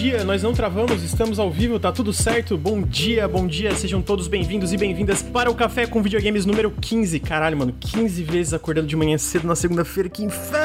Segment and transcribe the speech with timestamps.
[0.00, 2.56] dia, nós não travamos, estamos ao vivo, tá tudo certo?
[2.56, 6.70] Bom dia, bom dia, sejam todos bem-vindos e bem-vindas para o Café com Videogames número
[6.70, 7.20] 15.
[7.20, 10.59] Caralho, mano, 15 vezes acordando de manhã cedo na segunda-feira, que inferno!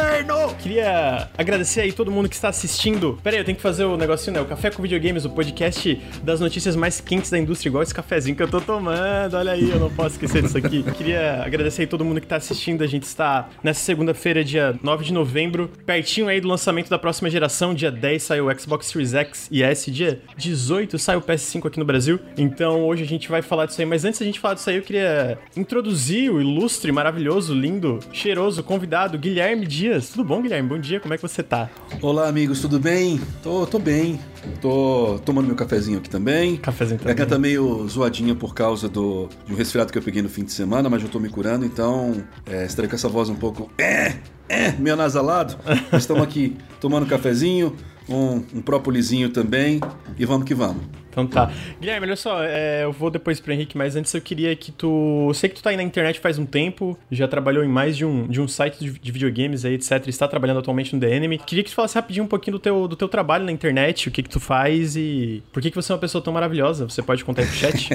[0.65, 3.19] Queria agradecer aí todo mundo que está assistindo.
[3.21, 4.41] Pera aí, eu tenho que fazer o negocinho, né?
[4.41, 8.35] O Café com Videogames, o podcast das notícias mais quentes da indústria, igual esse cafezinho
[8.35, 9.35] que eu tô tomando.
[9.35, 10.81] Olha aí, eu não posso esquecer disso aqui.
[10.97, 12.83] Queria agradecer aí todo mundo que tá assistindo.
[12.83, 17.29] A gente está nessa segunda-feira, dia 9 de novembro, pertinho aí do lançamento da próxima
[17.29, 17.71] geração.
[17.71, 19.91] Dia 10 sai o Xbox Series X e S.
[19.91, 22.19] Dia 18 sai o PS5 aqui no Brasil.
[22.35, 23.85] Então hoje a gente vai falar disso aí.
[23.85, 28.63] Mas antes da gente falar disso aí, eu queria introduzir o ilustre, maravilhoso, lindo, cheiroso
[28.63, 30.09] convidado, Guilherme Dias.
[30.09, 30.54] Tudo bom, Guilherme?
[30.61, 31.69] Bom dia, como é que você tá?
[32.01, 33.19] Olá, amigos, tudo bem?
[33.43, 34.19] Tô, tô bem.
[34.61, 36.55] Tô tomando meu cafezinho aqui também.
[36.55, 37.13] Cafezinho também.
[37.13, 40.53] Garganta meio zoadinha por causa do, de um resfriado que eu peguei no fim de
[40.53, 44.15] semana, mas eu tô me curando, então é, estarei com essa voz um pouco é,
[44.47, 45.57] é, meio nasalado.
[45.91, 47.75] Estamos aqui tomando cafezinho,
[48.07, 49.81] um, um própolizinho também
[50.17, 50.83] e vamos que vamos.
[51.15, 51.49] Então tá.
[51.79, 55.27] Guilherme, olha só, é, eu vou depois pro Henrique, mas antes eu queria que tu.
[55.29, 57.95] Eu sei que tu tá aí na internet faz um tempo, já trabalhou em mais
[57.95, 60.05] de um, de um site de, de videogames aí, etc.
[60.07, 61.37] Está trabalhando atualmente no The Enemy.
[61.39, 64.11] Queria que tu falasse rapidinho um pouquinho do teu, do teu trabalho na internet, o
[64.11, 66.89] que que tu faz e por que, que você é uma pessoa tão maravilhosa.
[66.89, 67.89] Você pode contar aí pro chat?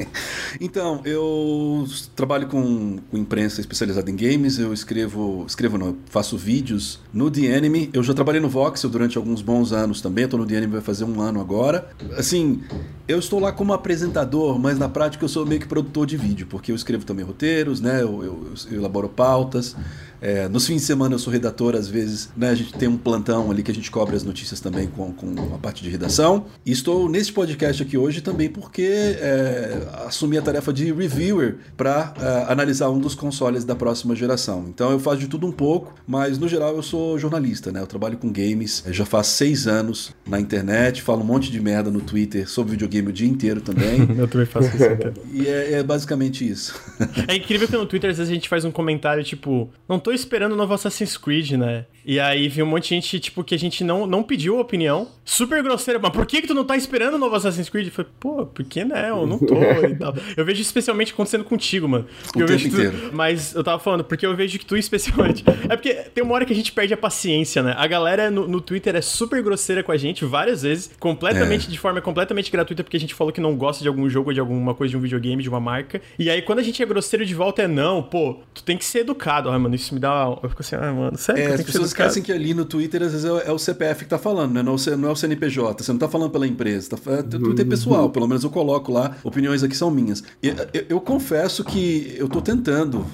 [0.60, 5.44] então, eu trabalho com, com, imprensa especializada em games, eu escrevo.
[5.46, 7.90] Escrevo, não, eu faço vídeos no The Enemy.
[7.94, 10.82] Eu já trabalhei no Voxel durante alguns bons anos também, tô no The Enemy vai
[10.82, 11.88] fazer um ano agora.
[12.16, 12.57] Assim,
[13.06, 16.46] eu estou lá como apresentador, mas na prática eu sou meio que produtor de vídeo,
[16.46, 18.02] porque eu escrevo também roteiros, né?
[18.02, 19.74] Eu, eu, eu elaboro pautas.
[20.20, 22.96] É, nos fins de semana eu sou redator, às vezes, né, a gente tem um
[22.96, 26.46] plantão ali que a gente cobre as notícias também com, com a parte de redação.
[26.64, 32.14] E estou nesse podcast aqui hoje também porque é, assumi a tarefa de reviewer para
[32.20, 34.66] é, analisar um dos consoles da próxima geração.
[34.68, 37.80] Então eu faço de tudo um pouco, mas no geral eu sou jornalista, né?
[37.80, 41.90] Eu trabalho com games, já faz seis anos na internet, falo um monte de merda
[41.90, 44.08] no Twitter sobre videogame o dia inteiro também.
[44.18, 44.84] eu também faço isso.
[44.84, 45.12] Então.
[45.32, 46.74] e é, é basicamente isso.
[47.26, 50.07] é incrível que no Twitter às vezes a gente faz um comentário tipo, não tô
[50.12, 51.86] esperando o novo Assassin's Creed, né?
[52.04, 55.08] E aí vi um monte de gente, tipo, que a gente não, não pediu opinião.
[55.24, 57.88] Super grosseira, mas por que que tu não tá esperando o novo Assassin's Creed?
[57.88, 58.96] Eu falei, pô, por que não?
[58.96, 59.54] Eu não tô
[59.86, 60.14] e tal.
[60.34, 62.06] Eu vejo especialmente acontecendo contigo, mano.
[62.24, 63.10] Porque o eu vejo inteiro.
[63.10, 65.44] Tu, mas eu tava falando, porque eu vejo que tu especialmente...
[65.68, 67.74] é porque tem uma hora que a gente perde a paciência, né?
[67.76, 71.70] A galera no, no Twitter é super grosseira com a gente várias vezes, completamente, É.
[71.70, 74.40] de forma completamente gratuita, porque a gente falou que não gosta de algum jogo, de
[74.40, 76.00] alguma coisa, de um videogame, de uma marca.
[76.18, 78.84] E aí quando a gente é grosseiro de volta é não, pô, tu tem que
[78.84, 79.50] ser educado.
[79.50, 80.38] Ai, mano, isso me dá...
[80.42, 82.08] Eu fico assim, ah, mano, sério que eu É, as que pessoas educado?
[82.10, 84.62] esquecem que ali no Twitter, às vezes, é o- é CPF que tá falando, né?
[84.62, 85.82] Não, é o C- não é o CNPJ.
[85.82, 86.90] Você não tá falando pela empresa.
[86.90, 88.08] Tá, é Twitter pessoal.
[88.10, 89.16] Pelo menos eu coloco lá.
[89.24, 90.22] Opiniões aqui são minhas.
[90.42, 93.04] E, eu, eu confesso que eu tô tentando,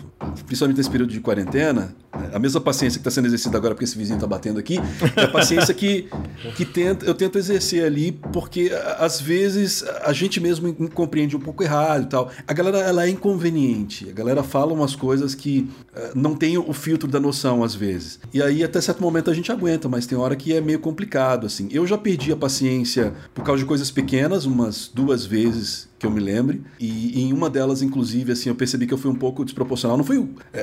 [0.47, 1.95] principalmente nesse período de quarentena,
[2.33, 4.79] a mesma paciência que está sendo exercida agora porque esse vizinho tá batendo aqui,
[5.17, 6.09] é a paciência que,
[6.57, 11.63] que tenta, eu tento exercer ali, porque às vezes a gente mesmo compreende um pouco
[11.63, 12.31] errado e tal.
[12.47, 14.09] A galera ela é inconveniente.
[14.09, 18.19] A galera fala umas coisas que eh, não tem o filtro da noção às vezes.
[18.33, 21.47] E aí até certo momento a gente aguenta, mas tem hora que é meio complicado
[21.47, 21.69] assim.
[21.71, 26.11] Eu já perdi a paciência por causa de coisas pequenas, umas duas vezes que eu
[26.11, 26.63] me lembre.
[26.79, 29.97] E, em uma delas, inclusive, assim, eu percebi que eu fui um pouco desproporcional.
[29.97, 30.29] Não fui.
[30.53, 30.61] é,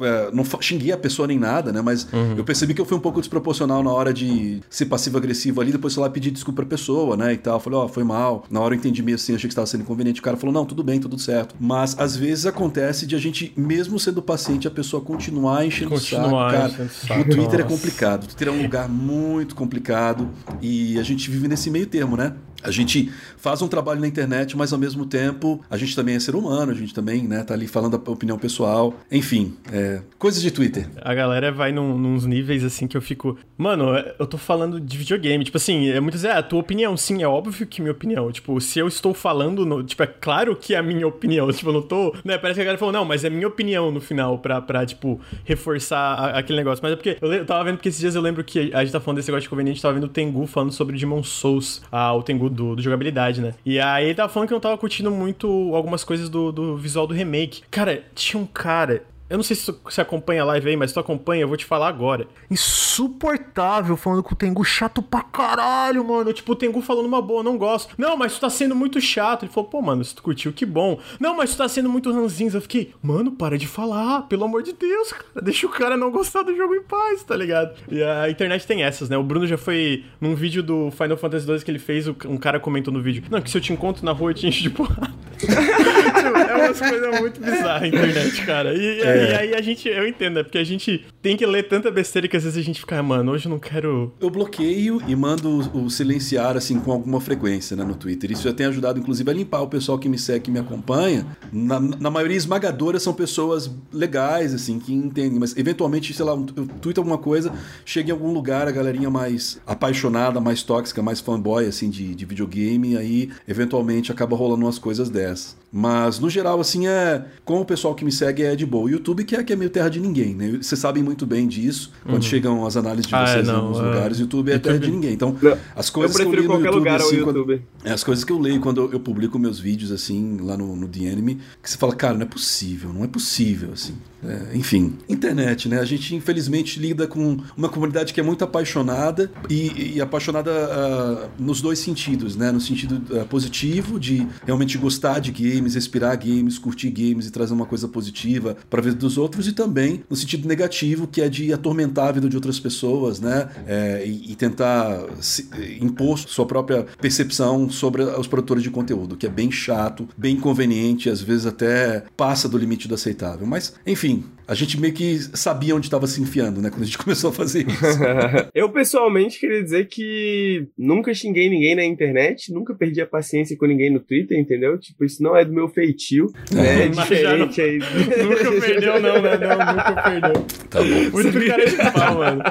[0.00, 1.80] é, não xinguei a pessoa nem nada, né?
[1.80, 2.06] Mas
[2.36, 5.72] eu percebi que eu fui um pouco desproporcional na hora de ser passivo-agressivo ali.
[5.72, 7.32] Depois, sei lá, pedir desculpa pra pessoa, né?
[7.32, 7.60] E tal.
[7.60, 8.44] Falei, ó, foi mal.
[8.50, 10.20] Na hora eu entendi meio assim, achei que estava sendo inconveniente.
[10.20, 11.54] O cara falou, não, tudo bem, tudo certo.
[11.60, 16.26] Mas às vezes acontece de a gente, mesmo sendo paciente, a pessoa continuar enchendo Continuar
[16.26, 16.76] o saco.
[16.76, 17.20] Cara, o saco.
[17.20, 17.74] o Twitter é Nossa.
[17.76, 18.24] complicado.
[18.24, 20.28] O Twitter é um lugar muito complicado.
[20.60, 22.34] E a gente vive nesse meio termo, né?
[22.62, 26.20] A gente faz um trabalho na internet, mas ao mesmo tempo a gente também é
[26.20, 28.94] ser humano, a gente também né, tá ali falando a opinião pessoal.
[29.10, 30.88] Enfim, é, coisas de Twitter.
[31.02, 33.36] A galera vai num, nos níveis assim que eu fico.
[33.56, 33.86] Mano,
[34.18, 35.44] eu tô falando de videogame.
[35.44, 36.96] Tipo assim, é muitas vezes, é a tua opinião.
[36.96, 38.30] Sim, é óbvio que minha opinião.
[38.30, 41.50] Tipo, se eu estou falando, no- tipo, é claro que é a minha opinião.
[41.58, 42.14] Tipo, eu não tô.
[42.24, 44.86] Né, parece que a galera falou, não, mas é minha opinião no final pra, pra
[44.86, 46.80] tipo, reforçar a- aquele negócio.
[46.82, 48.92] Mas é porque eu, eu tava vendo que esses dias eu lembro que a gente
[48.92, 52.14] tá falando desse negócio de conveniente, tava vendo o Tengu falando sobre Demon Souls, ah,
[52.14, 53.54] o Tengu do, do jogabilidade, né?
[53.66, 57.06] E aí ele tava falando que não tava curtindo muito algumas coisas do, do visual
[57.06, 57.62] do remake.
[57.70, 59.04] Cara, tinha um cara.
[59.28, 61.56] Eu não sei se se acompanha a live aí, mas se tu acompanha, eu vou
[61.56, 62.26] te falar agora.
[62.50, 66.32] Insuportável falando com o Tengu chato pra caralho, mano.
[66.32, 67.94] Tipo, o Tengu falando uma boa, não gosto.
[67.98, 69.44] Não, mas tu tá sendo muito chato.
[69.44, 70.98] Ele falou, pô, mano, se tu curtiu, que bom.
[71.20, 72.56] Não, mas tu tá sendo muito ranzinza.
[72.56, 75.42] Eu fiquei, mano, para de falar, pelo amor de Deus, cara.
[75.42, 77.74] Deixa o cara não gostar do jogo em paz, tá ligado?
[77.90, 79.16] E a internet tem essas, né?
[79.18, 82.58] O Bruno já foi num vídeo do Final Fantasy 2 que ele fez, um cara
[82.58, 83.22] comentou no vídeo.
[83.30, 85.12] Não, que se eu te encontro na rua, eu te encho de porrada.
[86.18, 88.74] é umas coisas muito bizarras a internet, cara.
[88.74, 89.30] E, é.
[89.30, 90.42] e, aí a gente, eu entendo, né?
[90.42, 93.02] Porque a gente tem que ler tanta besteira que às vezes a gente fica, ah,
[93.02, 94.12] mano, hoje eu não quero.
[94.20, 98.30] Eu bloqueio e mando o silenciar, assim, com alguma frequência, né, no Twitter.
[98.30, 101.26] Isso já tem ajudado, inclusive, a limpar o pessoal que me segue, que me acompanha.
[101.52, 106.66] Na, na maioria esmagadora são pessoas legais, assim, que entendem, mas eventualmente, sei lá, eu
[106.80, 107.52] tweet alguma coisa,
[107.84, 112.24] chega em algum lugar, a galerinha mais apaixonada, mais tóxica, mais fanboy, assim, de, de
[112.24, 115.56] videogame, aí eventualmente acaba rolando umas coisas dessas.
[115.70, 117.24] Mas, no geral, assim, é.
[117.44, 118.84] Com o pessoal que me segue é de boa.
[118.84, 120.58] O YouTube que é, que é meio terra de ninguém, né?
[120.60, 121.92] Vocês sabem muito bem disso.
[122.02, 122.22] Quando uhum.
[122.22, 123.82] chegam as análises de vocês ah, é, não, nos é...
[123.82, 124.64] lugares, o YouTube é YouTube...
[124.64, 125.12] terra de ninguém.
[125.12, 125.36] Então,
[125.74, 127.62] as coisas eu prefiro que eu qualquer YouTube, lugar assim, ao YouTube.
[127.82, 130.56] Quando, é, as coisas que eu leio quando eu, eu publico meus vídeos, assim, lá
[130.56, 133.94] no, no The Enemy, que você fala, cara, não é possível, não é possível, assim.
[134.24, 135.78] É, enfim, internet, né?
[135.78, 141.30] A gente infelizmente lida com uma comunidade que é muito apaixonada e, e apaixonada uh,
[141.42, 142.50] nos dois sentidos, né?
[142.50, 147.54] No sentido uh, positivo de realmente gostar de games, respirar games, curtir games e trazer
[147.54, 151.28] uma coisa positiva para a vida dos outros e também no sentido negativo que é
[151.28, 153.48] de atormentar a vida de outras pessoas, né?
[153.66, 155.48] É, e, e, tentar se,
[155.80, 161.08] impor sua própria percepção sobre os produtores de conteúdo, que é bem chato, bem inconveniente,
[161.08, 163.46] às vezes até passa do limite do aceitável.
[163.46, 166.70] Mas, enfim enfim, a gente meio que sabia onde estava se enfiando, né?
[166.70, 167.98] Quando a gente começou a fazer isso.
[168.54, 173.66] eu, pessoalmente, queria dizer que nunca xinguei ninguém na internet, nunca perdi a paciência com
[173.66, 174.78] ninguém no Twitter, entendeu?
[174.78, 176.86] Tipo, isso não é do meu feitio, né?
[176.86, 177.78] É diferente aí.
[178.24, 179.36] nunca perdeu, não, né?
[179.36, 180.46] Não, nunca perdeu.
[180.70, 181.10] Tá bom.
[181.12, 182.42] Muito cara de pau, mano.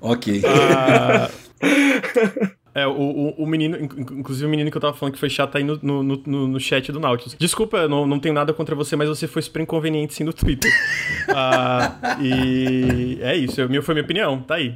[0.00, 0.42] Ok.
[0.46, 1.30] Ah...
[2.74, 5.58] É, o, o, o, menino, inclusive o menino que eu tava falando que foi chato
[5.58, 7.36] aí no, no, no, no chat do Nautilus.
[7.38, 10.72] Desculpa, não, não tenho nada contra você, mas você foi super inconveniente sim no Twitter.
[11.34, 14.74] ah, e é isso, foi minha opinião, tá aí.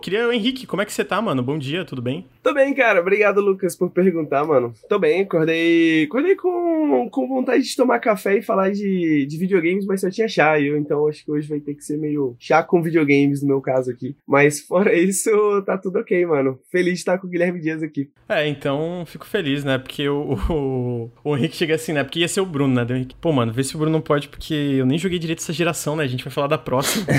[0.00, 1.42] Queria o Henrique, como é que você tá, mano?
[1.42, 2.26] Bom dia, tudo bem?
[2.42, 3.00] Tô bem, cara.
[3.00, 4.72] Obrigado, Lucas, por perguntar, mano.
[4.88, 9.84] Tô bem, acordei, acordei com, com vontade de tomar café e falar de, de videogames,
[9.84, 12.62] mas só tinha chá, eu, então acho que hoje vai ter que ser meio chá
[12.62, 14.16] com videogames no meu caso aqui.
[14.26, 15.30] Mas fora isso,
[15.66, 16.58] tá tudo ok, mano.
[16.70, 18.08] Feliz de estar com o Guilherme Dias aqui.
[18.28, 19.78] É, então fico feliz, né?
[19.78, 22.04] Porque o, o, o Henrique chega assim, né?
[22.04, 22.86] Porque ia ser o Bruno, né?
[22.88, 25.52] Henrique, Pô, mano, vê se o Bruno não pode, porque eu nem joguei direito essa
[25.52, 26.04] geração, né?
[26.04, 27.06] A gente vai falar da próxima.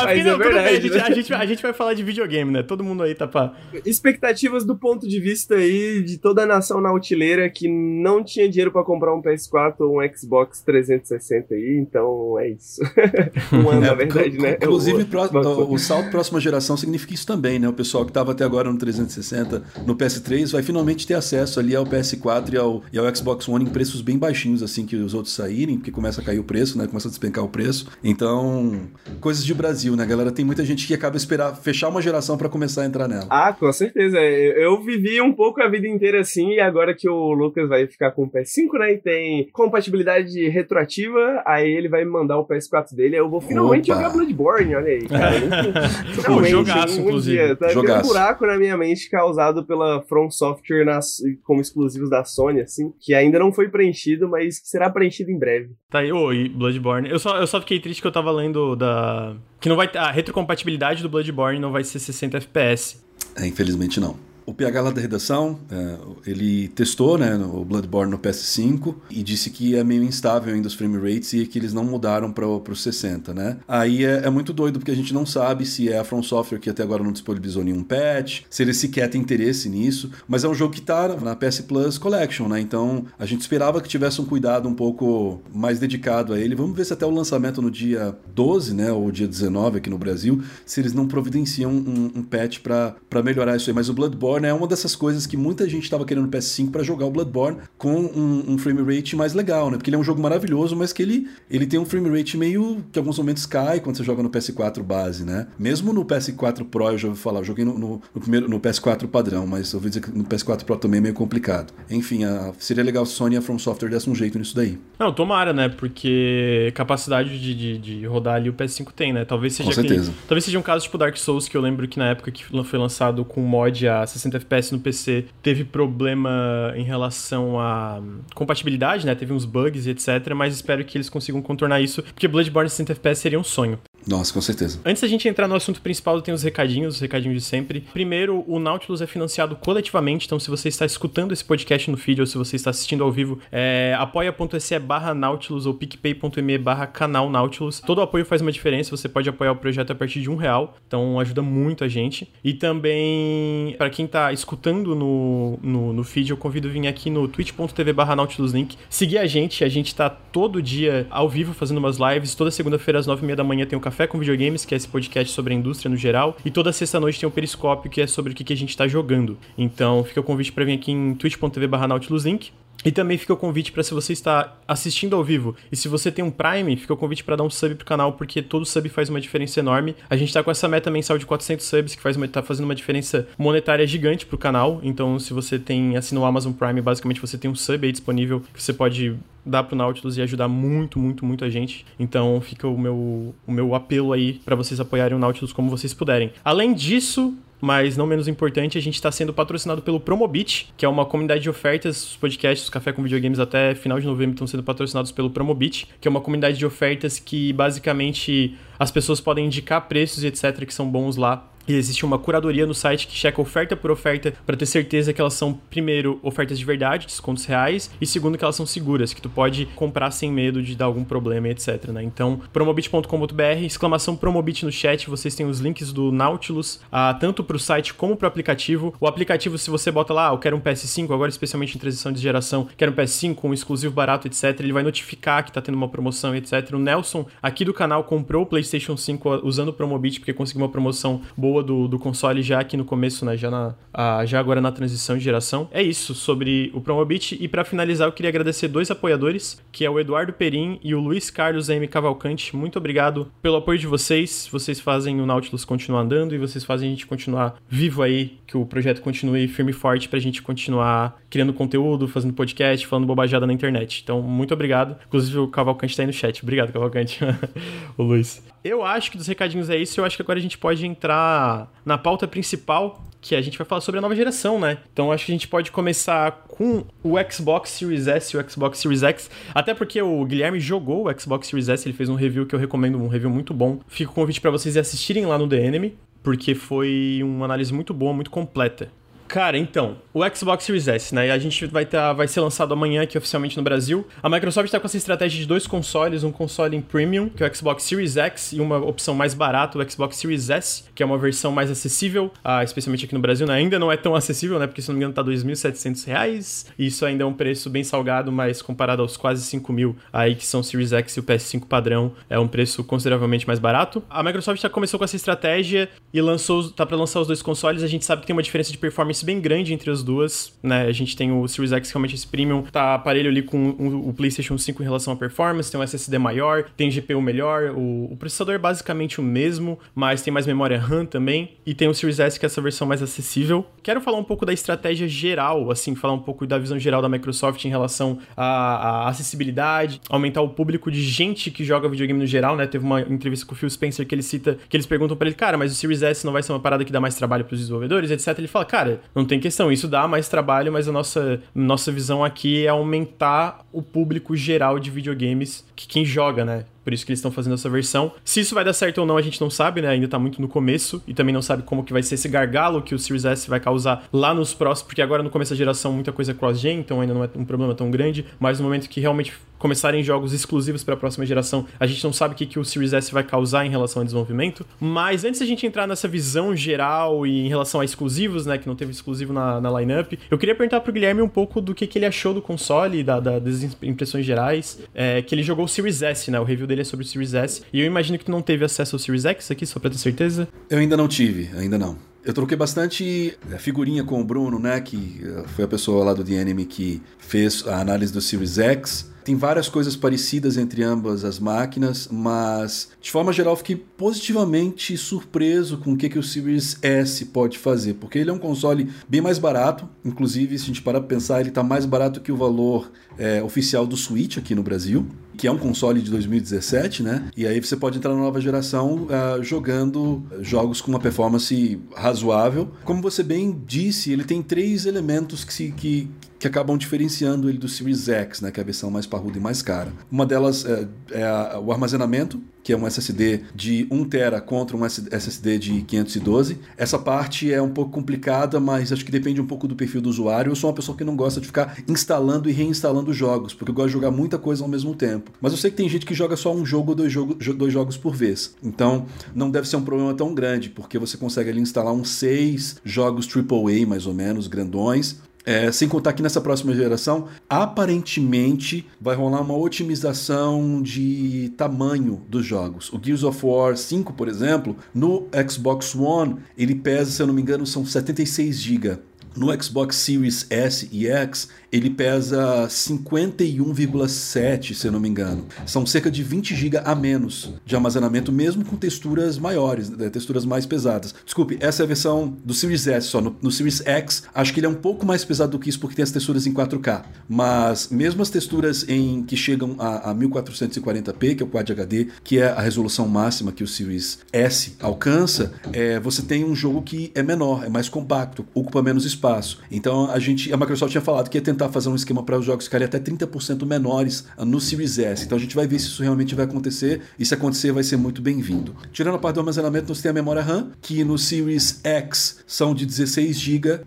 [0.38, 0.68] Mas é verdade.
[0.68, 2.62] Bem, a, gente, a, gente, a gente vai falar de videogame, né?
[2.62, 3.54] Todo mundo aí tá pra.
[3.84, 8.70] Expectativas do ponto de vista aí de toda a nação nautileira que não tinha dinheiro
[8.70, 12.80] para comprar um PS4 ou um Xbox 360 aí, então é isso.
[13.52, 14.52] um ano, é, na verdade, né?
[14.54, 17.68] Inclusive, o, o, o salto próxima geração significa isso também, né?
[17.68, 21.74] O pessoal que tava até agora no 360, no PS3, vai finalmente ter acesso ali
[21.74, 25.14] ao PS4 e ao, e ao Xbox One em preços bem baixinhos, assim, que os
[25.14, 26.86] outros saírem, porque começa a cair o preço, né?
[26.86, 27.86] Começa a despencar o preço.
[28.02, 28.88] Então,
[29.20, 30.19] coisas de Brasil, né, galera?
[30.30, 33.26] Tem muita gente que acaba esperar fechar uma geração para começar a entrar nela.
[33.30, 34.18] Ah, com certeza.
[34.20, 38.10] Eu vivi um pouco a vida inteira assim, e agora que o Lucas vai ficar
[38.10, 38.92] com o PS5, né?
[38.92, 43.90] E tem compatibilidade retroativa, aí ele vai me mandar o PS4 dele, eu vou finalmente
[43.90, 44.00] Opa.
[44.00, 45.32] jogar Bloodborne, olha aí, cara.
[46.12, 47.36] finalmente, jogaço, um inclusive.
[47.36, 47.56] dia.
[47.56, 52.60] Tá um buraco na minha mente causado pela From Software nas, como exclusivos da Sony,
[52.60, 55.70] assim, que ainda não foi preenchido, mas que será preenchido em breve.
[55.90, 57.08] Tá aí, oi, Bloodborne.
[57.08, 59.36] Eu só, eu só fiquei triste que eu tava lendo da.
[59.60, 59.90] Que não vai.
[59.94, 62.96] A retrocompatibilidade do Bloodborne não vai ser 60 FPS.
[63.36, 64.16] É, infelizmente não.
[64.50, 69.48] O PH lá da redação, é, ele testou né, o Bloodborne no PS5 e disse
[69.48, 72.82] que é meio instável ainda os frame rates e que eles não mudaram para os
[72.82, 73.58] 60, né?
[73.68, 76.58] Aí é, é, muito doido porque a gente não sabe se é a From Software
[76.58, 80.48] que até agora não disponibilizou nenhum patch, se eles sequer têm interesse nisso, mas é
[80.48, 82.60] um jogo que tá na PS Plus Collection, né?
[82.60, 86.56] Então a gente esperava que tivesse um cuidado um pouco mais dedicado a ele.
[86.56, 89.96] Vamos ver se até o lançamento no dia 12, né, ou dia 19 aqui no
[89.96, 93.74] Brasil, se eles não providenciam um, um patch para melhorar isso aí.
[93.76, 96.70] Mas o Bloodborne Bloodborne é uma dessas coisas que muita gente estava querendo no PS5
[96.70, 99.76] para jogar o Bloodborne com um, um, frame rate mais legal, né?
[99.76, 102.84] Porque ele é um jogo maravilhoso, mas que ele, ele tem um frame rate meio
[102.90, 105.46] que em alguns momentos cai quando você joga no PS4 base, né?
[105.58, 108.58] Mesmo no PS4 Pro, eu já ouvi falar, eu joguei no, no, no, primeiro, no
[108.58, 111.72] PS4 padrão, mas eu ouvi dizer que no PS4 Pro também é meio complicado.
[111.90, 114.78] Enfim, a, seria legal se Sony e a From Software dessem um jeito nisso daí.
[114.98, 115.68] Não, tomara, né?
[115.68, 119.24] Porque capacidade de, de, de rodar ali o PS5 tem, né?
[119.24, 122.08] Talvez seja aquele, Talvez seja um caso tipo Dark Souls, que eu lembro que na
[122.08, 127.58] época que foi lançado com mod a 60 FPS no PC teve problema em relação
[127.58, 128.00] à
[128.34, 129.14] compatibilidade, né?
[129.14, 130.34] Teve uns bugs e etc.
[130.34, 133.78] Mas espero que eles consigam contornar isso, porque Bloodborne 60 FPS seria um sonho.
[134.06, 134.80] Nossa, com certeza.
[134.84, 137.84] Antes da gente entrar no assunto principal, tem os recadinhos, os recadinhos de sempre.
[137.92, 142.20] Primeiro, o Nautilus é financiado coletivamente, então se você está escutando esse podcast no feed
[142.20, 147.28] ou se você está assistindo ao vivo, é apoia.se barra Nautilus ou picpay.me barra canal
[147.30, 147.80] Nautilus.
[147.80, 150.76] Todo apoio faz uma diferença, você pode apoiar o projeto a partir de um real,
[150.86, 152.30] então ajuda muito a gente.
[152.42, 157.10] E também, para quem tá escutando no, no, no feed, eu convido a vir aqui
[157.10, 161.78] no twitch.tv barra nautiluslink, seguir a gente, a gente tá todo dia ao vivo fazendo
[161.78, 164.64] umas lives, toda segunda-feira às nove e meia da manhã tem o Café com Videogames,
[164.64, 167.90] que é esse podcast sobre a indústria no geral, e toda sexta-noite tem o Periscópio,
[167.90, 169.36] que é sobre o que, a gente tá jogando.
[169.58, 172.52] Então fica o convite para vir aqui em twitch.tv barra nautiluslink,
[172.84, 176.10] e também fica o convite para se você está assistindo ao vivo e se você
[176.10, 178.88] tem um Prime, fica o convite para dar um sub pro canal, porque todo sub
[178.88, 179.94] faz uma diferença enorme.
[180.08, 182.64] A gente tá com essa meta mensal de 400 subs, que faz uma, tá fazendo
[182.64, 184.80] uma diferença monetária gigante pro canal.
[184.82, 188.40] Então, se você tem assina o Amazon Prime, basicamente você tem um sub aí disponível
[188.54, 191.84] que você pode dar pro Nautilus e ajudar muito, muito, muito a gente.
[191.98, 195.94] Então, fica o meu, o meu apelo aí para vocês apoiarem o Nautilus como vocês
[195.94, 196.32] puderem.
[196.44, 200.88] Além disso, mas não menos importante, a gente está sendo patrocinado pelo Promobit, que é
[200.88, 202.02] uma comunidade de ofertas.
[202.02, 206.08] Os podcasts Café com Videogames até final de novembro estão sendo patrocinados pelo Promobit, que
[206.08, 210.64] é uma comunidade de ofertas que basicamente as pessoas podem indicar preços e etc.
[210.64, 214.32] que são bons lá e existe uma curadoria no site que checa oferta por oferta
[214.44, 218.44] para ter certeza que elas são, primeiro, ofertas de verdade, descontos reais, e segundo, que
[218.44, 221.88] elas são seguras, que tu pode comprar sem medo de dar algum problema, etc.
[221.88, 222.02] Né?
[222.02, 227.56] Então, promobit.com.br, exclamação Promobit no chat, vocês têm os links do Nautilus, ah, tanto para
[227.56, 228.94] o site como para o aplicativo.
[229.00, 232.12] O aplicativo, se você bota lá, ah, eu quero um PS5, agora especialmente em transição
[232.12, 235.74] de geração, quero um PS5 um exclusivo barato, etc., ele vai notificar que está tendo
[235.74, 236.70] uma promoção, etc.
[236.72, 240.68] O Nelson, aqui do canal, comprou o PlayStation 5 usando o Promobit porque conseguiu uma
[240.68, 243.36] promoção boa boa do, do console já aqui no começo, né?
[243.36, 245.68] Já, na, a, já agora na transição de geração.
[245.70, 247.36] É isso sobre o Promobit.
[247.40, 251.00] E para finalizar, eu queria agradecer dois apoiadores, que é o Eduardo Perim e o
[251.00, 251.86] Luiz Carlos M.
[251.86, 252.56] Cavalcante.
[252.56, 254.48] Muito obrigado pelo apoio de vocês.
[254.50, 258.56] Vocês fazem o Nautilus continuar andando e vocês fazem a gente continuar vivo aí, que
[258.56, 263.46] o projeto continue firme e forte pra gente continuar criando conteúdo, fazendo podcast, falando bobajada
[263.46, 264.00] na internet.
[264.02, 264.96] Então, muito obrigado.
[265.06, 266.42] Inclusive, o Cavalcante tá aí no chat.
[266.42, 267.20] Obrigado, Cavalcante.
[267.96, 268.42] o Luiz.
[268.62, 270.00] Eu acho que dos recadinhos é isso.
[270.00, 273.66] Eu acho que agora a gente pode entrar na pauta principal, que a gente vai
[273.66, 274.78] falar sobre a nova geração, né?
[274.92, 278.78] Então acho que a gente pode começar com o Xbox Series S e o Xbox
[278.78, 282.46] Series X, até porque o Guilherme jogou o Xbox Series S, ele fez um review
[282.46, 283.80] que eu recomendo, um review muito bom.
[283.88, 287.92] Fica o convite para vocês assistirem lá no The Enemy, porque foi uma análise muito
[287.92, 288.90] boa, muito completa.
[289.30, 291.30] Cara, então, o Xbox Series S, né?
[291.30, 294.04] A gente vai, tá, vai ser lançado amanhã aqui oficialmente no Brasil.
[294.20, 297.46] A Microsoft está com essa estratégia de dois consoles, um console em premium, que é
[297.46, 301.06] o Xbox Series X, e uma opção mais barata, o Xbox Series S, que é
[301.06, 303.54] uma versão mais acessível, ah, especialmente aqui no Brasil, né?
[303.54, 304.66] Ainda não é tão acessível, né?
[304.66, 306.66] Porque se não me engano tá R$ 2.700.
[306.76, 310.44] Isso ainda é um preço bem salgado, mas comparado aos quase 5 mil aí que
[310.44, 314.02] são o Series X e o PS5 padrão, é um preço consideravelmente mais barato.
[314.10, 317.84] A Microsoft já começou com essa estratégia e lançou, tá para lançar os dois consoles.
[317.84, 320.82] A gente sabe que tem uma diferença de performance bem grande entre as duas, né?
[320.82, 324.56] A gente tem o Series X, realmente esse premium, tá aparelho ali com o PlayStation
[324.56, 328.54] 5 em relação à performance, tem um SSD maior, tem GPU melhor, o, o processador
[328.54, 332.38] é basicamente o mesmo, mas tem mais memória RAM também, e tem o Series S,
[332.38, 333.66] que é essa versão mais acessível.
[333.82, 337.08] Quero falar um pouco da estratégia geral, assim, falar um pouco da visão geral da
[337.08, 342.26] Microsoft em relação à, à acessibilidade, aumentar o público de gente que joga videogame no
[342.26, 342.66] geral, né?
[342.66, 345.36] Teve uma entrevista com o Phil Spencer que ele cita, que eles perguntam para ele,
[345.36, 347.54] cara, mas o Series S não vai ser uma parada que dá mais trabalho para
[347.54, 348.38] os desenvolvedores, etc.
[348.38, 352.24] Ele fala, cara, não tem questão, isso dá mais trabalho, mas a nossa, nossa visão
[352.24, 356.64] aqui é aumentar o público geral de videogames, que quem joga, né?
[356.84, 358.12] Por isso que eles estão fazendo essa versão.
[358.24, 359.88] Se isso vai dar certo ou não, a gente não sabe, né?
[359.88, 361.02] Ainda tá muito no começo.
[361.06, 363.60] E também não sabe como que vai ser esse gargalo que o Series S vai
[363.60, 364.88] causar lá nos próximos.
[364.88, 367.74] Porque agora no começo da geração muita coisa cross-gen, então ainda não é um problema
[367.74, 368.24] tão grande.
[368.38, 372.12] Mas no momento que realmente começarem jogos exclusivos para a próxima geração, a gente não
[372.12, 374.66] sabe o que, que o Series S vai causar em relação ao desenvolvimento.
[374.80, 378.56] Mas antes da gente entrar nessa visão geral e em relação a exclusivos, né?
[378.56, 381.74] Que não teve exclusivo na, na lineup, eu queria perguntar pro Guilherme um pouco do
[381.74, 384.78] que, que ele achou do console, da, da das impressões gerais.
[384.94, 386.40] É, que ele jogou o Series S, né?
[386.40, 387.62] O review dele é sobre o Series S.
[387.72, 389.98] E eu imagino que tu não teve acesso ao Series X aqui, só pra ter
[389.98, 390.48] certeza.
[390.70, 391.98] Eu ainda não tive, ainda não.
[392.24, 394.80] Eu troquei bastante é, figurinha com o Bruno, né?
[394.80, 398.58] Que é, foi a pessoa lá do The Enemy que fez a análise do Series
[398.58, 399.09] X.
[399.24, 405.78] Tem várias coisas parecidas entre ambas as máquinas, mas de forma geral fiquei positivamente surpreso
[405.78, 409.20] com o que, que o Series S pode fazer, porque ele é um console bem
[409.20, 412.36] mais barato, inclusive se a gente parar para pensar, ele está mais barato que o
[412.36, 415.06] valor é, oficial do Switch aqui no Brasil
[415.40, 417.30] que é um console de 2017, né?
[417.34, 422.70] E aí você pode entrar na nova geração uh, jogando jogos com uma performance razoável.
[422.84, 427.58] Como você bem disse, ele tem três elementos que, se, que que acabam diferenciando ele
[427.58, 429.92] do Series X, né, que é a versão mais parruda e mais cara.
[430.10, 434.74] Uma delas é, é a, o armazenamento, que é um SSD de 1 tera contra
[434.74, 436.58] um SSD de 512.
[436.78, 440.08] Essa parte é um pouco complicada, mas acho que depende um pouco do perfil do
[440.08, 440.50] usuário.
[440.50, 443.74] Eu sou uma pessoa que não gosta de ficar instalando e reinstalando jogos, porque eu
[443.74, 445.30] gosto de jogar muita coisa ao mesmo tempo.
[445.42, 447.72] Mas eu sei que tem gente que joga só um jogo ou dois, jogo, dois
[447.72, 448.54] jogos por vez.
[448.62, 452.76] Então, não deve ser um problema tão grande, porque você consegue ali instalar uns seis
[452.82, 459.16] jogos AAA, mais ou menos, grandões, é, sem contar que nessa próxima geração, aparentemente vai
[459.16, 462.92] rolar uma otimização de tamanho dos jogos.
[462.92, 467.34] O Gears of War 5, por exemplo, no Xbox One, ele pesa, se eu não
[467.34, 468.98] me engano, são 76 GB.
[469.36, 475.46] No Xbox Series S e X, ele pesa 51,7, se eu não me engano.
[475.66, 480.44] São cerca de 20 GB a menos de armazenamento, mesmo com texturas maiores, né, texturas
[480.44, 481.14] mais pesadas.
[481.24, 483.20] Desculpe, essa é a versão do Series S só.
[483.20, 485.80] No, no, Series X, acho que ele é um pouco mais pesado do que isso,
[485.80, 487.02] porque tem as texturas em 4K.
[487.28, 492.08] Mas mesmo as texturas em que chegam a, a 1440p, que é o Quad HD,
[492.24, 496.82] que é a resolução máxima que o Series S alcança, é, você tem um jogo
[496.82, 499.58] que é menor, é mais compacto, ocupa menos espaço.
[499.70, 502.38] Então a gente, a Microsoft tinha falado que ia tentar tentar fazer um esquema para
[502.38, 505.24] os jogos ficarem até 30% menores no Series S.
[505.24, 507.98] Então a gente vai ver se isso realmente vai acontecer e se acontecer vai ser
[507.98, 508.74] muito bem-vindo.
[508.92, 512.74] Tirando a parte do armazenamento, nós temos a memória RAM, que no Series X são
[512.74, 513.80] de 16 GB, uh,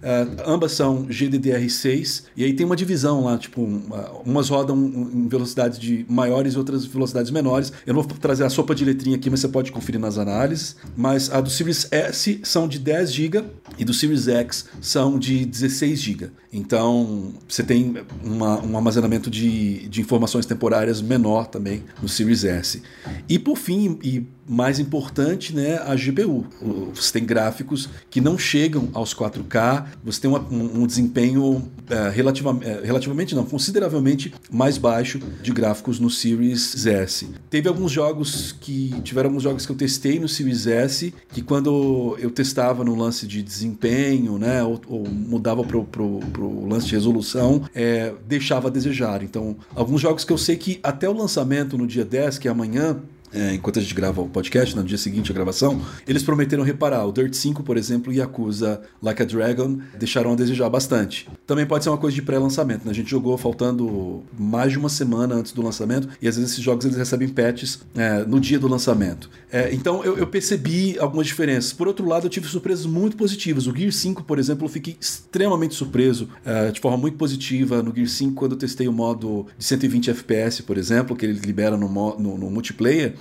[0.45, 3.61] ambas são GDDR6 e aí tem uma divisão lá, tipo,
[4.25, 7.73] umas rodam em velocidades de maiores e outras velocidades menores.
[7.85, 10.75] Eu não vou trazer a sopa de letrinha aqui, mas você pode conferir nas análises.
[10.95, 13.43] Mas a do Series S são de 10 GB
[13.77, 16.31] e do Series X são de 16 GB.
[16.53, 22.81] Então, você tem uma, um armazenamento de, de informações temporárias menor também no Series S.
[23.27, 26.45] E por fim, e mais importante, né, a GPU.
[26.93, 32.09] Você tem gráficos que não chegam aos 4K, você tem uma, um, um, desempenho é,
[32.09, 37.29] relativa, é, relativamente, não, consideravelmente mais baixo de gráficos no Series S.
[37.49, 42.17] Teve alguns jogos que tiveram alguns jogos que eu testei no Series S que quando
[42.19, 47.52] eu testava no lance de desempenho, né, ou, ou mudava pro, pro, lance de resolução,
[47.73, 49.23] é, deixava a desejar.
[49.23, 52.51] Então, alguns jogos que eu sei que até o lançamento no dia 10, que é
[52.51, 53.01] amanhã,
[53.33, 57.05] é, enquanto a gente grava o podcast, no dia seguinte a gravação, eles prometeram reparar.
[57.05, 61.27] O Dirt 5, por exemplo, e Yakuza Like a Dragon deixaram a desejar bastante.
[61.47, 62.91] Também pode ser uma coisa de pré-lançamento, né?
[62.91, 66.63] A gente jogou faltando mais de uma semana antes do lançamento e às vezes esses
[66.63, 69.29] jogos eles recebem patches é, no dia do lançamento.
[69.51, 71.73] É, então eu, eu, percebi algumas diferenças.
[71.73, 73.67] Por outro lado, eu tive surpresas muito positivas.
[73.67, 77.93] O Gear 5, por exemplo, eu fiquei extremamente surpreso é, de forma muito positiva no
[77.93, 81.77] Gear 5 quando eu testei o modo de 120 FPS, por exemplo, que ele libera
[81.77, 83.15] no, no, no multiplayer.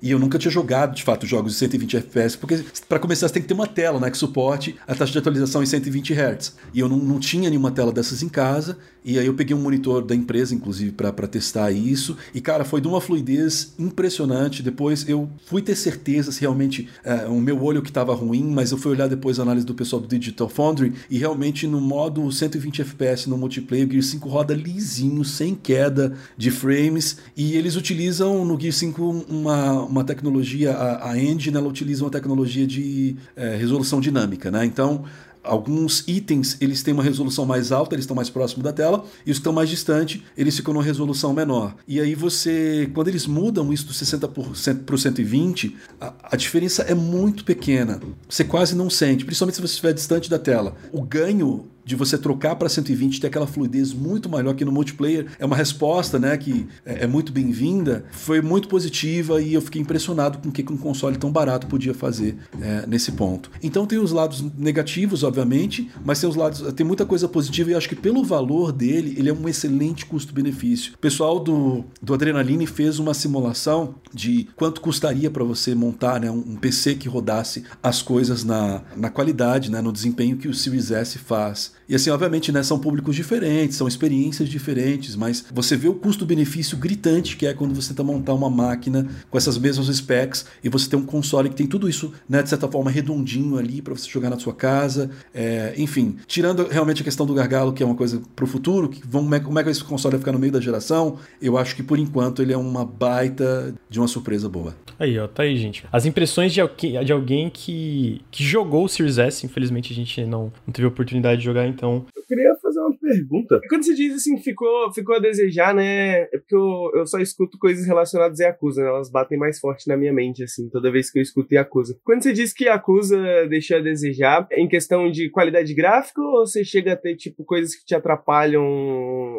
[0.00, 3.34] E eu nunca tinha jogado, de fato, jogos de 120 FPS, porque para começar você
[3.34, 6.54] tem que ter uma tela, né, que suporte a taxa de atualização em 120 Hz.
[6.72, 9.60] E eu não, não tinha nenhuma tela dessas em casa, e aí eu peguei um
[9.60, 12.16] monitor da empresa, inclusive, para testar isso.
[12.34, 14.62] E, cara, foi de uma fluidez impressionante.
[14.62, 18.70] Depois eu fui ter certeza se realmente é, o meu olho que estava ruim, mas
[18.70, 22.30] eu fui olhar depois a análise do pessoal do Digital Foundry, e realmente no modo
[22.30, 27.76] 120 FPS no multiplayer, o Gear 5 roda lisinho, sem queda de frames, e eles
[27.76, 33.16] utilizam no Gear 5 uma uma tecnologia, a, a engine ela utiliza uma tecnologia de
[33.34, 34.64] é, resolução dinâmica, né?
[34.64, 35.04] Então
[35.42, 39.30] alguns itens eles têm uma resolução mais alta, eles estão mais próximos da tela, e
[39.30, 41.74] os que estão mais distante, eles ficam numa resolução menor.
[41.86, 46.82] E aí você, quando eles mudam isso do 60% para o 120, a, a diferença
[46.82, 48.00] é muito pequena.
[48.28, 50.76] Você quase não sente, principalmente se você estiver distante da tela.
[50.92, 55.24] O ganho de você trocar para 120 ter aquela fluidez muito maior que no multiplayer
[55.38, 59.80] é uma resposta né, que é, é muito bem-vinda, foi muito positiva e eu fiquei
[59.80, 63.50] impressionado com o que um console tão barato podia fazer é, nesse ponto.
[63.62, 67.74] Então tem os lados negativos, obviamente, mas tem os lados, tem muita coisa positiva e
[67.74, 70.92] acho que pelo valor dele, ele é um excelente custo-benefício.
[70.92, 76.30] O pessoal do, do Adrenaline fez uma simulação de quanto custaria para você montar né,
[76.30, 80.90] um PC que rodasse as coisas na, na qualidade, né, no desempenho que o Series
[80.90, 81.77] S faz.
[81.88, 86.76] E assim, obviamente, né, são públicos diferentes, são experiências diferentes, mas você vê o custo-benefício
[86.76, 90.88] gritante que é quando você tenta montar uma máquina com essas mesmas specs e você
[90.90, 94.08] tem um console que tem tudo isso, né, de certa forma, redondinho ali para você
[94.08, 95.10] jogar na sua casa.
[95.32, 98.88] É, enfim, tirando realmente a questão do gargalo, que é uma coisa para o futuro,
[98.88, 101.16] que vão, como, é, como é que esse console vai ficar no meio da geração,
[101.40, 104.74] eu acho que por enquanto ele é uma baita de uma surpresa boa.
[104.98, 105.84] Aí, ó, tá aí, gente.
[105.92, 106.60] As impressões de,
[107.04, 111.40] de alguém que, que jogou o Series S, infelizmente a gente não, não teve oportunidade
[111.40, 112.04] de jogar, então.
[112.14, 113.60] Eu queria fazer uma pergunta.
[113.68, 116.22] Quando você diz assim, ficou, ficou a desejar, né?
[116.22, 118.88] É porque eu, eu só escuto coisas relacionadas a Yakuza, né?
[118.88, 121.98] Elas batem mais forte na minha mente, assim, toda vez que eu escuto Yakuza.
[122.04, 126.46] Quando você diz que Yakuza deixou a desejar, é em questão de qualidade gráfica ou
[126.46, 128.64] você chega a ter, tipo, coisas que te atrapalham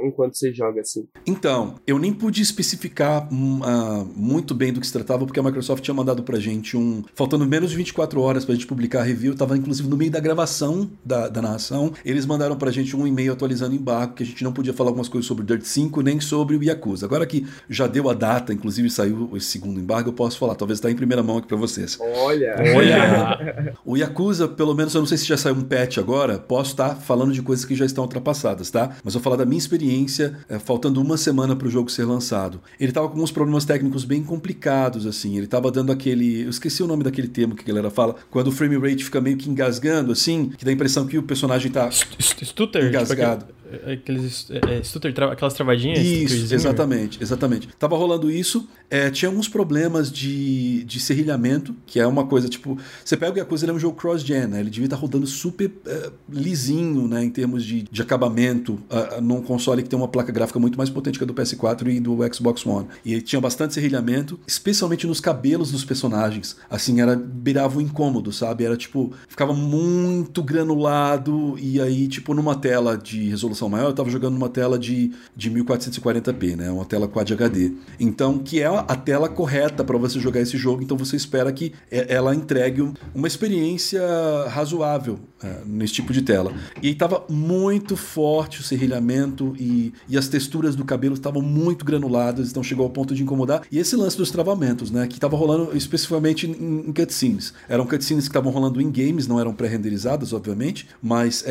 [0.04, 1.08] enquanto você joga, assim?
[1.26, 5.84] Então, eu nem pude especificar uh, muito bem do que se tratava, porque a Microsoft
[5.84, 7.04] tinha mandado pra gente um.
[7.16, 10.20] Faltando menos de 24 horas pra gente publicar a review, tava inclusive no meio da
[10.20, 11.94] gravação da, da narração.
[12.04, 15.10] Eles mandaram pra gente um e-mail atualizando embargo, que a gente não podia falar algumas
[15.10, 17.06] coisas sobre o Dirt 5, nem sobre o Yakuza.
[17.06, 20.80] Agora que já deu a data, inclusive saiu esse segundo embargo, eu posso falar, talvez
[20.80, 21.98] tá em primeira mão aqui pra vocês.
[22.00, 22.56] Olha!
[22.76, 23.74] Olha!
[23.86, 26.90] o Yakuza, pelo menos, eu não sei se já saiu um patch agora, posso estar
[26.90, 28.96] tá falando de coisas que já estão ultrapassadas, tá?
[29.04, 32.62] Mas eu vou falar da minha experiência, é, faltando uma semana pro jogo ser lançado.
[32.80, 35.38] Ele tava com uns problemas técnicos bem complicados, assim.
[35.38, 36.44] Ele tava dando aquele.
[36.44, 38.16] Eu esqueci o nome daquele termo que a galera fala.
[38.30, 41.24] Quando o frame rate fica meio que engasgando, assim, que dá a impressão que o
[41.24, 41.90] personagem tá.
[41.92, 42.82] Stutter?
[42.84, 43.19] Tipo engasgado.
[43.20, 43.59] Tipo
[43.92, 46.00] aqueles, é, é, stutter, aquelas travadinhas?
[46.00, 47.70] Isso, exatamente, exatamente.
[47.78, 52.78] Tava rolando isso, é, tinha alguns problemas de, de serrilhamento, que é uma coisa, tipo,
[53.04, 54.60] você pega o Yakuza, ele é um jogo cross-gen, né?
[54.60, 59.22] Ele devia estar tá rodando super é, lisinho, né, em termos de, de acabamento, uh,
[59.22, 62.00] num console que tem uma placa gráfica muito mais potente que a do PS4 e
[62.00, 62.88] do Xbox One.
[63.04, 66.56] E ele tinha bastante serrilhamento, especialmente nos cabelos dos personagens.
[66.70, 68.64] Assim, era beirava o incômodo, sabe?
[68.64, 73.92] Era tipo, ficava muito granulado e aí, tipo, numa tela de resolução resolução maior, eu
[73.92, 76.72] estava jogando numa tela de, de 1440p, né?
[76.72, 77.74] Uma tela Quad HD.
[78.00, 81.74] Então, que é a tela correta para você jogar esse jogo, então você espera que
[81.92, 84.02] ela entregue uma experiência
[84.48, 86.54] razoável é, nesse tipo de tela.
[86.82, 92.50] E estava muito forte o serrilhamento e, e as texturas do cabelo estavam muito granuladas,
[92.50, 93.62] então chegou ao ponto de incomodar.
[93.72, 95.08] E esse lance dos travamentos, né?
[95.08, 97.54] Que estava rolando especificamente em, em cutscenes.
[97.68, 101.46] Eram cutscenes que estavam rolando em games, não eram pré-renderizadas, obviamente, mas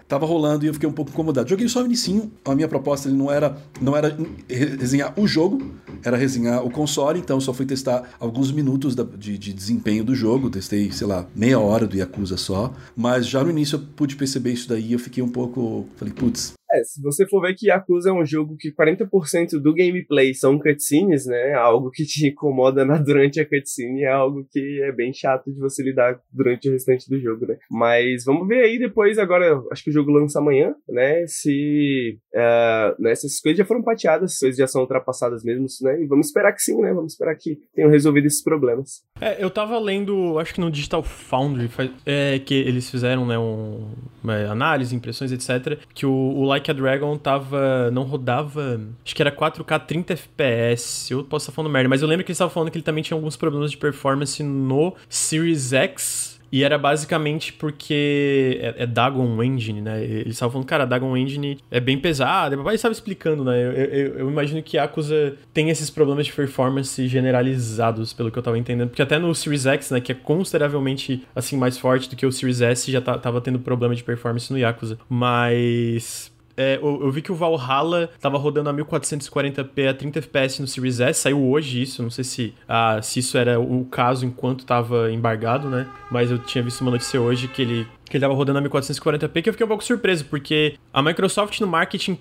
[0.00, 1.48] estava é, rolando e eu fiquei um pouco incomodado.
[1.48, 4.16] Joguei só o inicinho, a minha proposta não era, não era
[4.48, 9.38] resenhar o jogo, era resenhar o console, então só fui testar alguns minutos da, de,
[9.38, 13.50] de desempenho do jogo, testei, sei lá, meia hora do Yakuza só, mas já no
[13.50, 17.26] início eu pude perceber isso daí, eu fiquei um pouco, falei, putz, é, se você
[17.26, 21.52] for ver que Yakuza é um jogo que 40% do gameplay são cutscenes, né?
[21.54, 25.58] Algo que te incomoda na, durante a cutscene é algo que é bem chato de
[25.58, 27.58] você lidar durante o restante do jogo, né?
[27.68, 31.24] Mas vamos ver aí depois, agora, acho que o jogo lança amanhã, né?
[31.26, 36.02] Se uh, né, essas coisas já foram pateadas, coisas já são ultrapassadas mesmo, né?
[36.02, 36.92] E vamos esperar que sim, né?
[36.92, 39.02] Vamos esperar que tenham resolvido esses problemas.
[39.20, 41.70] É, eu tava lendo, acho que no Digital Foundry,
[42.06, 43.90] é, que eles fizeram, né, um,
[44.22, 47.90] uma análise, impressões, etc., que o, o Like a Dragon tava.
[47.90, 48.80] não rodava.
[49.04, 51.12] Acho que era 4K 30 FPS.
[51.12, 53.02] Eu posso estar falando merda, mas eu lembro que eles estavam falando que ele também
[53.02, 56.39] tinha alguns problemas de performance no Series X.
[56.52, 60.02] E era basicamente porque é, é Dagon Engine, né?
[60.02, 62.56] Eles estavam falando, cara, Dagon Engine é bem pesado.
[62.58, 63.56] Mas estava explicando, né?
[63.64, 68.42] Eu, eu, eu, imagino que Yakuza tem esses problemas de performance generalizados, pelo que eu
[68.42, 68.88] tava entendendo.
[68.88, 72.32] Porque até no Series X, né, que é consideravelmente, assim, mais forte do que o
[72.32, 74.98] Series S, já tá, tava tendo problema de performance no Yakuza.
[75.08, 80.58] Mas é, eu, eu, vi que o Valhalla tava rodando a 1440p a 30 fps
[80.58, 84.26] no Series S, saiu hoje isso, não sei se, ah, se isso era o caso
[84.26, 85.86] enquanto tava embargado, né?
[86.10, 89.42] Mas eu tinha visto uma notícia hoje que ele que ele tava rodando a 1440p,
[89.42, 92.16] que eu fiquei um pouco surpreso, porque a Microsoft no marketing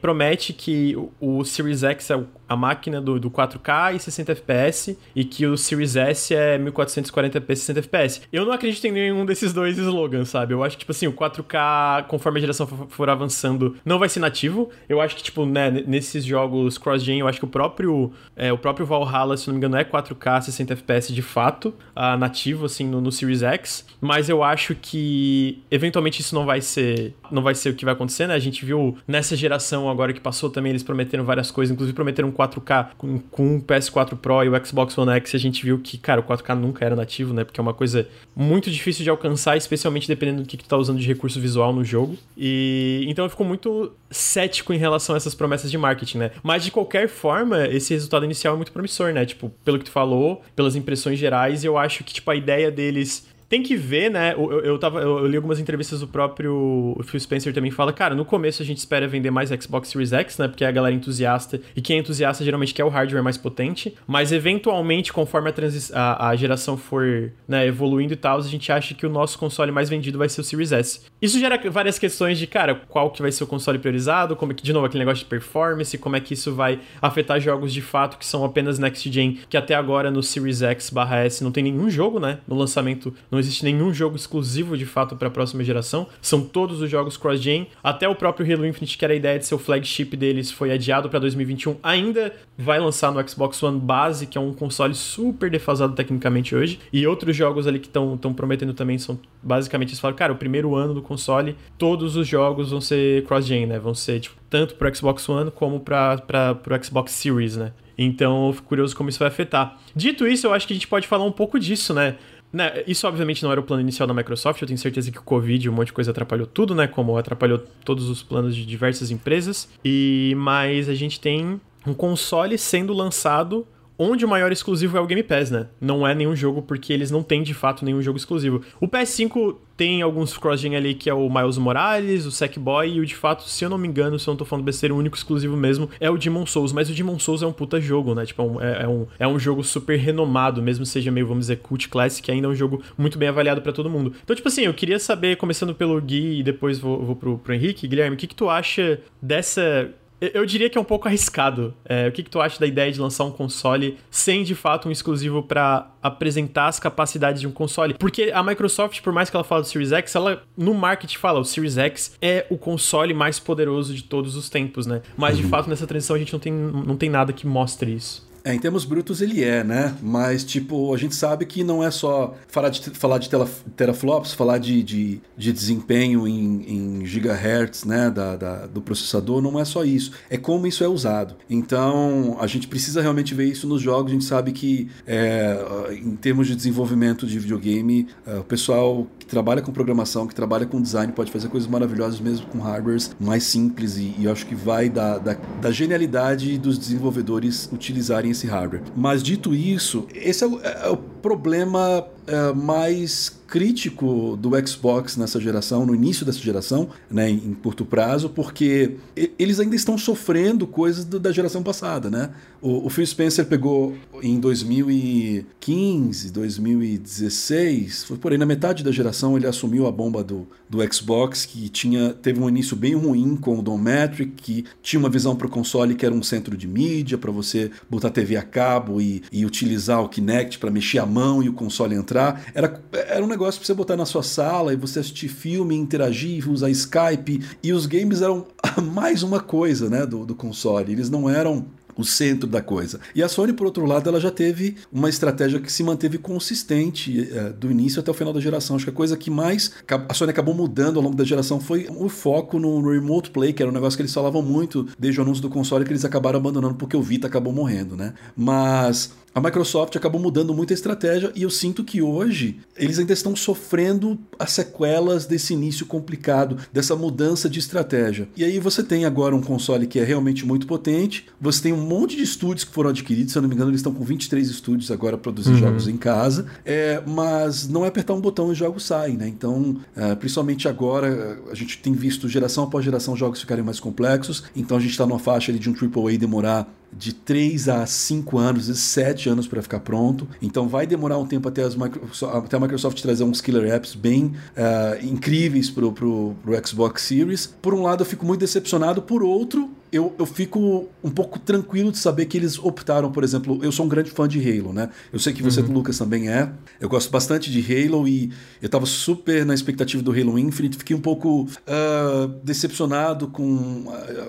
[0.00, 5.24] promete que o Series X é a máquina do, do 4K e 60 FPS e
[5.24, 8.22] que o Series S é 1440p e 60 FPS.
[8.32, 10.52] Eu não acredito em nenhum desses dois slogans, sabe?
[10.52, 14.20] Eu acho que, tipo assim, o 4K, conforme a geração for avançando, não vai ser
[14.20, 14.70] nativo.
[14.88, 18.58] Eu acho que, tipo, né, nesses jogos cross-gen, eu acho que o próprio, é, o
[18.58, 22.86] próprio Valhalla, se não me engano, é 4K 60 FPS de fato, uh, nativo, assim,
[22.86, 23.86] no, no Series X.
[24.00, 25.31] Mas eu acho que,
[25.70, 28.34] eventualmente, isso não vai ser não vai ser o que vai acontecer, né?
[28.34, 32.30] A gente viu nessa geração agora que passou também, eles prometeram várias coisas, inclusive prometeram
[32.30, 35.96] 4K com, com o PS4 Pro e o Xbox One X, a gente viu que,
[35.96, 37.44] cara, o 4K nunca era nativo, né?
[37.44, 40.76] Porque é uma coisa muito difícil de alcançar, especialmente dependendo do que, que tu tá
[40.76, 42.16] usando de recurso visual no jogo.
[42.36, 46.30] E então eu fico muito cético em relação a essas promessas de marketing, né?
[46.42, 49.24] Mas de qualquer forma, esse resultado inicial é muito promissor, né?
[49.24, 53.31] Tipo, pelo que tu falou, pelas impressões gerais, eu acho que, tipo, a ideia deles
[53.52, 54.32] tem que ver, né?
[54.32, 58.24] Eu, eu, tava, eu, li algumas entrevistas do próprio Phil Spencer também fala, cara, no
[58.24, 60.48] começo a gente espera vender mais Xbox Series X, né?
[60.48, 61.60] Porque é a galera entusiasta.
[61.76, 63.94] E quem é entusiasta geralmente quer o hardware mais potente.
[64.06, 68.94] Mas eventualmente, conforme a, a, a geração for né, evoluindo e tal, a gente acha
[68.94, 71.02] que o nosso console mais vendido vai ser o Series S.
[71.20, 74.54] Isso gera várias questões de, cara, qual que vai ser o console priorizado, como é
[74.54, 77.82] que, de novo, aquele negócio de performance, como é que isso vai afetar jogos de
[77.82, 81.52] fato que são apenas next gen, que até agora no Series X barra S não
[81.52, 82.38] tem nenhum jogo, né?
[82.48, 86.06] No lançamento não existe nenhum jogo exclusivo de fato para a próxima geração.
[86.20, 87.68] São todos os jogos cross-gen.
[87.82, 90.72] Até o próprio Halo Infinite, que era a ideia de ser o flagship deles, foi
[90.72, 91.76] adiado para 2021.
[91.82, 96.78] Ainda vai lançar no Xbox One base, que é um console super defasado tecnicamente hoje.
[96.92, 100.74] E outros jogos ali que estão prometendo também são basicamente eles falam, cara, o primeiro
[100.74, 103.78] ano do console, todos os jogos vão ser cross-gen, né?
[103.78, 106.18] Vão ser tipo, tanto pro Xbox One como para
[106.54, 107.72] pro Xbox Series, né?
[107.96, 109.78] Então eu fico curioso como isso vai afetar.
[109.94, 112.16] Dito isso, eu acho que a gente pode falar um pouco disso, né?
[112.52, 115.22] Né, isso obviamente não era o plano inicial da Microsoft, eu tenho certeza que o
[115.22, 116.86] Covid, um monte de coisa atrapalhou tudo, né?
[116.86, 119.68] Como atrapalhou todos os planos de diversas empresas.
[119.84, 123.66] E mas a gente tem um console sendo lançado
[124.02, 125.68] onde o maior exclusivo é o Game Pass, né?
[125.80, 128.62] Não é nenhum jogo porque eles não têm de fato nenhum jogo exclusivo.
[128.80, 133.06] O PS5 tem alguns cross-gen ali que é o Miles Morales, o Sackboy e o
[133.06, 135.16] de fato, se eu não me engano, se eu não tô falando besteira, o único
[135.16, 136.72] exclusivo mesmo é o Demon Souls.
[136.72, 138.24] Mas o Demon Souls é um puta jogo, né?
[138.24, 141.88] Tipo, é, é um, é um jogo super renomado, mesmo seja meio, vamos dizer, cult
[141.88, 144.12] classic, ainda é um jogo muito bem avaliado para todo mundo.
[144.22, 147.54] Então, tipo assim, eu queria saber, começando pelo Gui e depois vou, vou pro, pro
[147.54, 149.90] Henrique, Guilherme, o que, que tu acha dessa
[150.34, 151.74] eu diria que é um pouco arriscado.
[151.84, 154.88] É, o que, que tu acha da ideia de lançar um console sem de fato
[154.88, 157.94] um exclusivo para apresentar as capacidades de um console?
[157.94, 161.40] Porque a Microsoft, por mais que ela fale do Series X, ela no marketing fala
[161.40, 165.02] o Series X é o console mais poderoso de todos os tempos, né?
[165.16, 165.48] Mas de uhum.
[165.48, 168.30] fato nessa transição a gente não tem, não tem nada que mostre isso.
[168.44, 169.94] É, em termos brutos ele é, né?
[170.02, 173.30] Mas, tipo, a gente sabe que não é só falar de, falar de
[173.76, 179.58] teraflops, falar de, de, de desempenho em, em, gigahertz, né, da, da, do processador, não
[179.60, 180.12] é só isso.
[180.28, 181.36] É como isso é usado.
[181.48, 184.10] Então, a gente precisa realmente ver isso nos jogos.
[184.10, 189.26] A gente sabe que, é, em termos de desenvolvimento de videogame, é, o pessoal que
[189.26, 193.44] trabalha com programação, que trabalha com design, pode fazer coisas maravilhosas mesmo com hardwares mais
[193.44, 193.96] simples.
[193.96, 198.82] E, e eu acho que vai da, da, da genialidade dos desenvolvedores utilizarem esse hardware.
[198.96, 205.38] Mas dito isso, esse é o, é o problema é, mais crítico do Xbox nessa
[205.38, 208.96] geração, no início dessa geração, né, em curto prazo, porque
[209.38, 212.30] eles ainda estão sofrendo coisas do, da geração passada, né?
[212.62, 219.36] O, o, Phil Spencer pegou em 2015, 2016, foi por aí na metade da geração
[219.36, 223.58] ele assumiu a bomba do, do Xbox, que tinha teve um início bem ruim com
[223.58, 227.18] o Dometric, que tinha uma visão para o console que era um centro de mídia
[227.18, 231.42] para você botar TV a cabo e, e utilizar o Kinect para mexer a mão
[231.42, 232.44] e o console entrar.
[232.54, 236.48] Era, era um negócio para você botar na sua sala e você assistir filme, interagir,
[236.48, 237.42] usar Skype.
[237.62, 238.46] E os games eram
[238.92, 240.92] mais uma coisa né, do, do console.
[240.92, 243.00] Eles não eram o centro da coisa.
[243.14, 247.28] E a Sony, por outro lado, ela já teve uma estratégia que se manteve consistente
[247.30, 248.76] é, do início até o final da geração.
[248.76, 249.72] Acho que a coisa que mais
[250.08, 253.62] a Sony acabou mudando ao longo da geração foi o foco no Remote Play, que
[253.62, 256.38] era um negócio que eles falavam muito desde o anúncio do console, que eles acabaram
[256.38, 258.14] abandonando porque o Vita acabou morrendo, né?
[258.34, 263.12] Mas a Microsoft acabou mudando muito a estratégia e eu sinto que hoje eles ainda
[263.12, 268.28] estão sofrendo as sequelas desse início complicado, dessa mudança de estratégia.
[268.36, 271.80] E aí você tem agora um console que é realmente muito potente, você tem um
[271.80, 274.48] monte de estúdios que foram adquiridos, se eu não me engano, eles estão com 23
[274.48, 275.62] estúdios agora produzindo uhum.
[275.62, 279.28] jogos em casa, é, mas não é apertar um botão e os jogos saem, né?
[279.28, 284.44] Então, é, principalmente agora, a gente tem visto geração após geração jogos ficarem mais complexos,
[284.54, 288.38] então a gente está numa faixa ali de um AAA demorar de 3 a 5
[288.38, 290.28] anos, 7 anos para ficar pronto.
[290.40, 294.26] Então vai demorar um tempo até, Microsoft, até a Microsoft trazer uns killer apps bem
[294.56, 297.46] uh, incríveis para o Xbox Series.
[297.46, 301.92] Por um lado, eu fico muito decepcionado, por outro, eu, eu fico um pouco tranquilo
[301.92, 304.88] de saber que eles optaram, por exemplo, eu sou um grande fã de Halo, né?
[305.12, 305.70] Eu sei que você, uhum.
[305.70, 306.50] Lucas, também é.
[306.80, 310.78] Eu gosto bastante de Halo e eu tava super na expectativa do Halo Infinite.
[310.78, 313.84] Fiquei um pouco uh, decepcionado com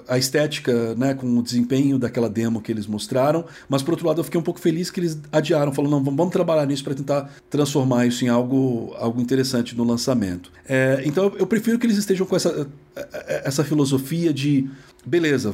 [0.08, 1.13] a, a estética, né?
[1.13, 3.45] Com o desempenho daquela demo que eles mostraram.
[3.69, 6.34] Mas, por outro lado, eu fiquei um pouco feliz que eles adiaram, falando, não, vamos
[6.34, 10.52] trabalhar nisso para tentar transformar isso em algo, algo interessante no lançamento.
[10.67, 12.67] É, então, eu prefiro que eles estejam com essa,
[13.45, 14.69] essa filosofia de
[15.06, 15.54] beleza,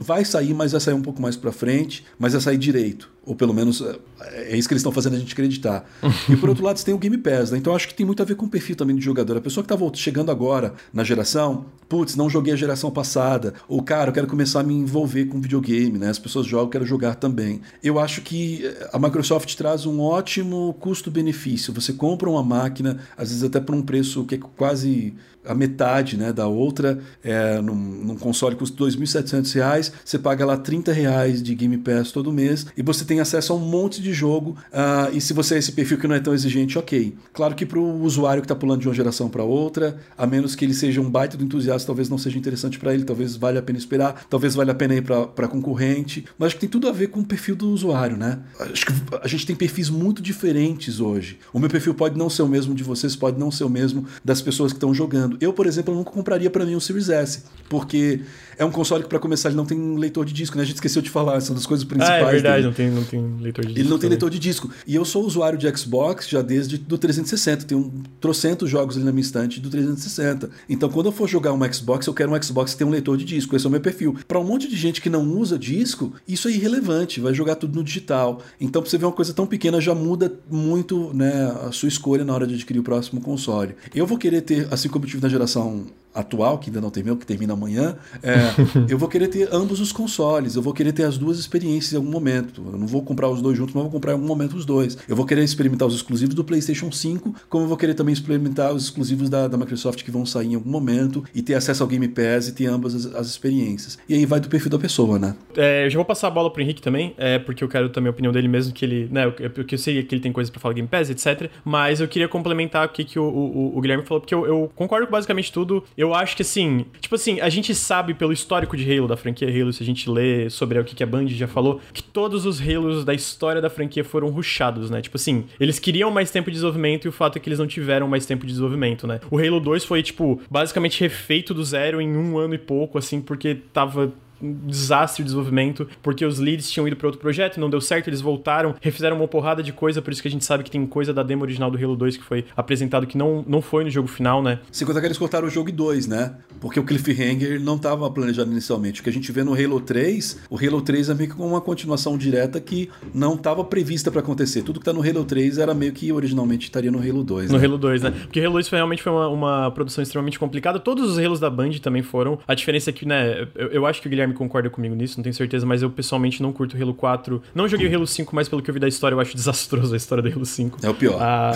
[0.00, 3.10] vai sair, mas vai sair um pouco mais para frente, mas vai sair direito.
[3.24, 5.88] Ou pelo menos é, é isso que eles estão fazendo a gente acreditar.
[6.28, 7.58] e por outro lado, você tem o Game Pass, né?
[7.58, 9.36] Então acho que tem muito a ver com o perfil também do jogador.
[9.36, 13.54] A pessoa que está chegando agora na geração, putz, não joguei a geração passada.
[13.68, 16.08] Ou, cara, eu quero começar a me envolver com videogame, né?
[16.08, 17.60] As pessoas jogam, eu quero jogar também.
[17.82, 21.72] Eu acho que a Microsoft traz um ótimo custo-benefício.
[21.74, 26.16] Você compra uma máquina, às vezes até por um preço que é quase a metade
[26.16, 31.42] né, da outra, é, num, num console custa R$ 2.700, você paga lá R$ reais
[31.42, 34.56] de Game Pass todo mês e você tem acesso a um monte de jogo.
[34.72, 37.14] Uh, e se você é esse perfil que não é tão exigente, ok.
[37.32, 40.54] Claro que para o usuário que está pulando de uma geração para outra, a menos
[40.54, 43.60] que ele seja um baita do entusiasta, talvez não seja interessante para ele, talvez valha
[43.60, 46.24] a pena esperar, talvez valha a pena ir para concorrente.
[46.38, 48.38] Mas acho que tem tudo a ver com o perfil do usuário, né?
[48.58, 51.38] Acho que a gente tem perfis muito diferentes hoje.
[51.52, 54.06] O meu perfil pode não ser o mesmo de vocês, pode não ser o mesmo
[54.24, 55.31] das pessoas que estão jogando.
[55.40, 58.20] Eu, por exemplo, nunca compraria para mim um Series S, porque
[58.56, 60.62] é um console que, para começar, ele não tem leitor de disco, né?
[60.62, 62.24] A gente esqueceu de falar, são das coisas principais.
[62.24, 63.80] Ah, é verdade, não tem, não tem leitor de disco.
[63.80, 64.70] Ele não tem leitor de disco.
[64.86, 67.64] E eu sou usuário de Xbox já desde do 360.
[67.64, 70.50] Tem um trocentos jogos ali na minha estante do 360.
[70.68, 73.16] Então, quando eu for jogar um Xbox, eu quero um Xbox que tenha um leitor
[73.16, 73.54] de disco.
[73.56, 74.16] Esse é o meu perfil.
[74.26, 77.20] Para um monte de gente que não usa disco, isso é irrelevante.
[77.20, 78.40] Vai jogar tudo no digital.
[78.60, 82.24] Então, pra você ver uma coisa tão pequena, já muda muito né, a sua escolha
[82.24, 83.74] na hora de adquirir o próximo console.
[83.94, 87.16] Eu vou querer ter, assim como eu tive na geração atual, que ainda não terminou,
[87.16, 88.34] que termina amanhã, é,
[88.88, 91.96] eu vou querer ter ambos os consoles, eu vou querer ter as duas experiências em
[91.96, 92.62] algum momento.
[92.72, 94.98] Eu não vou comprar os dois juntos, mas vou comprar em algum momento os dois.
[95.08, 98.72] Eu vou querer experimentar os exclusivos do PlayStation 5, como eu vou querer também experimentar
[98.72, 101.88] os exclusivos da, da Microsoft que vão sair em algum momento e ter acesso ao
[101.88, 103.98] Game Pass e ter ambas as, as experiências.
[104.08, 105.34] E aí vai do perfil da pessoa, né?
[105.56, 108.08] É, eu já vou passar a bola pro Henrique também, é, porque eu quero também
[108.08, 110.60] a opinião dele mesmo, que ele, né, porque eu sei que ele tem coisas para
[110.60, 111.50] falar Game Pass, etc.
[111.64, 114.72] Mas eu queria complementar o que, que o, o, o Guilherme falou, porque eu, eu
[114.74, 115.84] concordo com basicamente tudo.
[115.96, 119.48] Eu acho que assim, tipo assim, a gente sabe pelo histórico de Halo, da franquia
[119.48, 122.60] Halo, se a gente lê sobre o que, a Band já falou, que todos os
[122.60, 125.02] Halos da história da franquia foram rushados, né?
[125.02, 127.66] Tipo assim, eles queriam mais tempo de desenvolvimento e o fato é que eles não
[127.66, 129.20] tiveram mais tempo de desenvolvimento, né?
[129.30, 133.20] O Halo 2 foi, tipo, basicamente refeito do zero em um ano e pouco, assim,
[133.20, 137.80] porque tava desastre de desenvolvimento, porque os leads tinham ido para outro projeto, não deu
[137.80, 140.70] certo, eles voltaram, refizeram uma porrada de coisa, por isso que a gente sabe que
[140.70, 143.84] tem coisa da demo original do Halo 2 que foi apresentado que não, não foi
[143.84, 144.60] no jogo final, né?
[144.70, 146.34] Sem contar que eles cortaram o jogo 2, né?
[146.60, 149.00] Porque o Cliffhanger não estava planejado inicialmente.
[149.00, 151.60] O que a gente vê no Halo 3, o Halo 3 é meio que uma
[151.60, 154.62] continuação direta que não estava prevista para acontecer.
[154.62, 157.50] Tudo que tá no Halo 3 era meio que originalmente estaria no Halo 2.
[157.50, 157.66] No né?
[157.66, 158.10] Halo 2, né?
[158.10, 160.78] Porque Halo 2 foi, realmente foi uma, uma, produção extremamente complicada.
[160.78, 162.38] Todos os Halos da Band também foram.
[162.46, 165.22] A diferença é que, né, eu, eu acho que o Guilherme concorda comigo nisso, não
[165.22, 167.42] tenho certeza, mas eu pessoalmente não curto o Halo 4.
[167.54, 169.94] Não joguei o Halo 5, mas pelo que eu vi da história, eu acho desastroso
[169.94, 170.78] a história do Halo 5.
[170.82, 171.18] É o pior.
[171.20, 171.52] Ah,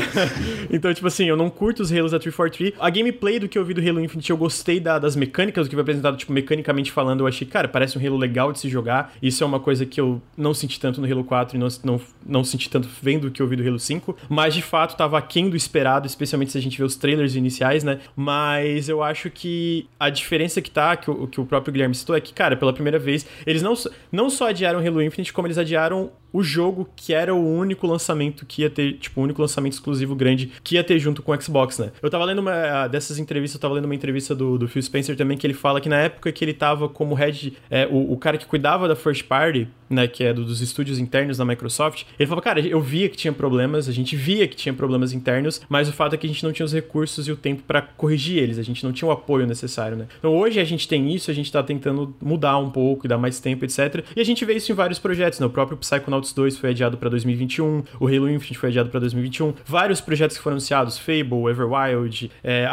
[0.70, 2.74] então, tipo assim, eu não curto os Halos da 343.
[2.78, 5.70] A gameplay do que eu vi do Halo Infinite, eu gostei da, das mecânicas, do
[5.70, 8.68] que foi apresentado, tipo, mecanicamente falando, eu achei, cara, parece um Halo legal de se
[8.68, 9.12] jogar.
[9.22, 12.00] Isso é uma coisa que eu não senti tanto no Halo 4 e não, não,
[12.26, 14.16] não senti tanto vendo o que eu vi do Halo 5.
[14.28, 17.84] Mas, de fato, tava aquém do esperado, especialmente se a gente vê os trailers iniciais,
[17.84, 18.00] né?
[18.14, 22.16] Mas eu acho que a diferença que tá, que o, que o próprio Guilherme citou,
[22.16, 23.74] é que, cara, pela primeira vez, eles não,
[24.10, 28.44] não só adiaram Halo Infinite, como eles adiaram o jogo que era o único lançamento
[28.46, 31.40] que ia ter, tipo, o único lançamento exclusivo grande que ia ter junto com o
[31.40, 31.90] Xbox, né?
[32.02, 35.16] Eu tava lendo uma dessas entrevistas, eu tava lendo uma entrevista do, do Phil Spencer
[35.16, 38.16] também, que ele fala que na época que ele tava como head, é, o, o
[38.16, 42.04] cara que cuidava da first party, né, que é do, dos estúdios internos da Microsoft,
[42.18, 45.60] ele falava, cara, eu via que tinha problemas, a gente via que tinha problemas internos,
[45.68, 47.82] mas o fato é que a gente não tinha os recursos e o tempo para
[47.82, 50.06] corrigir eles, a gente não tinha o apoio necessário, né?
[50.18, 53.18] Então hoje a gente tem isso, a gente tá tentando mudar um pouco e dar
[53.18, 54.04] mais tempo, etc.
[54.14, 55.46] E a gente vê isso em vários projetos, né?
[55.46, 59.54] O próprio Psychonauts 2 foi adiado para 2021, o Halo Infinite foi adiado para 2021,
[59.64, 62.68] vários projetos que foram anunciados, Fable, Everwild, é,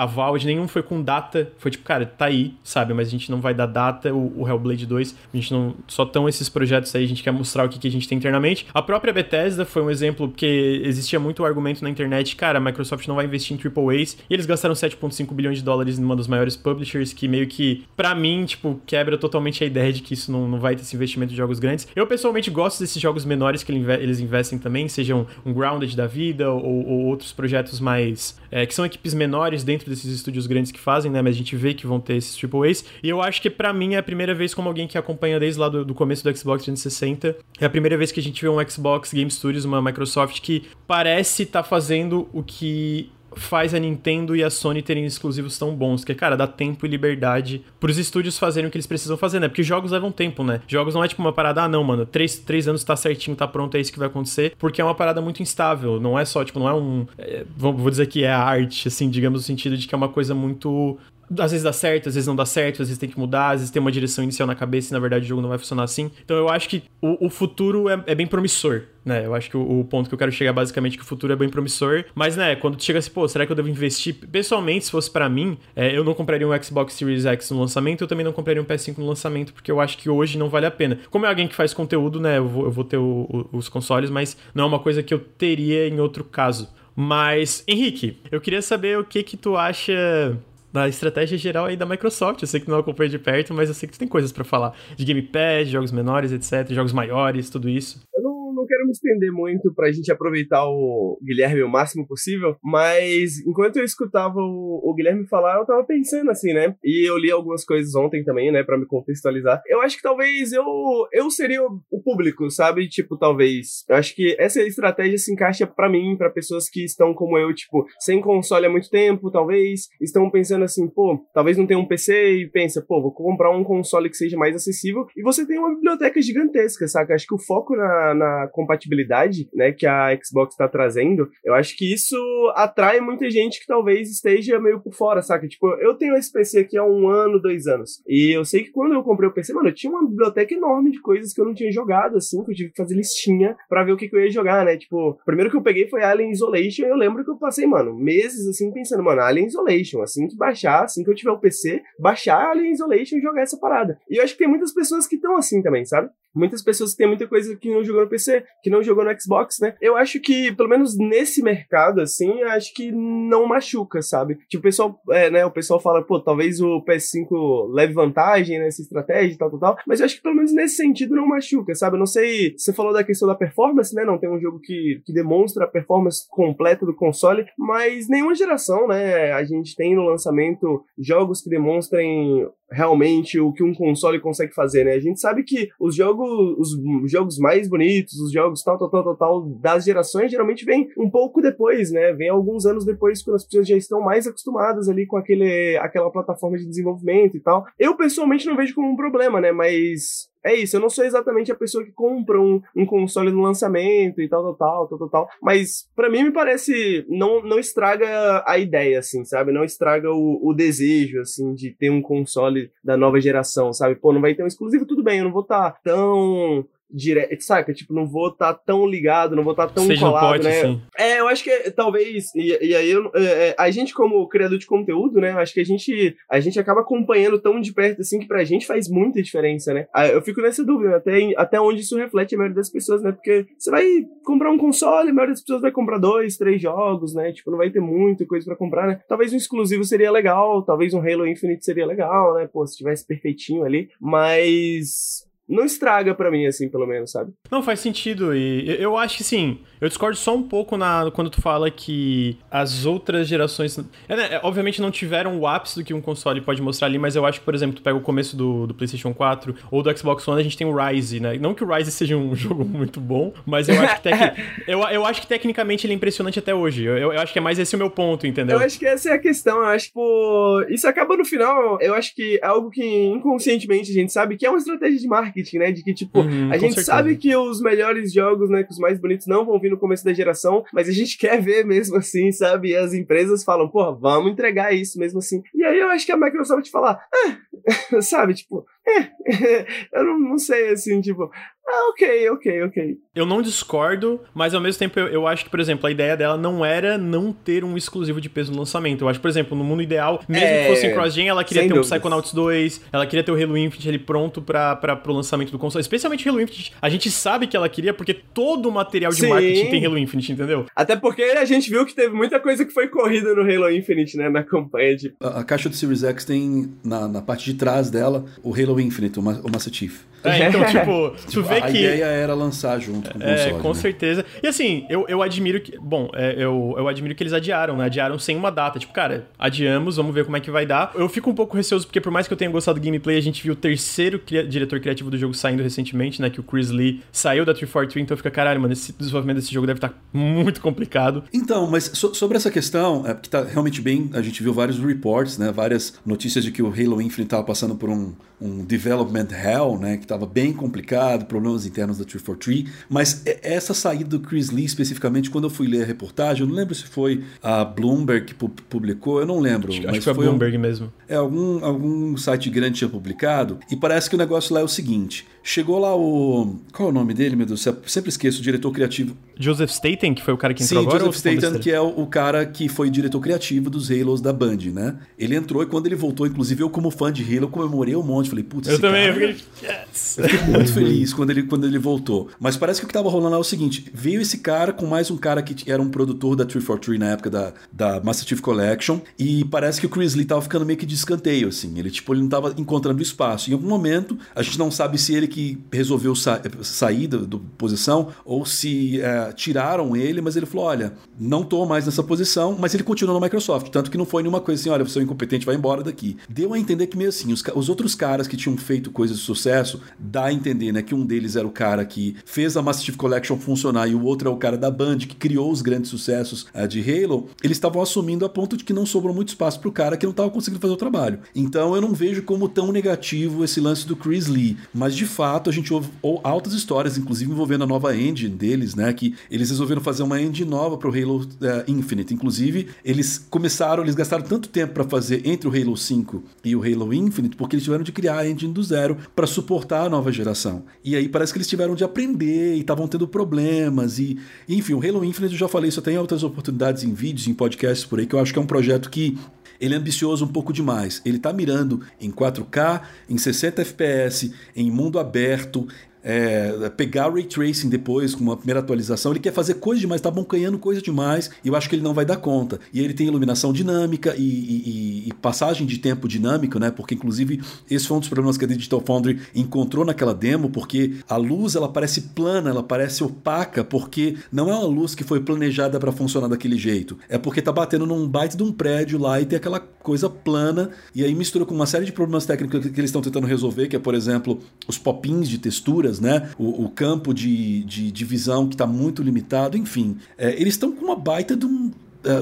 [0.45, 2.93] nenhum foi com data, foi tipo, cara, tá aí, sabe?
[2.93, 5.75] Mas a gente não vai dar data, o, o Hellblade 2, a gente não.
[5.88, 8.17] Só estão esses projetos aí a gente quer mostrar o que, que a gente tem
[8.17, 8.67] internamente.
[8.73, 13.08] A própria Bethesda foi um exemplo, porque existia muito argumento na internet, cara, a Microsoft
[13.08, 16.55] não vai investir em AAAs, e eles gastaram 7,5 bilhões de dólares numa dos maiores
[16.55, 20.47] publishers, que meio que, para mim, tipo, quebra totalmente a ideia de que isso não,
[20.47, 21.88] não vai ter esse investimento de jogos grandes.
[21.95, 26.52] Eu, pessoalmente, gosto desses jogos menores que eles investem também, sejam um Grounded da vida
[26.52, 28.38] ou, ou outros projetos mais...
[28.52, 31.56] É, que são equipes menores dentro desses estúdios grandes que fazem, né, mas a gente
[31.56, 34.34] vê que vão ter esses AAAs, e eu acho que para mim é a primeira
[34.34, 37.69] vez como alguém que acompanha desde lá do, do começo do Xbox 360 é a
[37.69, 41.63] primeira vez que a gente vê um Xbox Game Studios, uma Microsoft que parece estar
[41.63, 46.13] tá fazendo o que faz a Nintendo e a Sony terem exclusivos tão bons, que,
[46.13, 49.48] cara, dá tempo e liberdade pros estúdios fazerem o que eles precisam fazer, né?
[49.48, 50.62] Porque jogos levam tempo, né?
[50.67, 53.48] Jogos não é tipo uma parada, ah, não, mano, três, três anos tá certinho, tá
[53.48, 56.43] pronto, é isso que vai acontecer, porque é uma parada muito instável, não é só,
[56.43, 57.06] tipo, não é um.
[57.17, 60.34] É, vou dizer que é arte, assim, digamos, no sentido de que é uma coisa
[60.34, 60.98] muito
[61.39, 63.61] às vezes dá certo, às vezes não dá certo, às vezes tem que mudar, às
[63.61, 65.83] vezes tem uma direção inicial na cabeça e na verdade o jogo não vai funcionar
[65.83, 66.11] assim.
[66.23, 69.25] Então eu acho que o, o futuro é, é, bem promissor, né?
[69.25, 71.33] Eu acho que o, o, ponto que eu quero chegar é basicamente que o futuro
[71.33, 72.05] é bem promissor.
[72.13, 74.15] Mas, né, quando chega assim, pô, será que eu devo investir?
[74.31, 78.01] Pessoalmente, se fosse para mim, é, eu não compraria um Xbox Series X no lançamento,
[78.01, 80.65] eu também não compraria um PS5 no lançamento, porque eu acho que hoje não vale
[80.65, 80.99] a pena.
[81.09, 84.09] Como é alguém que faz conteúdo, né, eu vou, eu vou ter o, os consoles,
[84.09, 86.69] mas não é uma coisa que eu teria em outro caso.
[86.95, 90.38] Mas, Henrique, eu queria saber o que que tu acha
[90.75, 92.41] da estratégia geral aí da Microsoft.
[92.41, 94.43] Eu sei que não acompanha de perto, mas eu sei que tu tem coisas para
[94.43, 98.01] falar de Game Pass, jogos menores, etc, jogos maiores, tudo isso.
[98.13, 98.35] Eu não
[98.75, 103.85] quero me estender muito pra gente aproveitar o Guilherme o máximo possível, mas enquanto eu
[103.85, 106.75] escutava o, o, Guilherme falar, eu tava pensando assim, né?
[106.83, 109.61] E eu li algumas coisas ontem também, né, para me contextualizar.
[109.67, 110.65] Eu acho que talvez eu
[111.13, 112.88] eu seria o, público, sabe?
[112.88, 113.83] Tipo, talvez.
[113.89, 117.53] Eu acho que essa estratégia se encaixa para mim, para pessoas que estão como eu,
[117.53, 121.88] tipo, sem console há muito tempo, talvez, estão pensando assim, pô, talvez não tenha um
[121.88, 125.05] PC e pensa, pô, vou comprar um console que seja mais acessível.
[125.15, 127.15] E você tem uma biblioteca gigantesca, saca?
[127.15, 131.78] Acho que o foco na, na compatibilidade, né, que a Xbox está trazendo, eu acho
[131.78, 132.16] que isso
[132.55, 135.47] atrai muita gente que talvez esteja meio por fora, saca?
[135.47, 138.01] Tipo, eu tenho esse PC aqui há um ano, dois anos.
[138.07, 140.91] E eu sei que quando eu comprei o PC, mano, eu tinha uma biblioteca enorme
[140.91, 143.84] de coisas que eu não tinha jogado, assim, que eu tive que fazer listinha para
[143.84, 144.78] ver o que, que, eu ia jogar, né?
[144.78, 148.47] Tipo, primeiro que eu peguei foi Alien Isolation, eu lembro que eu passei, mano, meses
[148.47, 152.51] assim pensando, mano, Alien Isolation, assim que baixar, assim que eu tiver o PC, baixar
[152.51, 153.97] Alien Isolation e jogar essa parada.
[154.09, 156.09] E eu acho que tem muitas pessoas que estão assim também, sabe?
[156.36, 159.19] Muitas pessoas que têm muita coisa que não jogou no PC, que não jogou no
[159.19, 159.75] Xbox, né?
[159.81, 164.36] Eu acho que, pelo menos nesse mercado, assim, acho que não machuca, sabe?
[164.49, 165.45] Tipo, o pessoal, é, né?
[165.45, 169.77] O pessoal fala, pô, talvez o PS5 leve vantagem nessa estratégia e tal, tal, tal.
[169.88, 171.95] Mas eu acho que pelo menos nesse sentido não machuca, sabe?
[171.95, 172.53] Eu não sei.
[172.57, 174.03] Você falou da questão da performance, né?
[174.03, 178.88] Não tem um jogo que, que demonstra a performance completa do console, mas nenhuma geração,
[178.88, 179.31] né?
[179.31, 182.45] A gente tem no lançamento jogos que demonstrem
[182.76, 184.93] realmente o que um console consegue fazer, né?
[184.93, 186.73] A gente sabe que os jogos,
[187.03, 190.89] os jogos mais bonitos, os jogos tal, tal, tal, tal, tal das gerações geralmente vem
[190.97, 192.11] um pouco depois, né?
[192.13, 196.11] Vem alguns anos depois quando as pessoas já estão mais acostumadas ali com aquele, aquela
[196.11, 197.65] plataforma de desenvolvimento e tal.
[197.80, 199.51] Eu pessoalmente não vejo como um problema, né?
[199.51, 203.41] Mas é isso, eu não sou exatamente a pessoa que compra um, um console no
[203.41, 205.30] lançamento e tal, tal, tal, tal, tal, tal.
[205.41, 209.52] Mas para mim me parece não, não estraga a ideia, assim, sabe?
[209.52, 213.96] Não estraga o, o desejo, assim, de ter um console da nova geração, sabe?
[213.96, 217.41] Pô, não vai ter um exclusivo, tudo bem, eu não vou estar tá tão direto,
[217.41, 217.73] saca?
[217.73, 220.45] Tipo, não vou estar tá tão ligado, não vou estar tá tão Seja colado, pote,
[220.45, 220.61] né?
[220.61, 220.81] Sim.
[220.97, 224.57] É, eu acho que é, talvez, e, e aí eu, é, a gente como criador
[224.57, 228.19] de conteúdo, né, acho que a gente, a gente acaba acompanhando tão de perto assim
[228.19, 229.88] que pra gente faz muita diferença, né?
[229.93, 233.11] Ah, eu fico nessa dúvida, até, até onde isso reflete a maioria das pessoas, né?
[233.11, 233.86] Porque você vai
[234.23, 237.31] comprar um console, a maioria das pessoas vai comprar dois, três jogos, né?
[237.31, 239.01] Tipo, não vai ter muita coisa para comprar, né?
[239.07, 242.47] Talvez um exclusivo seria legal, talvez um Halo Infinite seria legal, né?
[242.51, 247.32] Pô, se tivesse perfeitinho ali, mas não estraga para mim, assim, pelo menos, sabe?
[247.52, 248.36] Não, faz sentido.
[248.36, 249.60] E eu acho que sim.
[249.80, 253.78] Eu discordo só um pouco na, quando tu fala que as outras gerações.
[254.08, 257.16] É, né, obviamente não tiveram o ápice do que um console pode mostrar ali, mas
[257.16, 259.98] eu acho que, por exemplo, tu pega o começo do, do PlayStation 4 ou do
[259.98, 261.38] Xbox One, a gente tem o Rise, né?
[261.38, 264.16] Não que o Rise seja um jogo muito bom, mas eu acho que, tec...
[264.68, 266.84] eu, eu acho que tecnicamente ele é impressionante até hoje.
[266.84, 268.58] Eu, eu, acho que é mais esse o meu ponto, entendeu?
[268.58, 269.58] Eu acho que essa é a questão.
[269.58, 271.80] Eu acho que, pô, isso acaba no final.
[271.82, 275.08] Eu acho que é algo que inconscientemente a gente sabe que é uma estratégia de
[275.08, 275.71] marketing marketing, né?
[275.71, 276.86] De que, tipo, uhum, a gente certeza.
[276.86, 280.05] sabe que os melhores jogos, né, que os mais bonitos não vão vir no começo
[280.05, 282.69] da geração, mas a gente quer ver mesmo assim, sabe?
[282.69, 285.41] E as empresas falam, pô, vamos entregar isso mesmo assim.
[285.53, 290.38] E aí eu acho que a Microsoft fala, ah, sabe, tipo, é, eu não, não
[290.38, 291.29] sei, assim, tipo,
[291.68, 292.97] ah, ok, ok, ok.
[293.16, 296.16] Eu não discordo, mas ao mesmo tempo eu, eu, acho que, por exemplo, a ideia
[296.16, 299.03] dela não era não ter um exclusivo de peso no lançamento.
[299.03, 300.63] Eu acho, por exemplo, no mundo ideal, mesmo é...
[300.63, 301.91] que fosse em cross-gen, ela queria Sem ter dúvidas.
[301.91, 305.57] um Psychonauts 2, ela queria ter o Halo Infinite ali pronto para pro lançamento do
[305.57, 305.82] console.
[305.82, 306.74] Especialmente Halo Infinite.
[306.80, 309.30] A gente sabe que ela queria porque todo o material de Sim.
[309.30, 310.66] marketing tem Halo Infinite, entendeu?
[310.76, 314.18] Até porque a gente viu que teve muita coisa que foi corrida no Halo Infinite,
[314.18, 315.16] né, na campanha de...
[315.20, 318.80] A, a caixa do Series X tem, na, na parte de trás dela, o Halo
[318.80, 320.03] Infinite, o, o Master Chief.
[320.26, 321.78] É, então, tipo, tu tipo, a que.
[321.78, 323.62] A ideia era lançar junto com o é, console.
[323.62, 323.76] Com né?
[323.76, 324.26] certeza.
[324.41, 325.78] E assim, eu, eu admiro que.
[325.78, 327.86] Bom, é, eu, eu admiro que eles adiaram, né?
[327.86, 328.80] Adiaram sem uma data.
[328.80, 330.91] Tipo, cara, adiamos, vamos ver como é que vai dar.
[330.95, 333.22] Eu fico um pouco receoso, porque por mais que eu tenha gostado do gameplay, a
[333.22, 336.30] gente viu o terceiro cria diretor criativo do jogo saindo recentemente, né?
[336.30, 339.68] Que o Chris Lee saiu da 343, então fica, caralho, mano, esse desenvolvimento desse jogo
[339.68, 341.24] deve estar tá muito complicado.
[341.34, 344.10] Então, mas so, sobre essa questão, é porque tá realmente bem.
[344.14, 345.51] A gente viu vários reports, né?
[345.51, 349.97] Várias notícias de que o Halo Infinite tava passando por um, um development hell, né?
[349.97, 355.29] Que tava bem complicado problemas internos da 343, mas essa saída do Chris Lee especificamente,
[355.29, 359.19] quando eu fui ler a reportagem, eu não lembro se foi a Bloomberg que publicou,
[359.19, 359.71] eu não lembro.
[359.71, 360.93] Acho, mas que foi a Bloomberg um, mesmo.
[361.07, 364.67] É, algum, algum site grande tinha publicado, e parece que o negócio lá é o
[364.67, 366.58] seguinte, chegou lá o...
[366.74, 367.64] qual é o nome dele, meu Deus?
[367.64, 369.16] Eu sempre esqueço, o diretor criativo.
[369.38, 371.06] Joseph Staten, que foi o cara que entrou Sim, agora?
[371.06, 374.58] Joseph Staten, que é o, o, cara que foi diretor criativo dos Halos da Band,
[374.74, 374.98] né?
[375.20, 378.30] Ele entrou e quando ele voltou, inclusive eu como fã de Halo, comemorei um monte
[378.30, 379.26] falei, putz, Eu também, cara...
[379.26, 380.18] eu fiquei, yes!
[380.18, 382.30] Eu fiquei muito feliz quando ele, quando ele voltou.
[382.39, 384.88] Mas parece que o que tava rolando lá é o seguinte: veio esse cara com
[384.88, 388.41] mais um cara que era um produtor da 343 na época da, da Master Chief
[388.41, 389.00] Collection.
[389.20, 391.78] E parece que o Chris Lee tava ficando meio que de escanteio, assim.
[391.78, 393.50] Ele, tipo, ele não tava encontrando espaço.
[393.50, 397.19] Em algum momento, a gente não sabe se ele que resolveu sa sair da,
[397.57, 402.55] posição ou se é, tiraram ele, mas ele falou: olha, não tô mais nessa posição,
[402.57, 403.67] mas ele continua na Microsoft.
[403.69, 406.15] Tanto que não foi nenhuma coisa assim: olha, você é incompetente, vai embora daqui.
[406.29, 409.23] Deu a entender que meio assim, os, os outros caras que tinham feito coisas de
[409.23, 412.86] sucesso, dá a entender, né, que um deles era o cara que fez a Master
[412.86, 415.89] Chief Collection funcionar e o outro é o cara da Band que criou os grandes
[415.89, 419.59] sucessos uh, de Halo, eles estavam assumindo a ponto de que não sobrou muito espaço
[419.59, 421.19] pro cara que não estava conseguindo fazer o trabalho.
[421.36, 425.24] Então eu não vejo como tão negativo esse lance do Chris Lee, mas de fato
[425.26, 425.89] a gente ouve
[426.23, 430.49] altas histórias, inclusive envolvendo a nova engine deles, né, que eles resolveram fazer uma engine
[430.49, 431.28] nova pro Halo uh,
[431.67, 432.13] Infinite.
[432.13, 436.61] Inclusive, eles começaram, eles gastaram tanto tempo para fazer entre o Halo 5 e o
[436.63, 440.11] Halo Infinite, porque eles tiveram de criar a engine do zero para suportar a nova
[440.11, 440.63] geração.
[440.84, 444.86] E aí parece que eles tiveram de aprender e estavam tendo problemas e, enfim, o
[444.86, 448.05] Halo Infinite eu já falei, isso tem outras oportunidades em vídeos, em podcasts por aí,
[448.05, 449.17] que eu acho que é um projeto que
[449.60, 451.01] ele é ambicioso um pouco demais.
[451.06, 455.68] Ele está mirando em 4K, em 60 FPS, em mundo aberto,
[456.06, 459.12] é, pegar Ray Tracing depois com uma primeira atualização.
[459.12, 461.93] Ele quer fazer coisa demais, tá bancanhando coisa demais e eu acho que ele não
[461.93, 462.60] vai dar conta.
[462.72, 466.70] E ele tem iluminação dinâmica e, e, e, passagem de tempo dinâmico, né?
[466.70, 470.97] Porque inclusive esse foi um dos problemas que a Digital Foundry encontrou naquela demo, porque
[471.10, 475.20] a luz ela parece plana, ela parece opaca, porque não é uma luz que foi
[475.22, 476.97] planejada para funcionar daquele jeito.
[477.10, 480.71] É porque tá batendo num baita de um prédio lá e tem aquela coisa plana
[480.95, 483.75] e aí mistura com uma série de problemas técnicos que eles estão tentando resolver, que
[483.75, 486.29] é, por exemplo, os popins de texturas né?
[486.38, 489.97] O, o campo de, de, de, visão que está muito limitado, enfim.
[490.17, 491.71] É, eles estão com uma baita de um,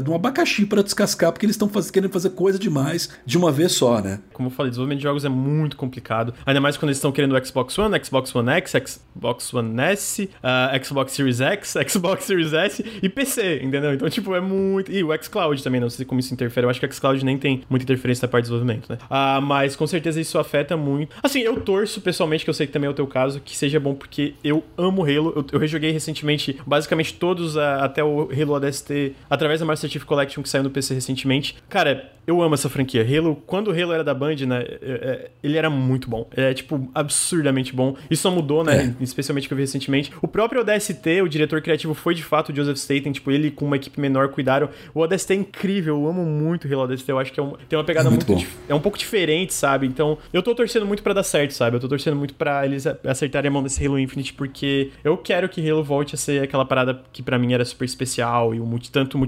[0.03, 3.51] de um abacaxi para descascar, porque eles estão faz, querendo fazer coisa demais de uma
[3.51, 4.19] vez só, né?
[4.31, 6.33] Como eu falei, desenvolvimento de jogos é muito complicado.
[6.45, 10.29] Ainda mais quando eles estão querendo o Xbox One, Xbox One X, Xbox One S,
[10.43, 13.93] uh, Xbox Series X, Xbox Series S e PC, entendeu?
[13.93, 14.91] Então, tipo, é muito.
[14.91, 16.65] E o xCloud também, não sei como isso interfere.
[16.65, 18.97] Eu acho que o xCloud nem tem muita interferência na parte de desenvolvimento, né?
[19.09, 21.15] Uh, mas com certeza isso afeta muito.
[21.21, 23.79] Assim, eu torço pessoalmente, que eu sei que também é o teu caso, que seja
[23.79, 25.33] bom, porque eu amo Halo.
[25.35, 30.03] Eu, eu rejoguei recentemente basicamente todos uh, até o Halo ADST através da Master Chief
[30.03, 31.55] Collection que saiu no PC recentemente.
[31.67, 33.03] Cara, eu amo essa franquia.
[33.03, 36.27] Halo, quando o Halo era da Band, né, é, é, ele era muito bom.
[36.35, 37.95] É, tipo, absurdamente bom.
[38.09, 39.03] Isso não mudou, né, é.
[39.03, 40.11] especialmente que eu vi recentemente.
[40.21, 43.65] O próprio ODST, o diretor criativo, foi de fato o Joseph Staten, tipo, ele com
[43.65, 44.69] uma equipe menor cuidaram.
[44.93, 47.53] O ODST é incrível, eu amo muito o Halo ODST, eu acho que é um,
[47.67, 49.85] tem uma pegada é muito, muito é um pouco diferente, sabe?
[49.85, 51.75] Então, eu tô torcendo muito para dar certo, sabe?
[51.75, 55.49] Eu tô torcendo muito para eles acertarem a mão desse Halo Infinite, porque eu quero
[55.49, 58.65] que Halo volte a ser aquela parada que para mim era super especial, e o
[58.65, 59.19] multi, tanto o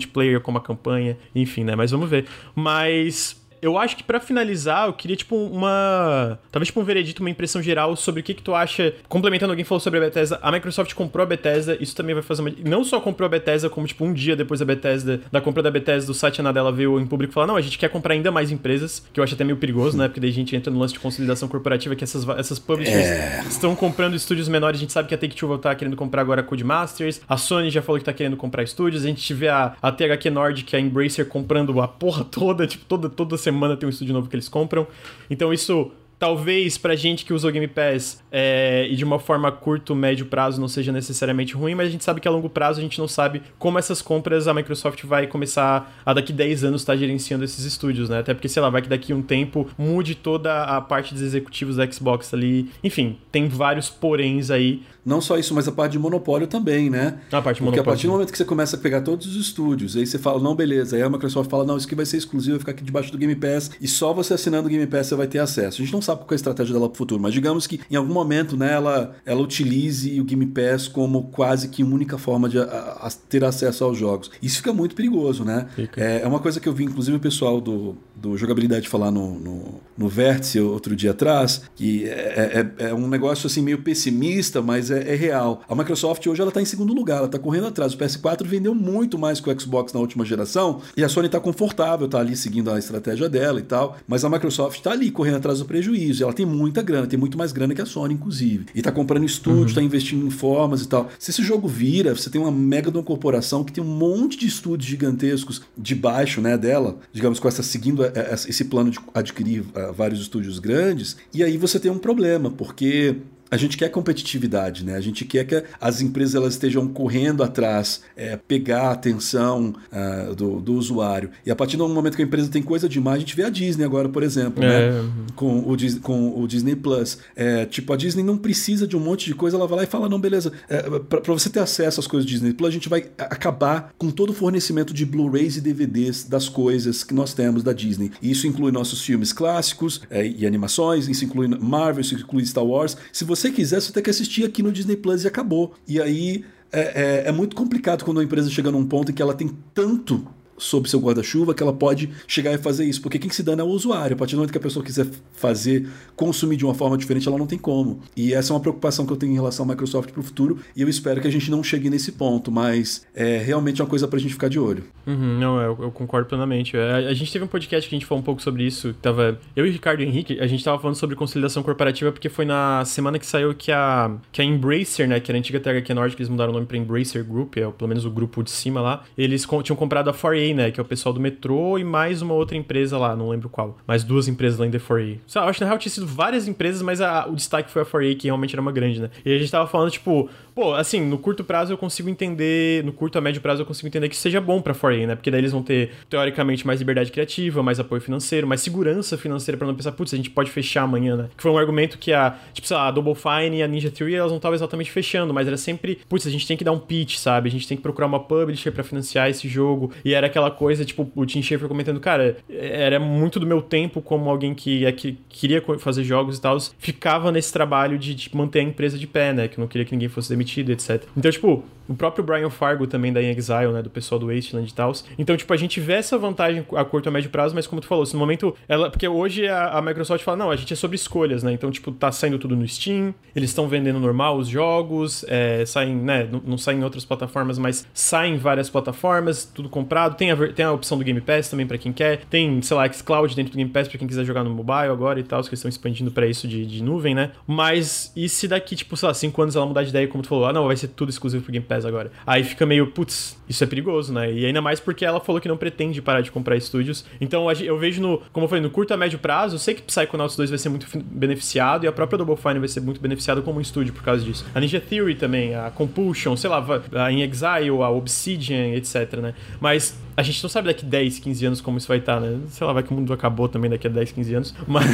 [0.41, 1.75] como a campanha, enfim, né?
[1.75, 2.25] Mas vamos ver.
[2.55, 6.37] Mas eu acho que para finalizar, eu queria, tipo, uma.
[6.51, 8.93] Talvez, tipo, um veredito, uma impressão geral sobre o que, que tu acha.
[9.09, 10.39] Complementando, alguém falou sobre a Bethesda.
[10.39, 12.51] A Microsoft comprou a Bethesda, isso também vai fazer uma.
[12.63, 15.71] Não só comprou a Bethesda, como, tipo, um dia depois da Bethesda, da compra da
[15.71, 18.51] Bethesda, o Satya Nadella veio em público falar: não, a gente quer comprar ainda mais
[18.51, 20.07] empresas, que eu acho até meio perigoso, né?
[20.07, 23.43] Porque daí a gente entra no lance de consolidação corporativa, que essas, essas publishers é...
[23.47, 24.79] estão comprando estúdios menores.
[24.79, 27.19] A gente sabe que a Take-Two estar querendo comprar agora a Codemasters.
[27.27, 29.03] A Sony já falou que tá querendo comprar estúdios.
[29.03, 33.09] A gente vê a, a THQ Nordic, a Embracer comprando a porra toda, tipo, toda,
[33.09, 34.87] toda semana tem um estúdio novo que eles compram.
[35.29, 39.51] Então isso talvez pra gente que usa o Game Pass é, e de uma forma
[39.51, 42.79] curto, médio prazo não seja necessariamente ruim, mas a gente sabe que a longo prazo
[42.79, 46.81] a gente não sabe como essas compras a Microsoft vai começar a daqui 10 anos
[46.81, 48.19] estar tá gerenciando esses estúdios, né?
[48.19, 51.75] Até porque, sei lá, vai que daqui um tempo mude toda a parte dos executivos
[51.75, 52.69] da Xbox ali.
[52.83, 54.81] Enfim, tem vários poréns aí.
[55.05, 57.19] Não só isso, mas a parte de monopólio também, né?
[57.31, 57.63] A parte de monopólio.
[57.63, 60.17] Porque a partir do momento que você começa a pegar todos os estúdios, aí você
[60.17, 60.95] fala, não, beleza.
[60.95, 63.17] Aí a Microsoft fala, não, isso aqui vai ser exclusivo, vai ficar aqui debaixo do
[63.17, 65.81] Game Pass e só você assinando o Game Pass você vai ter acesso.
[65.81, 67.95] A gente não sabe qual é a estratégia dela pro futuro, mas digamos que em
[67.95, 72.59] algum momento, né, ela, ela utilize o Game Pass como quase que única forma de
[72.59, 74.31] a, a ter acesso aos jogos.
[74.41, 75.67] Isso fica muito perigoso, né?
[75.95, 79.39] É, é, uma coisa que eu vi, inclusive, o pessoal do, do Jogabilidade falar no,
[79.39, 84.61] no, no Vértice outro dia atrás, que é, é, é um negócio assim meio pessimista,
[84.61, 85.61] mas é, é real.
[85.67, 87.93] A Microsoft hoje ela está em segundo lugar, ela está correndo atrás.
[87.93, 91.39] O PS4 vendeu muito mais que o Xbox na última geração e a Sony está
[91.39, 95.37] confortável, está ali seguindo a estratégia dela e tal, mas a Microsoft está ali correndo
[95.37, 96.23] atrás do prejuízo.
[96.23, 98.65] Ela tem muita grana, tem muito mais grana que a Sony, inclusive.
[98.73, 99.87] E está comprando estúdios, está uhum.
[99.87, 101.09] investindo em formas e tal.
[101.19, 104.37] Se esse jogo vira, você tem uma mega de uma corporação que tem um monte
[104.37, 108.03] de estúdios gigantescos debaixo né, dela, digamos, com essa seguindo
[108.47, 113.17] esse plano de adquirir vários estúdios grandes, e aí você tem um problema, porque
[113.55, 114.95] a gente quer competitividade, né?
[114.95, 120.35] A gente quer que as empresas elas estejam correndo atrás, é, pegar a atenção uh,
[120.35, 121.29] do, do usuário.
[121.45, 123.49] E a partir do momento que a empresa tem coisa demais, a gente vê a
[123.49, 124.89] Disney agora, por exemplo, né?
[124.89, 124.91] é.
[124.91, 125.09] né?
[125.35, 127.17] Com o, com o Disney Plus.
[127.33, 129.87] É, tipo, a Disney não precisa de um monte de coisa, ela vai lá e
[129.87, 132.89] fala: não, beleza, é, para você ter acesso às coisas do Disney Plus, a gente
[132.89, 137.63] vai acabar com todo o fornecimento de Blu-rays e DVDs das coisas que nós temos
[137.63, 138.11] da Disney.
[138.21, 142.65] E isso inclui nossos filmes clássicos é, e animações, isso inclui Marvel, isso inclui Star
[142.65, 142.97] Wars.
[143.13, 145.73] Se você quiser, você tem que assistir aqui no Disney Plus e acabou.
[145.87, 149.21] E aí é, é, é, muito complicado quando uma empresa chega num ponto em que
[149.21, 150.27] ela tem tanto
[150.57, 153.01] sob seu guarda-chuva que ela pode chegar e fazer isso.
[153.01, 154.15] Porque quem se dana é o usuário.
[154.15, 157.37] A partir do momento que a pessoa quiser fazer, consumir de uma forma diferente, ela
[157.37, 158.01] não tem como.
[158.15, 160.59] E essa é uma preocupação que eu tenho em relação à Microsoft para o futuro.
[160.75, 162.51] E eu espero que a gente não chegue nesse ponto.
[162.51, 164.83] Mas é realmente uma coisa para a gente ficar de olho.
[165.05, 166.75] Uhum, não, eu, eu, concordo plenamente.
[166.75, 168.93] A, é, a, gente teve um podcast que a gente falou um pouco sobre isso.
[169.01, 172.45] Tava, eu e o Ricardo Henrique, a gente estava falando sobre consolidação corporativa porque foi
[172.45, 175.93] na semana que saiu que a, que a Embracer, né, que era a antiga THQ
[175.93, 178.81] Nordic, eles mudaram o nome para Embracer Group, é pelo menos o grupo de cima
[178.81, 179.03] lá.
[179.17, 180.13] Eles tinham comprado a
[180.45, 180.71] 4A né?
[180.71, 183.77] Que é o pessoal do metrô e mais uma outra empresa lá, não lembro qual.
[183.87, 185.17] Mais duas empresas lá em The 4A.
[185.27, 187.85] Sabe, acho que na real tinha sido várias empresas, mas a, o destaque foi a
[187.85, 189.09] 4A, que realmente era uma grande, né?
[189.25, 192.91] E a gente tava falando, tipo, pô, assim, no curto prazo eu consigo entender, no
[192.91, 195.15] curto a médio prazo eu consigo entender que seja bom pra 4A, né?
[195.15, 199.57] Porque daí eles vão ter, teoricamente, mais liberdade criativa, mais apoio financeiro, mais segurança financeira
[199.57, 201.29] para não pensar, putz, a gente pode fechar amanhã, né?
[201.35, 203.89] Que foi um argumento que a, tipo, sei lá, a Double Fine e a Ninja
[203.89, 206.71] Theory, elas não estavam exatamente fechando, mas era sempre, putz, a gente tem que dar
[206.71, 207.49] um pitch, sabe?
[207.49, 209.91] A gente tem que procurar uma publisher para financiar esse jogo.
[210.03, 214.01] E era aquela coisa, tipo, o Tim Schafer comentando, cara, era muito do meu tempo
[214.01, 218.35] como alguém que, é, que queria fazer jogos e tal, ficava nesse trabalho de, de,
[218.35, 219.47] manter a empresa de pé, né?
[219.47, 221.03] Que não queria que ninguém fosse demitido, etc.
[221.15, 223.81] Então, tipo, o próprio Brian Fargo também da In Exile, né?
[223.81, 224.91] Do pessoal do Wasteland e tal.
[225.17, 227.87] Então, tipo, a gente vê essa vantagem a curto a médio prazo, mas como tu
[227.87, 228.89] falou, no momento, ela.
[228.89, 231.53] Porque hoje a, a Microsoft fala, não, a gente é sobre escolhas, né?
[231.53, 235.95] Então, tipo, tá saindo tudo no Steam, eles estão vendendo normal os jogos, é, saem,
[235.95, 236.27] né?
[236.29, 240.15] Não, não saem em outras plataformas, mas saem em várias plataformas, tudo comprado.
[240.15, 242.25] Tem a, tem a opção do Game Pass também para quem quer.
[242.25, 245.19] Tem, sei lá, xCloud dentro do Game Pass para quem quiser jogar no mobile agora
[245.19, 247.31] e tal, que eles estão expandindo para isso de, de nuvem, né?
[247.47, 250.29] Mas e se daqui, tipo, sei lá, 5 anos ela mudar de ideia, como tu
[250.29, 252.11] falou, ah, não, vai ser tudo exclusivo pro Game Pass agora.
[252.25, 254.31] Aí fica meio, putz, isso é perigoso, né?
[254.31, 257.05] E ainda mais porque ela falou que não pretende parar de comprar estúdios.
[257.19, 259.81] Então eu vejo no, como eu falei, no curto a médio prazo, eu sei que
[259.81, 263.41] Psychonauts 2 vai ser muito beneficiado e a própria Double Fine vai ser muito beneficiada
[263.41, 264.45] como um estúdio por causa disso.
[264.53, 269.33] A Ninja Theory também, a Compulsion, sei lá, a In Exile, a Obsidian, etc, né?
[269.59, 272.39] Mas a gente não sabe daqui 10, 15 anos como isso vai estar, né?
[272.49, 274.55] Sei lá, vai que o mundo acabou também daqui a 10, 15 anos.
[274.67, 274.85] Mas.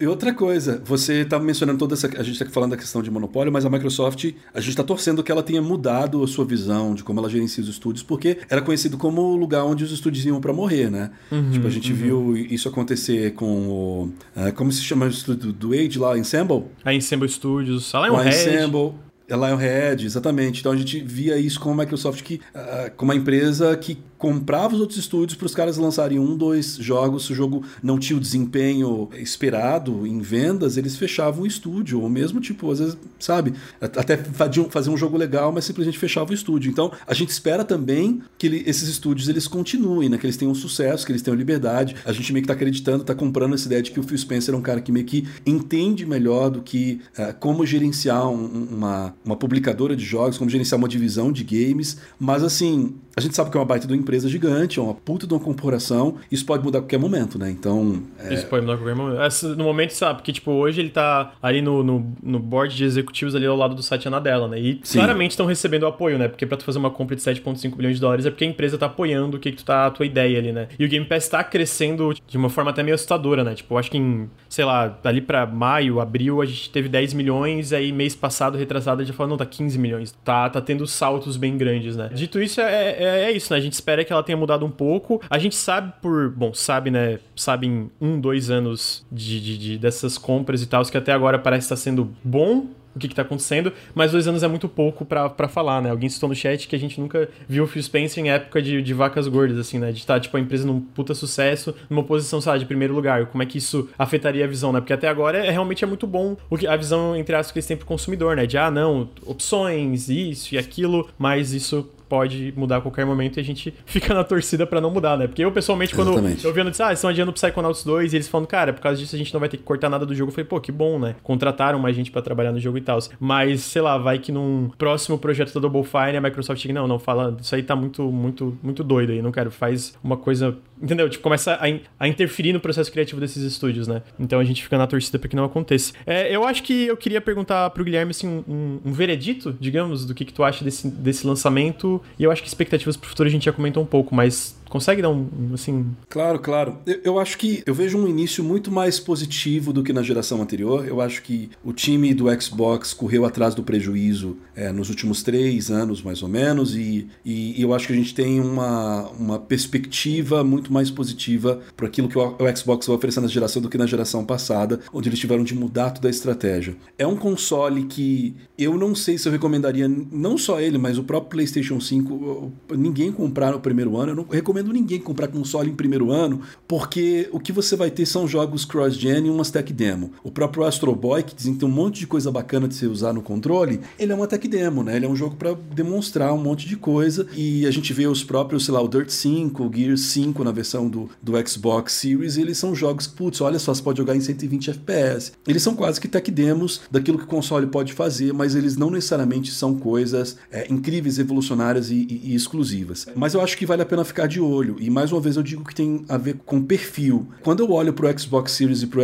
[0.00, 2.06] e outra coisa, você estava mencionando toda essa.
[2.06, 5.22] A gente está falando da questão de monopólio, mas a Microsoft, a gente está torcendo
[5.22, 8.62] que ela tenha mudado a sua visão de como ela gerencia os estúdios, porque era
[8.62, 11.10] conhecido como o lugar onde os estúdios iam para morrer, né?
[11.30, 11.98] Uhum, tipo, a gente uhum.
[11.98, 14.02] viu isso acontecer com o.
[14.36, 16.64] Uh, como se chama o estúdio do Age lá, Ensemble?
[16.84, 18.28] A Ensemble Studios, a Lionhead.
[18.28, 19.05] Ensemble.
[19.34, 20.60] Lionhead, exatamente.
[20.60, 24.74] Então a gente via isso com a Microsoft que, uh, como uma empresa que comprava
[24.74, 27.26] os outros estúdios para os caras lançarem um, dois jogos.
[27.26, 32.00] Se o jogo não tinha o desempenho esperado em vendas, eles fechavam o estúdio.
[32.00, 36.34] Ou mesmo, tipo, às vezes, sabe, até faziam um jogo legal, mas simplesmente fechavam o
[36.34, 36.70] estúdio.
[36.70, 40.18] Então, a gente espera também que ele, esses estúdios eles continuem, né?
[40.18, 41.96] Que eles tenham sucesso, que eles tenham liberdade.
[42.04, 44.54] A gente meio que tá acreditando, tá comprando essa ideia de que o Phil Spencer
[44.54, 49.14] é um cara que meio que entende melhor do que uh, como gerenciar um, uma,
[49.26, 51.98] uma publicadora de jogos, como gerenciar uma divisão de games.
[52.18, 54.92] Mas, assim, a gente sabe que é uma baita de uma empresa gigante, é uma
[54.92, 57.50] puta de uma corporação, isso pode mudar a qualquer momento, né?
[57.50, 58.02] Então.
[58.18, 58.34] É...
[58.34, 59.56] Isso pode mudar a qualquer momento.
[59.56, 63.34] no momento, sabe, porque, tipo, hoje ele tá ali no, no, no board de executivos
[63.34, 64.60] ali ao lado do site Anadela, né?
[64.60, 64.98] E Sim.
[64.98, 66.28] claramente estão recebendo apoio, né?
[66.28, 68.76] Porque pra tu fazer uma compra de 7,5 bilhões de dólares é porque a empresa
[68.76, 70.68] tá apoiando o que, que tu tá, a tua ideia ali, né?
[70.78, 73.54] E o Game Pass tá crescendo de uma forma até meio assustadora, né?
[73.54, 77.72] Tipo, acho que em, sei lá, dali pra maio, abril, a gente teve 10 milhões,
[77.72, 80.14] aí mês passado, retrasado, a gente já falou, não, tá 15 milhões.
[80.22, 82.10] Tá, tá tendo saltos bem grandes, né?
[82.12, 83.58] Dito isso, é, é, é isso, né?
[83.58, 85.20] A gente espera que ela tenha mudado um pouco.
[85.28, 86.30] A gente sabe por.
[86.30, 87.18] Bom, sabe, né?
[87.34, 91.38] Sabe em um, dois anos de, de, de dessas compras e tal, que até agora
[91.38, 95.48] parece estar sendo bom o que, está acontecendo, mas dois anos é muito pouco para
[95.48, 95.90] falar, né?
[95.90, 98.80] Alguém citou no chat que a gente nunca viu o Phil Spencer em época de,
[98.80, 99.92] de vacas gordas, assim, né?
[99.92, 102.94] De estar, tá, tipo, a empresa num puta sucesso, numa posição, sei lá, de primeiro
[102.94, 103.26] lugar.
[103.26, 104.80] Como é que isso afetaria a visão, né?
[104.80, 107.58] Porque até agora é, realmente é muito bom o que, a visão, entre aspas, que
[107.58, 108.46] eles têm pro consumidor, né?
[108.46, 113.40] De, ah, não, opções, isso e aquilo, mas isso pode mudar a qualquer momento e
[113.40, 115.26] a gente fica na torcida para não mudar, né?
[115.26, 116.44] Porque eu, pessoalmente, quando Exatamente.
[116.44, 118.72] eu vi a notícia, ah, eles estão adiando o Psychonauts 2 e eles falando, cara,
[118.72, 120.30] por causa disso a gente não vai ter que cortar nada do jogo.
[120.30, 121.16] Eu falei, pô, que bom, né?
[121.22, 122.98] Contrataram mais gente para trabalhar no jogo e tal.
[123.18, 126.86] Mas, sei lá, vai que num próximo projeto da Double Fine a Microsoft diga, não,
[126.86, 130.56] não, fala, isso aí tá muito, muito, muito doido aí, não quero, faz uma coisa,
[130.80, 131.08] entendeu?
[131.08, 134.02] Tipo, começa a, a interferir no processo criativo desses estúdios, né?
[134.18, 135.92] Então a gente fica na torcida pra que não aconteça.
[136.06, 140.04] É, eu acho que eu queria perguntar pro Guilherme, assim, um, um, um veredito, digamos,
[140.04, 141.95] do que, que tu acha desse, desse lançamento.
[142.18, 145.02] E eu acho que expectativas pro futuro a gente já comentou um pouco, mas Consegue
[145.02, 145.86] dar um, assim...
[146.08, 146.78] Claro, claro.
[146.86, 150.42] Eu, eu, acho que eu vejo um início muito mais positivo do que na geração
[150.42, 150.86] anterior.
[150.86, 155.70] Eu acho que o time do Xbox correu atrás do prejuízo é, nos últimos três
[155.70, 160.42] anos, mais ou menos, e, e, eu acho que a gente tem uma, uma perspectiva
[160.42, 163.76] muito mais positiva para aquilo que o, o Xbox vai oferecer na geração do que
[163.76, 166.74] na geração passada, onde eles tiveram de mudar toda a estratégia.
[166.98, 171.04] É um console que eu não sei se eu recomendaria, não só ele, mas o
[171.04, 174.12] próprio PlayStation 5, ninguém comprar no primeiro ano.
[174.12, 177.90] Eu não recomendo recomendo ninguém comprar console em primeiro ano, porque o que você vai
[177.90, 180.12] ter são jogos cross-gen e umas tech demo.
[180.24, 182.86] O próprio Astro Boy, que dizem que tem um monte de coisa bacana de você
[182.86, 184.96] usar no controle, ele é uma tech demo, né?
[184.96, 188.24] Ele é um jogo para demonstrar um monte de coisa e a gente vê os
[188.24, 192.38] próprios, sei lá, o Dirt 5, o Gear 5 na versão do, do Xbox Series,
[192.38, 195.32] eles são jogos putz, olha só, você pode jogar em 120 FPS.
[195.46, 198.90] Eles são quase que tech demos daquilo que o console pode fazer, mas eles não
[198.90, 203.06] necessariamente são coisas é, incríveis, revolucionárias e, e, e exclusivas.
[203.14, 204.76] Mas eu acho que vale a pena ficar de olho.
[204.78, 207.26] E mais uma vez eu digo que tem a ver com perfil.
[207.42, 209.02] Quando eu olho pro Xbox Series e pro,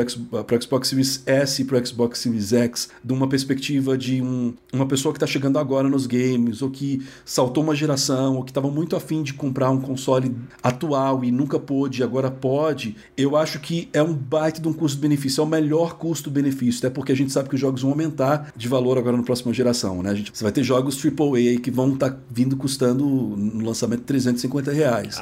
[0.61, 5.12] Xbox Series S e pro Xbox Series X, de uma perspectiva de um, uma pessoa
[5.12, 8.97] que está chegando agora nos games, ou que saltou uma geração, ou que estava muito
[8.97, 14.03] afim de comprar um console atual e nunca pôde, agora pode, eu acho que é
[14.03, 17.55] um baita de um custo-benefício, é o melhor custo-benefício, até porque a gente sabe que
[17.55, 20.11] os jogos vão aumentar de valor agora na próxima geração, né?
[20.11, 24.03] A gente, você vai ter jogos AAA que vão estar tá vindo custando no lançamento
[24.03, 25.18] 350 reais.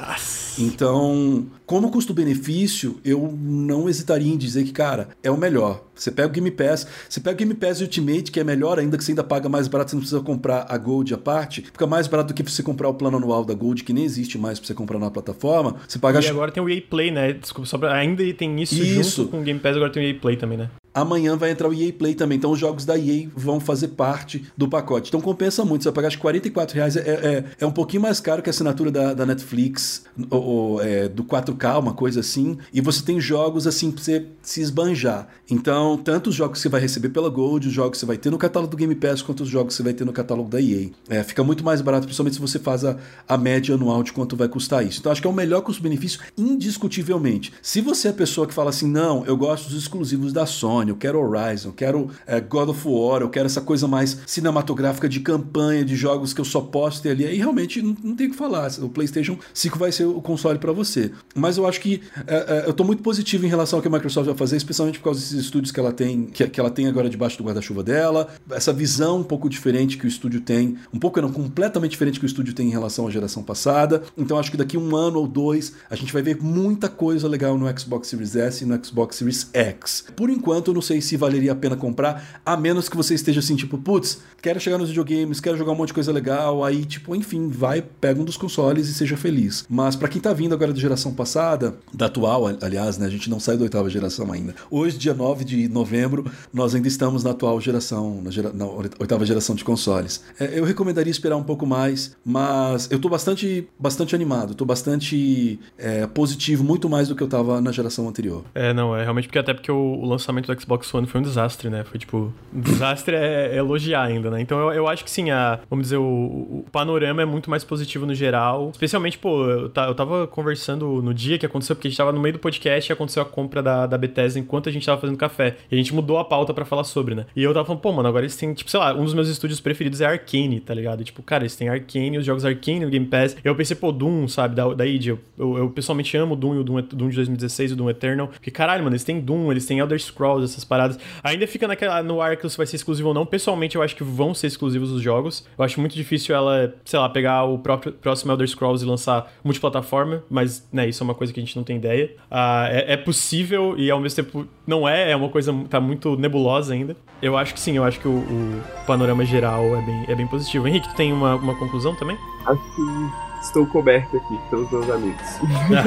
[0.59, 5.83] Então, como custo-benefício, eu não hesitaria em dizer que, cara, é o melhor.
[5.95, 8.97] Você pega o Game Pass, você pega o Game Pass Ultimate, que é melhor ainda,
[8.97, 11.61] que você ainda paga mais barato, você não precisa comprar a Gold à parte.
[11.61, 14.37] Fica mais barato do que você comprar o plano anual da Gold, que nem existe
[14.37, 15.75] mais pra você comprar na plataforma.
[15.87, 16.19] Você paga.
[16.21, 17.33] E agora tem o EA Play, né?
[17.33, 17.93] Desculpa, só pra...
[17.93, 20.57] ainda tem isso, isso junto com o Game Pass, agora tem o EA Play também,
[20.57, 20.69] né?
[20.93, 22.37] Amanhã vai entrar o EA Play também.
[22.37, 25.09] Então os jogos da EA vão fazer parte do pacote.
[25.09, 25.83] Então compensa muito.
[25.83, 26.95] Você vai pagar acho 44 reais.
[26.95, 30.81] É, é, é um pouquinho mais caro que a assinatura da, da Netflix, ou, ou
[30.81, 32.57] é, do 4K, uma coisa assim.
[32.73, 35.27] E você tem jogos assim pra você se esbanjar.
[35.49, 38.17] Então, tanto os jogos que você vai receber pela Gold, os jogos que você vai
[38.17, 40.49] ter no catálogo do Game Pass, quanto os jogos que você vai ter no catálogo
[40.49, 40.89] da EA.
[41.09, 44.35] É, fica muito mais barato, principalmente se você faz a, a média anual de quanto
[44.35, 44.99] vai custar isso.
[44.99, 47.53] Então acho que é o melhor custo-benefício, indiscutivelmente.
[47.61, 50.80] Se você é a pessoa que fala assim, não, eu gosto dos exclusivos da Sony,
[50.89, 55.07] eu quero Horizon, eu quero é, God of War, eu quero essa coisa mais cinematográfica
[55.07, 57.25] de campanha, de jogos que eu só posso ter ali.
[57.25, 58.71] Aí realmente não, não tem o que falar.
[58.79, 61.11] O PlayStation 5 vai ser o console para você.
[61.35, 63.91] Mas eu acho que é, é, eu tô muito positivo em relação ao que a
[63.91, 66.87] Microsoft vai fazer, especialmente por causa desses estúdios que ela tem, que, que ela tem
[66.87, 70.99] agora debaixo do guarda-chuva dela, essa visão um pouco diferente que o estúdio tem, um
[70.99, 74.03] pouco não, completamente diferente que o estúdio tem em relação à geração passada.
[74.17, 77.57] Então acho que daqui um ano ou dois a gente vai ver muita coisa legal
[77.57, 80.05] no Xbox Series S e no Xbox Series X.
[80.15, 83.39] Por enquanto, eu não sei se valeria a pena comprar, a menos que você esteja
[83.39, 86.85] assim, tipo, putz, quero chegar nos videogames, quero jogar um monte de coisa legal, aí,
[86.85, 89.65] tipo, enfim, vai, pega um dos consoles e seja feliz.
[89.69, 93.29] Mas para quem tá vindo agora da geração passada, da atual, aliás, né, a gente
[93.29, 94.55] não sai da oitava geração ainda.
[94.69, 98.65] Hoje, dia 9 de novembro, nós ainda estamos na atual geração, na, gera, na
[98.99, 100.23] oitava geração de consoles.
[100.39, 105.59] É, eu recomendaria esperar um pouco mais, mas eu tô bastante, bastante animado, tô bastante
[105.77, 108.43] é, positivo, muito mais do que eu tava na geração anterior.
[108.53, 111.23] É, não, é realmente porque até porque o, o lançamento do Xbox One foi um
[111.23, 111.83] desastre, né?
[111.83, 114.41] Foi tipo, desastre é, é elogiar ainda, né?
[114.41, 117.63] Então eu, eu acho que sim, a, vamos dizer, o, o, panorama é muito mais
[117.63, 118.69] positivo no geral.
[118.71, 122.19] Especialmente, pô, eu, eu tava conversando no dia que aconteceu, porque a gente tava no
[122.19, 125.17] meio do podcast e aconteceu a compra da, da Bethesda enquanto a gente tava fazendo
[125.17, 125.57] café.
[125.69, 127.25] E a gente mudou a pauta para falar sobre, né?
[127.35, 129.27] E eu tava falando, pô, mano, agora eles têm, tipo, sei lá, um dos meus
[129.27, 131.01] estúdios preferidos é Arcane, tá ligado?
[131.01, 133.35] E, tipo, cara, eles têm Arcane, os jogos Arcane no Game Pass.
[133.43, 135.07] Eu pensei, pô, Doom, sabe, da, da id.
[135.07, 137.89] Eu, eu, eu, pessoalmente amo Doom e o Doom, Doom de 2016 e o Doom
[137.89, 138.27] Eternal.
[138.27, 140.97] Porque, caralho, mano, eles têm Doom, eles têm Elder Scrolls, essas paradas.
[141.23, 143.25] Ainda fica naquela, no ar que isso vai ser exclusivo ou não.
[143.25, 145.45] Pessoalmente, eu acho que vão ser exclusivos os jogos.
[145.57, 149.31] Eu acho muito difícil ela, sei lá, pegar o próprio próximo Elder Scrolls e lançar
[149.43, 152.11] multiplataforma, mas, né, isso é uma coisa que a gente não tem ideia.
[152.31, 156.15] Uh, é, é, possível e ao mesmo tempo não é, é uma coisa tá muito
[156.17, 156.95] nebulosa ainda.
[157.21, 160.27] Eu acho que sim, eu acho que o, o panorama geral é bem, é bem
[160.27, 160.67] positivo.
[160.67, 162.17] Henrique, tu tem uma, uma conclusão também?
[162.45, 165.21] Acho que estou coberto aqui pelos meus amigos.
[165.71, 165.83] ah,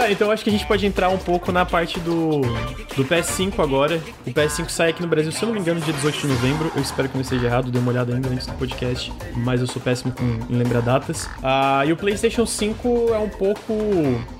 [0.05, 2.41] Cara, então acho que a gente pode entrar um pouco na parte do,
[2.95, 3.99] do PS5 agora.
[4.27, 6.71] O PS5 sai aqui no Brasil, se eu não me engano, dia 18 de novembro.
[6.75, 9.67] Eu espero que não esteja errado, dei uma olhada ainda antes do podcast, mas eu
[9.67, 11.27] sou péssimo com, em lembrar datas.
[11.41, 13.73] Ah, e o PlayStation 5 é um pouco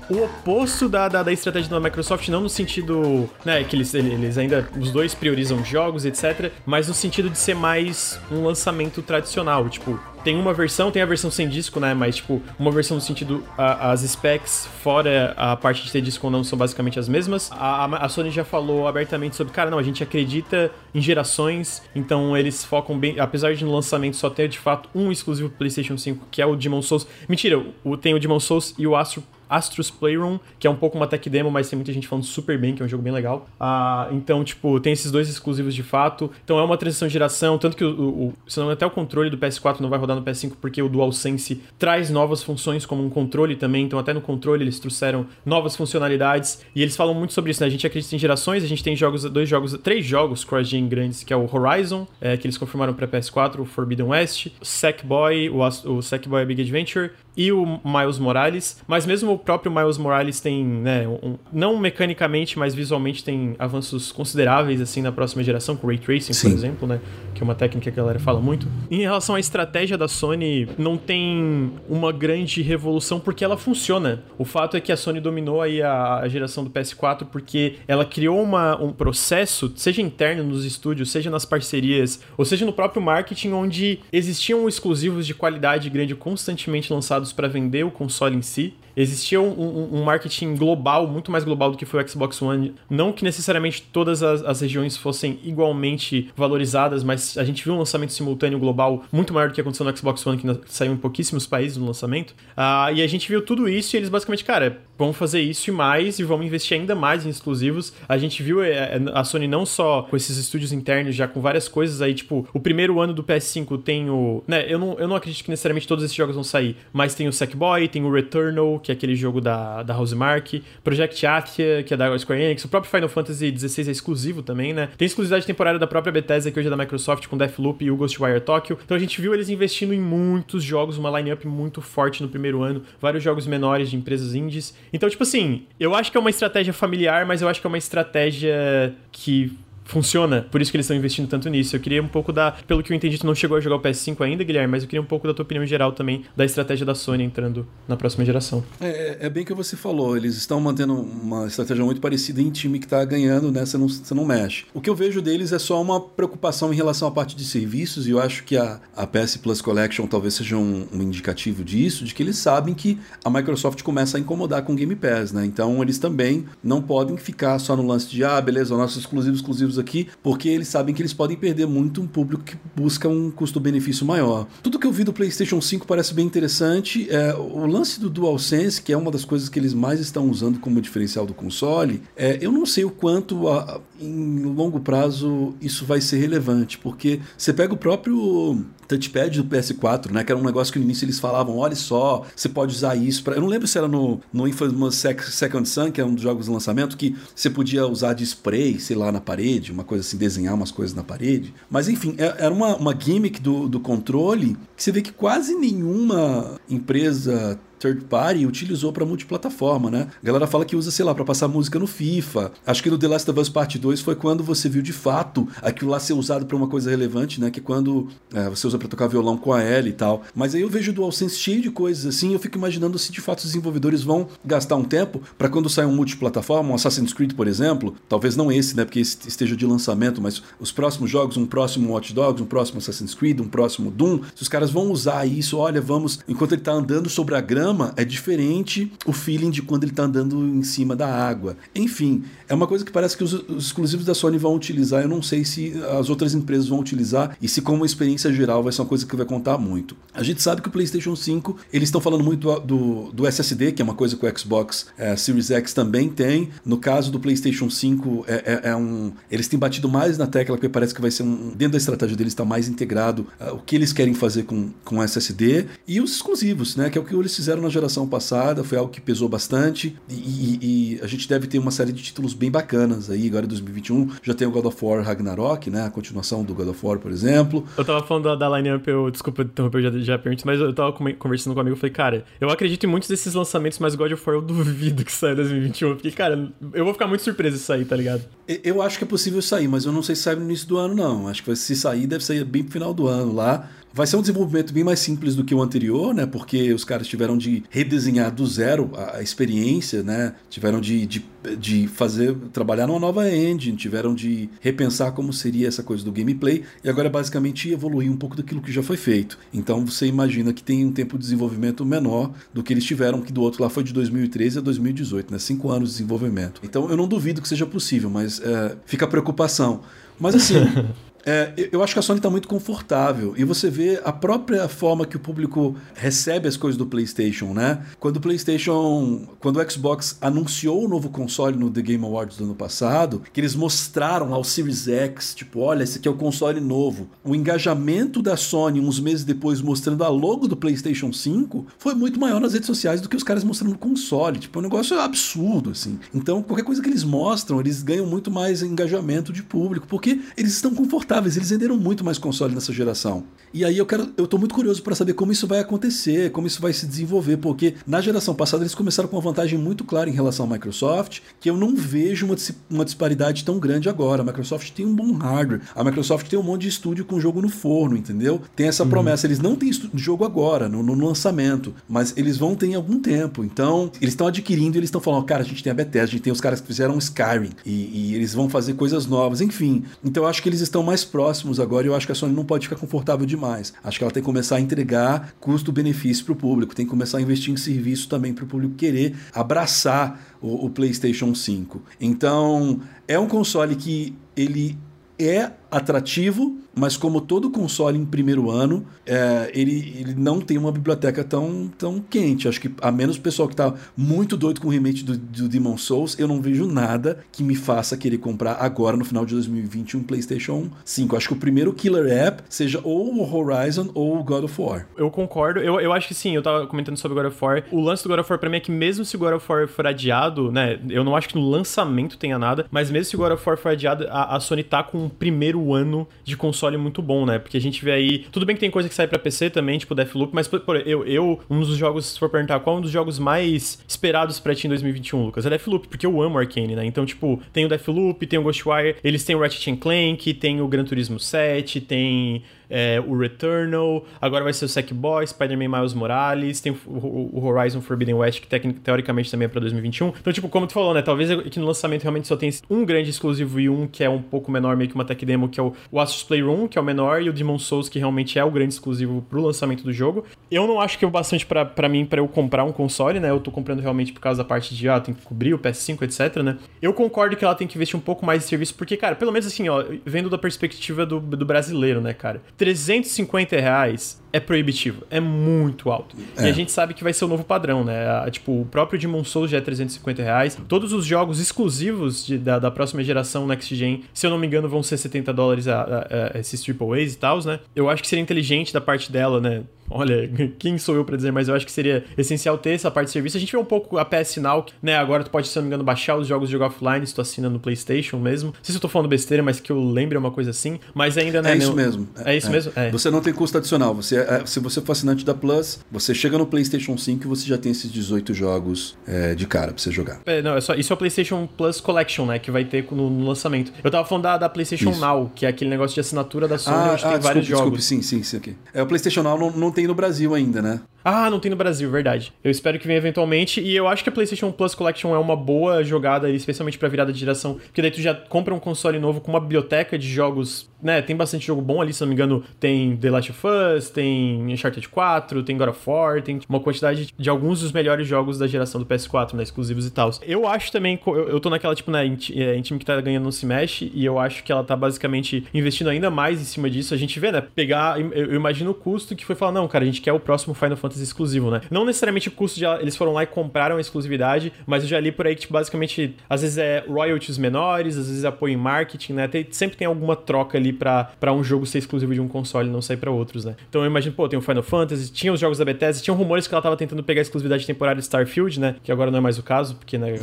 [0.08, 4.38] o oposto da, da, da, estratégia da Microsoft, não no sentido, né, que eles, eles
[4.38, 9.68] ainda, os dois priorizam jogos, etc, mas no sentido de ser mais um lançamento tradicional,
[9.68, 11.94] tipo, tem uma versão, tem a versão sem disco, né?
[11.94, 13.44] Mas, tipo, uma versão no sentido.
[13.56, 17.48] A, as specs, fora a parte de ter disco ou não, são basicamente as mesmas.
[17.52, 22.36] A, a, Sony já falou abertamente sobre, cara, não, a gente acredita em gerações, então
[22.36, 23.20] eles focam bem.
[23.20, 26.56] Apesar de no lançamento só ter de fato um exclusivo PlayStation 5, que é o
[26.56, 27.06] Demon Souls.
[27.28, 30.96] Mentira, o, tem o Demon Souls e o Astro Astros Playroom, que é um pouco
[30.96, 33.12] uma tech demo, mas tem muita gente falando super bem, que é um jogo bem
[33.12, 33.46] legal.
[33.58, 36.30] Ah, então, tipo, tem esses dois exclusivos de fato.
[36.44, 39.30] Então é uma transição de geração, tanto que o, o, se não até o controle
[39.30, 43.10] do PS4 não vai rodar no PS5 porque o DualSense traz novas funções como um
[43.10, 43.84] controle também.
[43.84, 47.66] Então até no controle eles trouxeram novas funcionalidades e eles falam muito sobre isso, né?
[47.66, 51.22] A gente acredita em gerações, a gente tem jogos, dois jogos, três jogos cross-gen grandes,
[51.22, 55.48] que é o Horizon, é, que eles confirmaram para PS4, o Forbidden West, o Sackboy,
[55.50, 60.40] o, o Sackboy Big Adventure e o Miles Morales, mas mesmo o próprio Miles Morales
[60.40, 65.86] tem, né, um, não mecanicamente, mas visualmente tem avanços consideráveis assim na próxima geração, com
[65.86, 66.48] Ray Tracing, Sim.
[66.48, 67.00] por exemplo, né,
[67.36, 68.66] que é uma técnica que a galera fala muito.
[68.90, 74.22] Em relação à estratégia da Sony, não tem uma grande revolução porque ela funciona.
[74.38, 78.04] O fato é que a Sony dominou aí a, a geração do PS4 porque ela
[78.04, 83.02] criou uma, um processo, seja interno nos estúdios, seja nas parcerias, ou seja no próprio
[83.02, 88.74] marketing, onde existiam exclusivos de qualidade grande constantemente lançados para vender o console em si
[88.96, 92.74] existia um, um, um, marketing global, muito mais global do que foi o Xbox One.
[92.88, 97.78] Não que necessariamente todas as, as, regiões fossem igualmente valorizadas, mas a gente viu um
[97.78, 101.46] lançamento simultâneo global muito maior do que aconteceu no Xbox One, que saiu em pouquíssimos
[101.46, 102.30] países no lançamento.
[102.30, 105.72] Uh, e a gente viu tudo isso e eles basicamente, cara, vamos fazer isso e
[105.72, 107.92] mais e vamos investir ainda mais em exclusivos.
[108.08, 111.40] A gente viu é, é, a Sony não só com esses estúdios internos, já com
[111.40, 114.42] várias coisas aí, tipo, o primeiro ano do PS5 tem o.
[114.46, 117.28] Né, eu não, eu não acredito que necessariamente todos esses jogos vão sair, mas tem
[117.28, 121.92] o Sackboy, tem o Returnal, que é aquele jogo da, da Housemark, Project Athia, que
[121.92, 124.88] é da Square Enix, o próprio Final Fantasy XVI é exclusivo também, né?
[124.96, 127.96] Tem exclusividade temporária da própria Bethesda, que hoje é da Microsoft, com Deathloop e o
[127.96, 128.78] Ghostwire Tokyo.
[128.84, 132.62] Então a gente viu eles investindo em muitos jogos, uma line-up muito forte no primeiro
[132.62, 134.74] ano, vários jogos menores de empresas indies.
[134.92, 137.68] Então, tipo assim, eu acho que é uma estratégia familiar, mas eu acho que é
[137.68, 139.52] uma estratégia que
[139.86, 141.74] funciona, por isso que eles estão investindo tanto nisso.
[141.74, 142.52] Eu queria um pouco da.
[142.52, 144.88] Pelo que eu entendi, tu não chegou a jogar o PS5 ainda, Guilherme, mas eu
[144.88, 148.24] queria um pouco da tua opinião geral também da estratégia da Sony entrando na próxima
[148.24, 148.62] geração.
[148.80, 152.50] É, é bem o que você falou, eles estão mantendo uma estratégia muito parecida em
[152.50, 153.64] time que está ganhando, né?
[153.64, 154.66] Você não, você não mexe.
[154.74, 158.06] O que eu vejo deles é só uma preocupação em relação à parte de serviços,
[158.06, 162.04] e eu acho que a, a PS Plus Collection talvez seja um, um indicativo disso,
[162.04, 165.44] de que eles sabem que a Microsoft começa a incomodar com o Game Pass, né?
[165.44, 169.75] Então eles também não podem ficar só no lance de, ah, beleza, nossos exclusivos exclusivos
[169.78, 174.06] aqui, porque eles sabem que eles podem perder muito um público que busca um custo-benefício
[174.06, 174.46] maior.
[174.62, 177.08] Tudo que eu vi do PlayStation 5 parece bem interessante.
[177.10, 180.58] É, o lance do DualSense, que é uma das coisas que eles mais estão usando
[180.58, 185.84] como diferencial do console, é, eu não sei o quanto a, em longo prazo isso
[185.84, 190.24] vai ser relevante, porque você pega o próprio touchpad do PS4, né?
[190.24, 193.22] Que era um negócio que no início eles falavam, olha só, você pode usar isso
[193.22, 193.34] para.
[193.36, 196.46] Eu não lembro se era no, no Infamous Second Sun, que é um dos jogos
[196.46, 200.16] de lançamento, que você podia usar de spray, sei lá, na parede, uma coisa assim,
[200.16, 201.52] desenhar umas coisas na parede.
[201.70, 205.54] Mas enfim, é, era uma, uma gimmick do, do controle que você vê que quase
[205.54, 210.08] nenhuma empresa third party utilizou para multiplataforma, né?
[210.22, 212.52] A galera fala que usa, sei lá, para passar música no FIFA.
[212.66, 215.48] Acho que no The Last of Us Part 2 foi quando você viu de fato
[215.62, 217.50] aquilo lá ser usado para uma coisa relevante, né?
[217.50, 220.22] Que é quando é, você usa para tocar violão com a L e tal.
[220.34, 223.20] Mas aí eu vejo o DualSense cheio de coisas assim, eu fico imaginando se de
[223.20, 227.34] fato os desenvolvedores vão gastar um tempo para quando sair um multiplataforma, um Assassin's Creed,
[227.34, 228.84] por exemplo, talvez não esse, né?
[228.84, 232.78] Porque esse esteja de lançamento, mas os próximos jogos, um próximo Watch Dogs, um próximo
[232.78, 236.62] Assassin's Creed, um próximo Doom, se os caras vão usar isso, olha, vamos, enquanto ele
[236.62, 237.65] tá andando sobre a grama,
[237.96, 241.56] é diferente o feeling de quando ele está andando em cima da água.
[241.74, 245.02] Enfim, é uma coisa que parece que os, os, exclusivos da Sony vão utilizar.
[245.02, 248.72] Eu não sei se as outras empresas vão utilizar e se, como experiência geral, vai
[248.72, 249.96] ser uma coisa que vai contar muito.
[250.14, 253.72] A gente sabe que o PlayStation 5 eles estão falando muito do, do, do, SSD,
[253.72, 256.50] que é uma coisa que o Xbox é, Series X também tem.
[256.64, 260.56] No caso do PlayStation 5, é, é, é, um, eles têm batido mais na tecla,
[260.56, 261.50] porque parece que vai ser um.
[261.50, 265.02] Dentro da estratégia deles está mais integrado uh, o que eles querem fazer com, com
[265.02, 266.90] SSD e os exclusivos, né?
[266.90, 269.96] Que é o que eles fizeram tiveram na geração passada, foi algo que pesou bastante.
[270.08, 273.46] E, e, e, a gente deve ter uma série de títulos bem bacanas aí, agora
[273.46, 274.10] em 2021.
[274.22, 275.86] Já tem o God of War Ragnarok, né?
[275.86, 277.66] A continuação do God of War, por exemplo.
[277.76, 280.92] Eu tava falando da, da line-up, eu, desculpa interromper, já, já pergunto, mas eu tava
[280.92, 284.12] conversando com um amigo e falei, cara, eu acredito em muitos desses lançamentos, mas God
[284.12, 285.94] of War eu duvido que saia em 2021.
[285.94, 288.22] Porque, cara, eu vou ficar muito surpreso se sair, tá ligado?
[288.62, 290.76] Eu acho que é possível sair, mas eu não sei se sai no início do
[290.76, 291.28] ano, não.
[291.28, 293.68] Acho que se sair, deve sair bem pro final do ano lá.
[293.96, 296.26] Vai ser um desenvolvimento bem mais simples do que o anterior, né?
[296.26, 300.34] Porque os caras tiveram de redesenhar do zero a, experiência, né?
[300.50, 301.24] Tiveram de, de,
[301.58, 306.62] de fazer, trabalhar numa nova engine, tiveram de repensar como seria essa coisa do gameplay
[306.84, 309.38] e agora basicamente evoluir um pouco daquilo que já foi feito.
[309.50, 313.32] Então você imagina que tem um tempo de desenvolvimento menor do que eles tiveram, que
[313.32, 315.38] do outro lá foi de 2013 a 2018, né?
[315.38, 316.60] Cinco anos de desenvolvimento.
[316.62, 319.80] Então eu não duvido que seja possível, mas é, fica a preocupação.
[320.20, 320.56] Mas assim,
[321.28, 323.34] É, eu acho que a Sony está muito confortável.
[323.36, 327.84] E você vê a própria forma que o público recebe as coisas do PlayStation, né?
[327.98, 329.26] Quando o PlayStation.
[329.40, 333.40] Quando o Xbox anunciou o novo console no The Game Awards do ano passado, que
[333.40, 337.08] eles mostraram ao Series X, tipo, olha, esse aqui é o console novo.
[337.24, 342.20] O engajamento da Sony, uns meses depois, mostrando a logo do PlayStation 5, foi muito
[342.20, 344.38] maior nas redes sociais do que os caras mostrando o console.
[344.38, 345.98] Tipo, é um negócio absurdo, assim.
[346.14, 350.52] Então, qualquer coisa que eles mostram, eles ganham muito mais engajamento de público, porque eles
[350.52, 353.24] estão confortáveis eles venderam muito mais console nessa geração.
[353.54, 356.46] E aí eu quero, eu tô muito curioso para saber como isso vai acontecer, como
[356.46, 360.10] isso vai se desenvolver, porque na geração passada eles começaram com uma vantagem muito clara
[360.10, 362.36] em relação à Microsoft, que eu não vejo uma,
[362.68, 364.20] uma disparidade tão grande agora.
[364.20, 367.40] A Microsoft tem um bom hardware, a Microsoft tem um monte de estúdio com jogo
[367.40, 368.42] no forno, entendeu?
[368.54, 368.90] Tem essa uhum.
[368.90, 369.26] promessa.
[369.26, 373.44] Eles não têm jogo agora, no, no, lançamento, mas eles vão ter em algum tempo.
[373.44, 376.10] Então, eles estão adquirindo e eles estão falando, cara, a gente tem a Bethesda, a
[376.12, 379.84] gente tem os caras que fizeram Skyrim e, e eles vão fazer coisas novas, enfim.
[380.04, 382.34] Então eu acho que eles estão mais próximos agora e eu acho que a Sony
[382.34, 383.72] não pode ficar confortável demais.
[383.82, 387.18] Acho que ela tem que começar a entregar custo-benefício para o público, tem que começar
[387.18, 391.82] a investir em serviço também para o público querer abraçar o, o PlayStation 5.
[392.00, 394.78] Então, é um console que ele
[395.18, 400.70] é atrativo, mas como todo console em primeiro ano, é, ele, ele não tem uma
[400.70, 402.48] biblioteca tão, tão quente.
[402.48, 405.48] Acho que a menos o pessoal que está muito doido com o remake do, do
[405.48, 409.34] Demon Souls, eu não vejo nada que me faça querer comprar agora, no final de
[409.34, 411.16] 2020, um PlayStation 5.
[411.16, 414.86] Acho que o primeiro killer app seja ou o Horizon ou o God of War.
[414.96, 415.60] Eu concordo.
[415.60, 417.64] Eu, eu acho que sim, eu tava comentando sobre God of War.
[417.70, 419.50] O lance do God of War pra mim é que mesmo se o God of
[419.50, 423.16] War for adiado, né, eu não acho que no lançamento tenha nada, mas mesmo se
[423.16, 426.36] o God of War for adiado, a, a Sony tá com um primeiro ano de
[426.36, 427.38] console muito bom, né?
[427.38, 428.18] Porque a gente vê aí.
[428.30, 431.04] Tudo bem que tem coisa que sai pra PC também, tipo Deathloop, mas por, eu,
[431.06, 434.54] eu, um dos jogos, se for perguntar qual é um dos jogos mais esperados pra
[434.54, 436.84] ti em 2021, Lucas, é Deathloop, porque eu amo Arcane, né?
[436.84, 440.68] Então, tipo, tem o Deathloop, tem o Ghostwire, eles têm o Ratchet Clank, tem o
[440.68, 446.60] Gran Turismo 7, tem é, o Returnal, agora vai ser o Sackboy, Spider-Man Miles Morales,
[446.60, 450.08] tem o, Horizon Forbidden West, que teoricamente também é pra 2021.
[450.08, 451.02] Então, tipo, como tu falou, né?
[451.02, 454.20] Talvez aqui no lançamento realmente só tem um grande exclusivo e um que é um
[454.20, 456.80] pouco menor, meio que uma tech demo, que é o, o Asus Playroom, que é
[456.80, 459.92] o menor, e o Demon Souls, que realmente é o grande exclusivo pro lançamento do
[459.92, 460.24] jogo.
[460.50, 463.30] Eu não acho que é o bastante para mim para eu comprar um console, né?
[463.30, 466.02] Eu tô comprando realmente por causa da parte de, ah, tem que cobrir o PS5,
[466.02, 466.56] etc, né?
[466.80, 469.32] Eu concordo que ela tem que investir um pouco mais em serviço, porque, cara, pelo
[469.32, 472.40] menos assim, ó, vendo da perspectiva do, do brasileiro, né, cara?
[472.58, 476.14] 350 reais é proibitivo, é muito alto.
[476.36, 476.46] É.
[476.46, 478.30] E a gente sabe que vai ser o novo padrão, né?
[478.30, 480.58] tipo, o próprio Demon Souls já é 350 reais.
[480.68, 484.46] Todos os jogos exclusivos de, da, da, próxima geração Next Gen, se eu não me
[484.46, 487.60] engano, vão ser 70 dólares a, a, a esses Triple A's e tal, né?
[487.74, 489.62] Eu acho que seria inteligente da parte dela, né?
[489.90, 490.28] Olha,
[490.58, 493.12] quem sou eu para dizer, mas eu acho que seria essencial ter essa parte de
[493.12, 493.36] serviço.
[493.36, 494.96] A gente vê um pouco a PS Now, né?
[494.96, 497.20] Agora tu pode, se não me engano, baixar os jogos de jogo offline se tu
[497.20, 498.50] assina no PlayStation mesmo.
[498.50, 500.78] Não sei se eu tô falando besteira, mas que eu lembre é uma coisa assim.
[500.94, 501.52] Mas ainda, né?
[501.52, 502.08] É isso mesmo.
[502.24, 502.50] É, é isso é.
[502.50, 502.72] mesmo?
[502.74, 502.90] É.
[502.90, 503.94] Você não tem custo adicional.
[503.94, 507.46] Você, é, se você for assinante da Plus, você chega no PlayStation 5 e você
[507.46, 510.20] já tem esses 18 jogos é, de cara pra você jogar.
[510.26, 512.38] É, não, é só, isso é o PlayStation Plus Collection, né?
[512.38, 513.72] Que vai ter no, no lançamento.
[513.82, 515.00] Eu tava falando da, da PlayStation isso.
[515.00, 517.46] Now, que é aquele negócio de assinatura da Sony, ah, onde ah, tem desculpe, vários
[517.46, 517.78] jogos.
[517.78, 518.36] Desculpe, sim, sim, sim.
[518.38, 518.56] Okay.
[518.74, 520.80] É, o PlayStation Now não, não tem no Brasil ainda, né?
[521.08, 522.32] Ah, não tem no Brasil, verdade.
[522.42, 523.60] Eu espero que venha eventualmente.
[523.60, 527.12] E eu acho que a PlayStation Plus Collection é uma boa jogada, especialmente pra virada
[527.12, 527.60] de geração.
[527.64, 531.00] Porque daí tu já compra um console novo com uma biblioteca de jogos, né?
[531.00, 532.42] Tem bastante jogo bom ali, se não me engano.
[532.58, 537.14] Tem The Last of Us, tem Uncharted 4, tem God of War, tem uma quantidade
[537.16, 539.44] de alguns dos melhores jogos da geração do PS4, né?
[539.44, 540.10] Exclusivos e tal.
[540.22, 542.04] Eu acho também, eu, tô naquela, tipo, né?
[542.04, 543.92] Em, é, em time que tá ganhando não se mexe.
[543.94, 546.92] E eu acho que ela tá basicamente investindo ainda mais em cima disso.
[546.92, 547.44] A gente vê, né?
[547.54, 550.18] Pegar, eu, eu imagino o custo que foi falar, não, cara, a gente quer o
[550.18, 551.60] próximo Final Fantasy Fantasy exclusivo, né?
[551.70, 554.98] Não necessariamente o custo de eles foram lá e compraram a exclusividade, mas eu já
[554.98, 558.54] li por aí que, tipo, basicamente, às vezes é royalties menores, às vezes é apoio
[558.54, 559.28] em marketing, né?
[559.28, 562.72] Tem, sempre tem alguma troca ali para um jogo ser exclusivo de um console e
[562.72, 563.54] não sair para outros, né?
[563.68, 566.46] Então eu imagino, pô, tem o Final Fantasy, tinha os jogos da Bethesda, tinham rumores
[566.46, 568.76] que ela tava tentando pegar a exclusividade temporária de Starfield, né?
[568.82, 570.14] Que agora não é mais o caso, porque, né?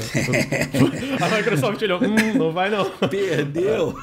[1.22, 2.90] a Microsoft olhou, hum, não vai não.
[3.10, 3.96] Perdeu!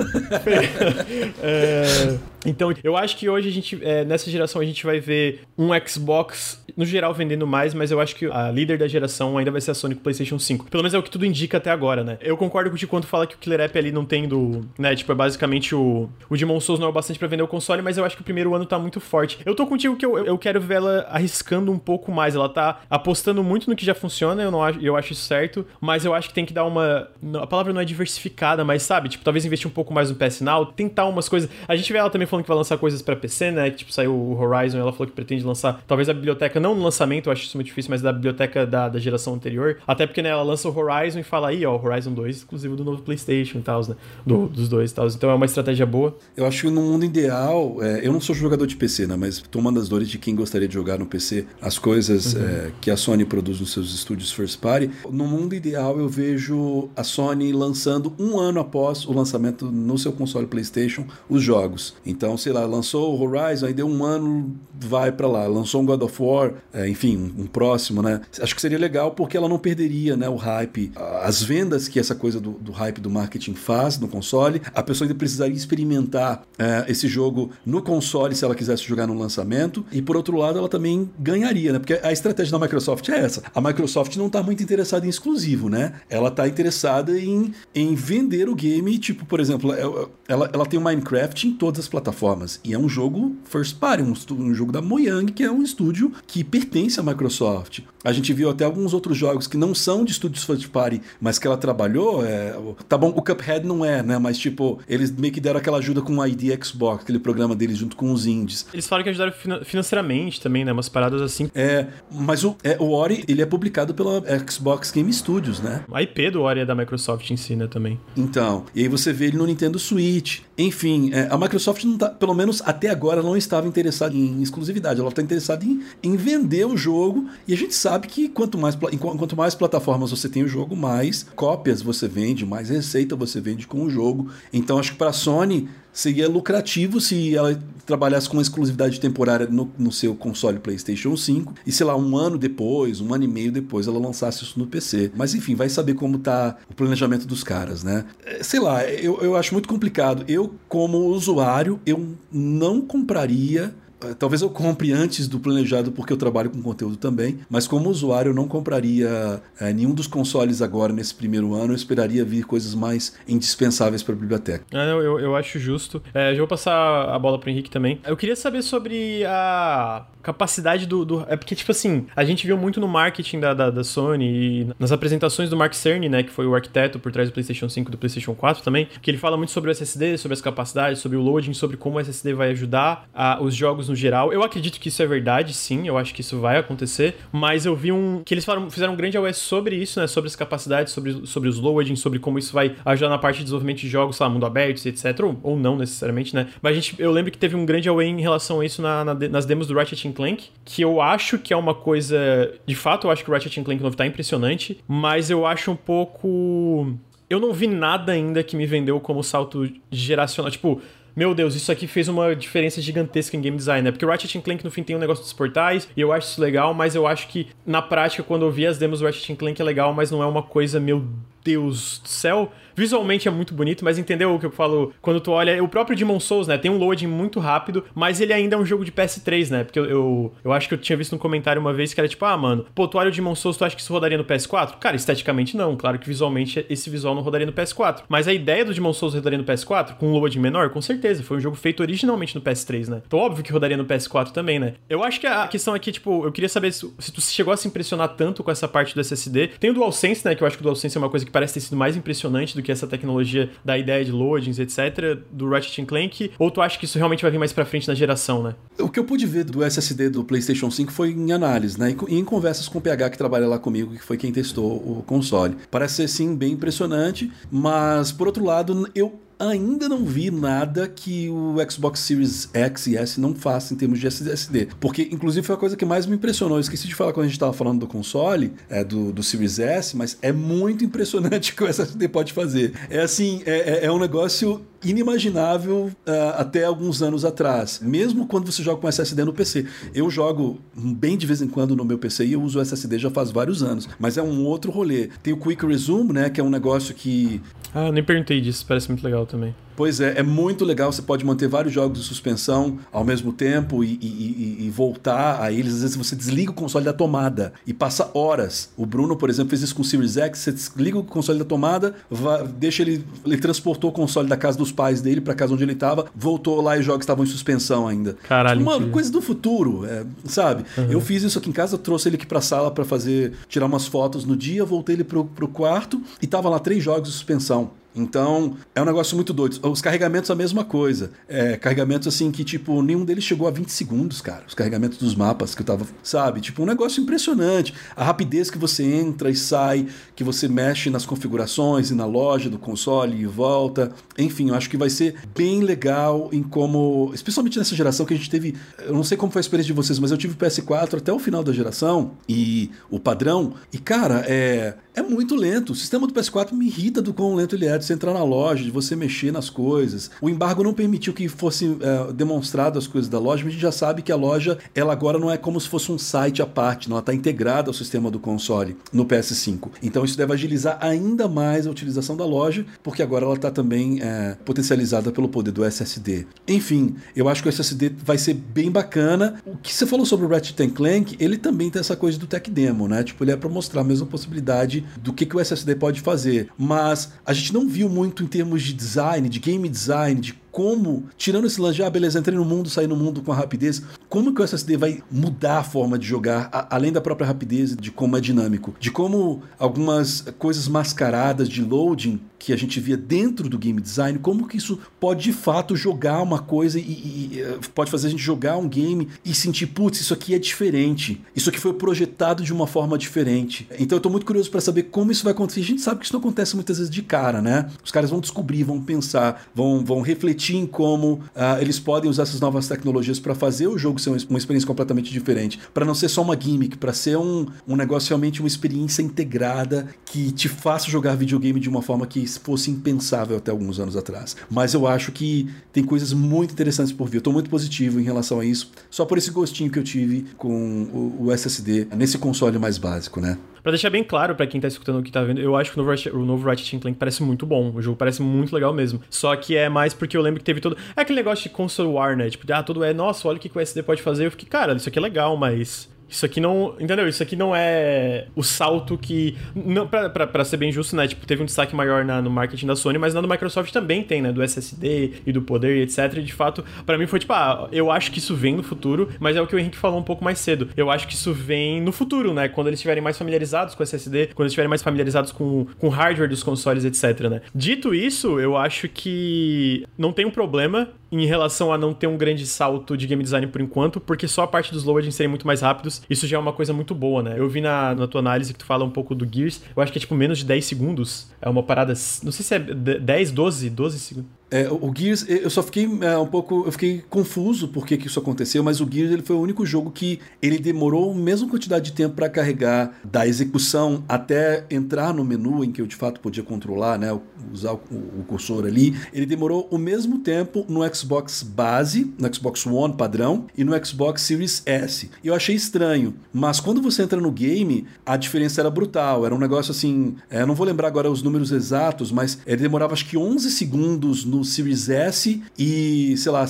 [1.43, 5.43] é, então, eu acho que hoje a gente, é, nessa geração, a gente vai ver
[5.59, 9.51] um Xbox, no geral, vendendo mais, mas eu acho que a líder da geração ainda
[9.51, 10.67] vai ser a Sony com o PlayStation 5.
[10.71, 12.19] Pelo menos é o que tudo indica até agora, né?
[12.21, 14.67] Eu concordo contigo quando fala que o Killer App ali não tem do.
[14.79, 14.95] né?
[14.95, 16.09] Tipo, é basicamente o.
[16.29, 18.23] O Demon Souls não é o bastante para vender o console, mas eu acho que
[18.23, 19.39] o primeiro ano tá muito forte.
[19.45, 22.35] Eu tô contigo que eu, eu quero ver ela arriscando um pouco mais.
[22.35, 25.67] Ela tá apostando muito no que já funciona, eu, não acho, eu acho isso certo,
[25.81, 27.09] mas eu acho que tem que dar uma.
[27.41, 29.09] A palavra não é diversificada, mas sabe?
[29.09, 31.51] Tipo, talvez investir um pouco mais no PS Now, tentar umas coisas.
[31.67, 33.71] A gente vê ela também falando que vai lançar coisas para PC, né?
[33.71, 37.27] Tipo, saiu o Horizon, ela falou que pretende lançar talvez a biblioteca, não no lançamento,
[37.29, 39.79] eu acho isso muito difícil, mas da biblioteca da, da geração anterior.
[39.87, 42.77] Até porque, né, ela lança o Horizon e fala aí, ó, o Horizon 2, exclusivo
[42.77, 43.97] do novo PlayStation e tal, né?
[44.25, 45.07] Do, dos dois e tal.
[45.09, 46.17] Então é uma estratégia boa.
[46.37, 49.17] Eu acho que no mundo ideal, é, eu não sou jogador de PC, né?
[49.17, 52.43] Mas tomando as dores de quem gostaria de jogar no PC as coisas uhum.
[52.43, 54.91] é, que a Sony produz nos seus estúdios first party.
[55.11, 60.13] No mundo ideal, eu vejo a Sony lançando um ano após o lançamento no seu
[60.13, 61.95] console PlayStation os jogos.
[62.05, 65.47] Então, sei lá, lançou o Horizon, aí deu um ano, vai para lá.
[65.47, 68.21] Lançou um God of War, é, enfim, um, próximo, né?
[68.41, 70.93] Acho que seria legal porque ela não perderia, né, o hype,
[71.23, 74.63] as vendas que essa coisa do, do hype do marketing faz no console.
[74.75, 79.15] A pessoa ainda precisaria experimentar é, esse jogo no console se ela quisesse jogar no
[79.15, 79.85] lançamento.
[79.93, 81.79] E por outro lado, ela também ganharia, né?
[81.79, 83.43] Porque a estratégia da Microsoft é essa.
[83.55, 85.95] A Microsoft não está muito interessada em exclusivo, né?
[86.09, 89.81] Ela está interessada em, em vender o game, tipo, por exemplo, é,
[90.29, 92.61] ela, ela tem o Minecraft em todas as plataformas.
[92.65, 96.13] E é um jogo first party, um, um jogo da Mojang, que é um estúdio
[96.27, 97.81] que pertence à Microsoft.
[98.03, 101.39] A gente viu até alguns outros jogos que não são de estúdios first party, mas
[101.39, 102.25] que ela trabalhou.
[102.25, 102.55] É,
[102.89, 104.19] tá bom, o Cuphead não é, né?
[104.19, 107.77] Mas, tipo, eles meio que deram aquela ajuda com o ID Xbox, aquele programa deles
[107.77, 108.67] junto com os indies.
[108.73, 109.33] Eles falaram que ajudaram
[109.65, 110.73] financeiramente também, né?
[110.73, 111.51] Umas paradas assim.
[111.55, 115.85] É, mas o, é, o Ori, ele é publicado pela Xbox Game Studios, né?
[115.93, 118.01] A IP do Ori é da Microsoft em si, né, também.
[118.17, 120.41] Então, e aí você vê ele no Nintendo Switch.
[120.57, 125.01] Enfim, é, a Microsoft não tá, pelo menos até agora, não estava interessada em exclusividade.
[125.01, 127.27] Ela está interessada em, em vender o jogo.
[127.47, 131.27] E a gente sabe que quanto mais, quanto mais plataformas você tem o jogo, mais
[131.35, 134.31] cópias você vende, mais receita você vende com o jogo.
[134.53, 139.69] Então acho que para a Sony seria lucrativo se ela trabalhasse com exclusividade temporária no,
[139.77, 143.51] no, seu console PlayStation 5 e, sei lá, um ano depois, um ano e meio
[143.51, 145.11] depois, ela lançasse isso no PC.
[145.17, 148.05] Mas enfim, vai saber como tá o planejamento dos caras, né?
[148.25, 150.25] É, sei lá, eu, eu acho muito complicado.
[150.29, 153.75] Eu, como usuário, eu não compraria
[154.19, 158.31] talvez eu compre antes do planejado porque eu trabalho com conteúdo também, mas como usuário
[158.31, 162.75] eu não compraria é, nenhum dos consoles agora nesse primeiro ano, eu esperaria vir coisas
[162.75, 164.65] mais indispensáveis para a biblioteca.
[164.73, 166.03] É, eu, eu acho justo.
[166.15, 168.01] É, já vou passar a bola para o Henrique também.
[168.07, 172.57] Eu queria saber sobre a capacidade do, do, É porque, tipo assim, a gente viu
[172.57, 176.31] muito no marketing da, da, da, Sony e nas apresentações do Mark Cerny, né, que
[176.31, 179.19] foi o arquiteto por trás do PlayStation 5 e do PlayStation 4 também, que ele
[179.19, 182.35] fala muito sobre o SSD, sobre as capacidades, sobre o loading, sobre como o SSD
[182.35, 184.33] vai ajudar a, os jogos no geral.
[184.33, 187.77] Eu acredito que isso é verdade, sim, eu acho que isso vai acontecer, mas eu
[187.77, 188.23] vi um.
[188.25, 191.59] que eles fizeram um grande OS sobre isso, né, sobre as capacidades, sobre, sobre os
[191.59, 194.47] loading, sobre como isso vai ajudar na parte de desenvolvimento de jogos, sei lá, mundo
[194.47, 195.21] aberto, etc.
[195.23, 196.49] Ou, ou não necessariamente, né.
[196.63, 199.05] Mas a gente, eu lembro que teve um grande away em relação a isso na,
[199.05, 202.53] na, nas demos do Ratchet Clank, que eu acho que é uma coisa.
[202.67, 205.77] De fato, eu acho que o Ratchet Clank novo tá impressionante, mas eu acho um
[205.77, 206.95] pouco.
[207.29, 210.51] Eu não vi nada ainda que me vendeu como salto geracional.
[210.51, 210.81] Tipo,
[211.15, 213.91] meu Deus, isso aqui fez uma diferença gigantesca em game design, né?
[213.91, 216.41] Porque o Ratchet Clank no fim tem um negócio dos portais, e eu acho isso
[216.41, 219.61] legal, mas eu acho que na prática, quando eu vi as demos do Ratchet Clank
[219.61, 221.05] é legal, mas não é uma coisa, meu
[221.43, 222.53] Deus do céu.
[222.75, 224.93] Visualmente é muito bonito, mas entendeu o que eu falo?
[225.03, 226.57] Quando tu olha, o próprio Demon Souls, né?
[226.57, 229.65] Tem um loading muito rápido, mas ele ainda é um jogo de PS3, né?
[229.65, 232.09] Porque eu, eu, eu acho que eu tinha visto um comentário uma vez que era
[232.09, 234.25] tipo, ah, mano, pô, tu olha o Demon Souls, tu acha que isso rodaria no
[234.25, 234.79] PS4?
[234.79, 235.77] Cara, esteticamente não.
[235.77, 238.05] Claro que visualmente esse visual não rodaria no PS4.
[238.09, 241.23] Mas a ideia do Demon Souls rodaria no PS4, com um loading menor, com certeza.
[241.23, 243.03] Foi um jogo feito originalmente no PS3, né?
[243.07, 244.75] Então, óbvio que rodaria no PS4 também, né?
[244.89, 247.57] Eu acho que a questão aqui, tipo, eu queria saber se, se tu chegou a
[247.57, 249.49] se impressionar tanto com essa parte do SSD.
[249.61, 250.35] Tem o DualSense, né?
[250.35, 252.55] Que eu acho que o DualSense é uma coisa que parece ter sido mais impressionante
[252.55, 256.33] do que essa tecnologia da ideia de loadings, etc., do Ratchet Clank?
[256.39, 258.55] Ou tu acha que isso realmente vai vir mais pra frente na geração, né?
[258.79, 261.95] O que eu pude ver do SSD do PlayStation 5 foi em análise, né?
[262.09, 265.03] E em conversas com o PH que trabalha lá comigo, que foi quem testou o
[265.07, 265.57] console.
[265.71, 271.29] Parece ser sim bem impressionante, mas por outro lado, eu ainda não vi nada que
[271.31, 274.69] o Xbox Series X e S não faça em termos de SSD.
[274.79, 276.59] Porque, inclusive, foi a coisa que mais me impressionou.
[276.59, 279.59] Eu esqueci de falar quando a gente estava falando do console, é, do, do Series
[279.59, 282.75] S, mas é muito impressionante o que o SSD pode fazer.
[282.91, 287.81] É assim, é, é, é um negócio inimaginável uh, até alguns anos atrás.
[287.83, 289.67] Mesmo quando você joga com SSD no PC.
[289.95, 293.11] Eu jogo bem de vez em quando no meu PC e eu uso SSD já
[293.11, 293.89] faz vários anos.
[293.99, 295.11] Mas é um outro rolê.
[295.23, 296.31] Tem o Quick Resume, né?
[296.31, 297.41] Que é um negócio que.
[297.75, 299.55] Ah, nem perguntei disso, parece muito legal também.
[299.81, 300.93] Pois é, é muito legal.
[300.93, 305.51] Você pode manter vários jogos de suspensão ao mesmo tempo e, e, e, voltar a
[305.51, 305.77] eles.
[305.77, 308.69] Às vezes você desliga o console da tomada e passa horas.
[308.77, 310.39] O Bruno, por exemplo, fez isso com o Series X.
[310.39, 313.07] Você desliga o console da tomada, vai, deixa ele.
[313.25, 316.61] Ele transportou o console da casa dos pais dele para casa onde ele estava, voltou
[316.61, 318.19] lá e os jogos estavam em suspensão ainda.
[318.29, 318.61] Caralho.
[318.61, 320.67] Uma coisa do futuro, é, sabe?
[320.77, 320.91] Uhum.
[320.91, 323.87] Eu fiz isso aqui em casa, trouxe ele aqui pra sala para fazer, tirar umas
[323.87, 327.80] fotos no dia, voltei ele pro, pro quarto e tava lá três jogos de suspensão.
[327.95, 329.59] Então, é um negócio muito doido.
[329.69, 331.11] Os carregamentos, a mesma coisa.
[331.29, 334.45] É, carregamentos assim que, tipo, nenhum deles chegou a 20 segundos, cara.
[334.47, 336.41] Os carregamentos dos mapas que eu tava, sabe?
[336.41, 337.75] Tipo, um negócio impressionante.
[337.97, 342.49] A rapidez que você entra e sai, que você mexe nas configurações e na loja
[342.49, 343.93] do console e volta.
[344.17, 347.11] Enfim, eu acho que vai ser bem legal em como.
[347.13, 348.55] Especialmente nessa geração que a gente teve.
[348.79, 351.19] Eu não sei como foi a experiência de vocês, mas eu tive PS4 até o
[351.19, 353.55] final da geração e o padrão.
[353.73, 355.73] E, cara, é é muito lento.
[355.73, 358.23] O sistema do PS4 me irrita do quão lento ele é de você entrar na
[358.23, 360.11] loja, de você mexer nas coisas.
[360.21, 363.63] O embargo não permitiu que fosse é, demonstrado as coisas da loja, mas a gente
[363.63, 366.47] já sabe que a loja, ela agora não é como se fosse um site à
[366.47, 369.71] parte, não, ela está integrada ao sistema do console no PS5.
[369.83, 374.01] Então isso deve agilizar ainda mais a utilização da loja, porque agora ela está também
[374.01, 376.27] é, potencializada pelo poder do SSD.
[376.47, 379.41] Enfim, eu acho que o SSD vai ser bem bacana.
[379.47, 382.51] O que você falou sobre o Ratchet Clank, ele também tem essa coisa do tech
[382.51, 383.03] demo, né?
[383.03, 386.49] Tipo, ele é para mostrar a mesma possibilidade do que, que o SSD pode fazer.
[386.59, 391.05] Mas a gente não viu muito em termos de design, de game design, de como,
[391.17, 393.83] tirando esse lance de, ah, beleza, entrei no mundo, saí no mundo com a rapidez,
[394.09, 397.77] como que o SSD vai mudar a forma de jogar, a, além da própria rapidez,
[397.77, 402.97] de como é dinâmico, de como algumas coisas mascaradas de loading que a gente via
[402.97, 407.31] dentro do game design, como que isso pode de fato jogar uma coisa e, e,
[407.33, 410.39] e eh, pode fazer a gente jogar um game e sentir, putz, isso aqui é
[410.39, 413.69] diferente, isso aqui foi projetado de uma forma diferente.
[413.79, 415.61] Então eu tô muito curioso para saber como isso vai acontecer.
[415.61, 417.69] A gente sabe que isso não acontece muitas vezes de cara, né?
[417.85, 422.41] Os caras vão descobrir, vão pensar, vão, vão refletir como uh, eles podem usar essas
[422.41, 426.23] novas tecnologias para fazer o jogo ser uma experiência completamente diferente, para não ser só
[426.23, 431.15] uma gimmick, para ser um, um negócio realmente uma experiência integrada que te faça jogar
[431.17, 434.37] videogame de uma forma que fosse impensável até alguns anos atrás.
[434.51, 437.19] Mas eu acho que tem coisas muito interessantes por vir.
[437.19, 440.27] Eu tô muito positivo em relação a isso, só por esse gostinho que eu tive
[440.37, 443.39] com o, o SSD nesse console mais básico, né?
[443.63, 445.81] Pra deixar bem claro para quem tá escutando o que tá vendo, eu acho que
[445.81, 447.73] o novo, o novo Ratchet Clank parece muito bom.
[447.75, 449.01] O jogo parece muito legal mesmo.
[449.11, 450.77] Só que é mais porque eu lembro que teve todo.
[450.97, 452.31] É aquele negócio de console war, né?
[452.31, 454.27] Tipo, ah, tudo é, nossa, olha o que o SD pode fazer.
[454.27, 456.75] Eu fiquei, cara, isso aqui é legal, mas isso aqui não.
[456.79, 457.09] Entendeu?
[457.09, 459.37] Isso aqui não é o salto que.
[459.55, 461.07] Não, pra, pra, pra ser bem justo, né?
[461.07, 464.03] Tipo, teve um destaque maior na, no marketing da Sony, mas na do Microsoft também
[464.03, 464.33] tem, né?
[464.33, 466.17] Do SSD e do poder e etc.
[466.17, 469.09] E de fato, para mim foi tipo, ah, eu acho que isso vem no futuro,
[469.19, 470.69] mas é o que o Henrique falou um pouco mais cedo.
[470.77, 472.49] Eu acho que isso vem no futuro, né?
[472.49, 475.91] Quando eles estiverem mais familiarizados com SSD, quando eles estiverem mais familiarizados com, com o
[475.91, 477.41] hardware dos consoles, etc, né?
[477.55, 482.17] Dito isso, eu acho que não tem um problema em relação a não ter um
[482.17, 485.47] grande salto de game design por enquanto, porque só a parte dos loadings serem muito
[485.47, 487.35] mais rápidos, isso já é uma coisa muito boa, né?
[487.37, 489.93] Eu vi na, na tua análise que tu fala um pouco do Gears, eu acho
[489.93, 491.31] que é tipo menos de 10 segundos.
[491.41, 491.93] É uma parada,
[492.23, 494.40] não sei se é 10, 12, 12 segundos.
[494.51, 498.19] É, o Gears, eu só fiquei é, um pouco, eu fiquei confuso por que, isso
[498.19, 501.87] aconteceu, mas o Gears ele foi o único jogo que ele demorou a mesma quantidade
[501.87, 506.21] de tempo para carregar da execução até entrar no menu em que eu de fato
[506.21, 507.17] podia controlar, né,
[507.53, 507.81] usar o,
[508.19, 508.97] o cursor ali.
[509.13, 514.23] Ele demorou o mesmo tempo no Xbox base, no Xbox One padrão e no Xbox
[514.23, 515.11] Series S.
[515.23, 519.25] Eu achei estranho, mas quando você entra no game, a diferença era brutal.
[519.25, 522.93] Era um negócio assim, é, não vou lembrar agora os números exatos, mas ele demorava
[522.93, 526.47] acho que 11 segundos no Series S e, sei lá,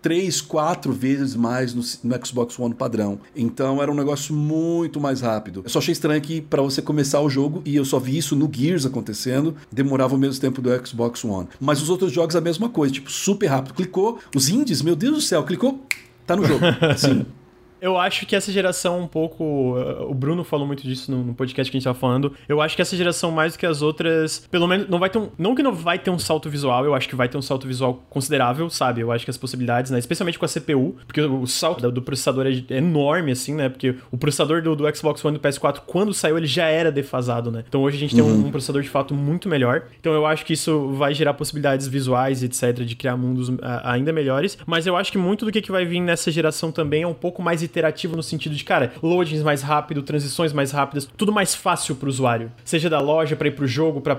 [0.00, 3.18] três, quatro vezes mais no, no, Xbox One padrão.
[3.34, 5.62] Então era um negócio muito mais rápido.
[5.64, 8.36] Eu só achei estranho que para você começar o jogo, e eu só vi isso
[8.36, 11.48] no Gears acontecendo, demorava o mesmo tempo do Xbox One.
[11.60, 13.74] Mas os outros jogos a mesma coisa, tipo, super rápido.
[13.74, 15.84] Clicou, os indies, meu Deus do céu, clicou,
[16.26, 16.64] tá no jogo.
[16.96, 17.26] Sim.
[17.80, 19.76] Eu acho que essa geração um pouco.
[20.08, 22.34] O Bruno falou muito disso no, podcast que a gente tava falando.
[22.48, 25.18] Eu acho que essa geração, mais do que as outras, pelo menos não vai ter
[25.18, 25.28] um.
[25.38, 27.66] Não que não vai ter um salto visual, eu acho que vai ter um salto
[27.66, 29.00] visual considerável, sabe?
[29.00, 29.98] Eu acho que as possibilidades, né?
[29.98, 33.68] Especialmente com a CPU, porque o salto do processador é enorme, assim, né?
[33.68, 36.90] Porque o processador do, do Xbox One e do PS4, quando saiu, ele já era
[36.90, 37.64] defasado, né?
[37.68, 38.46] Então hoje a gente tem um, uhum.
[38.46, 39.84] um processador de fato muito melhor.
[40.00, 43.50] Então eu acho que isso vai gerar possibilidades visuais, etc., de criar mundos
[43.84, 44.58] ainda melhores.
[44.66, 47.14] Mas eu acho que muito do que, que vai vir nessa geração também é um
[47.14, 51.54] pouco mais iterativo no sentido de, cara, loadings mais rápido, transições mais rápidas, tudo mais
[51.54, 52.50] fácil pro usuário.
[52.64, 54.16] Seja da loja para ir pro jogo, para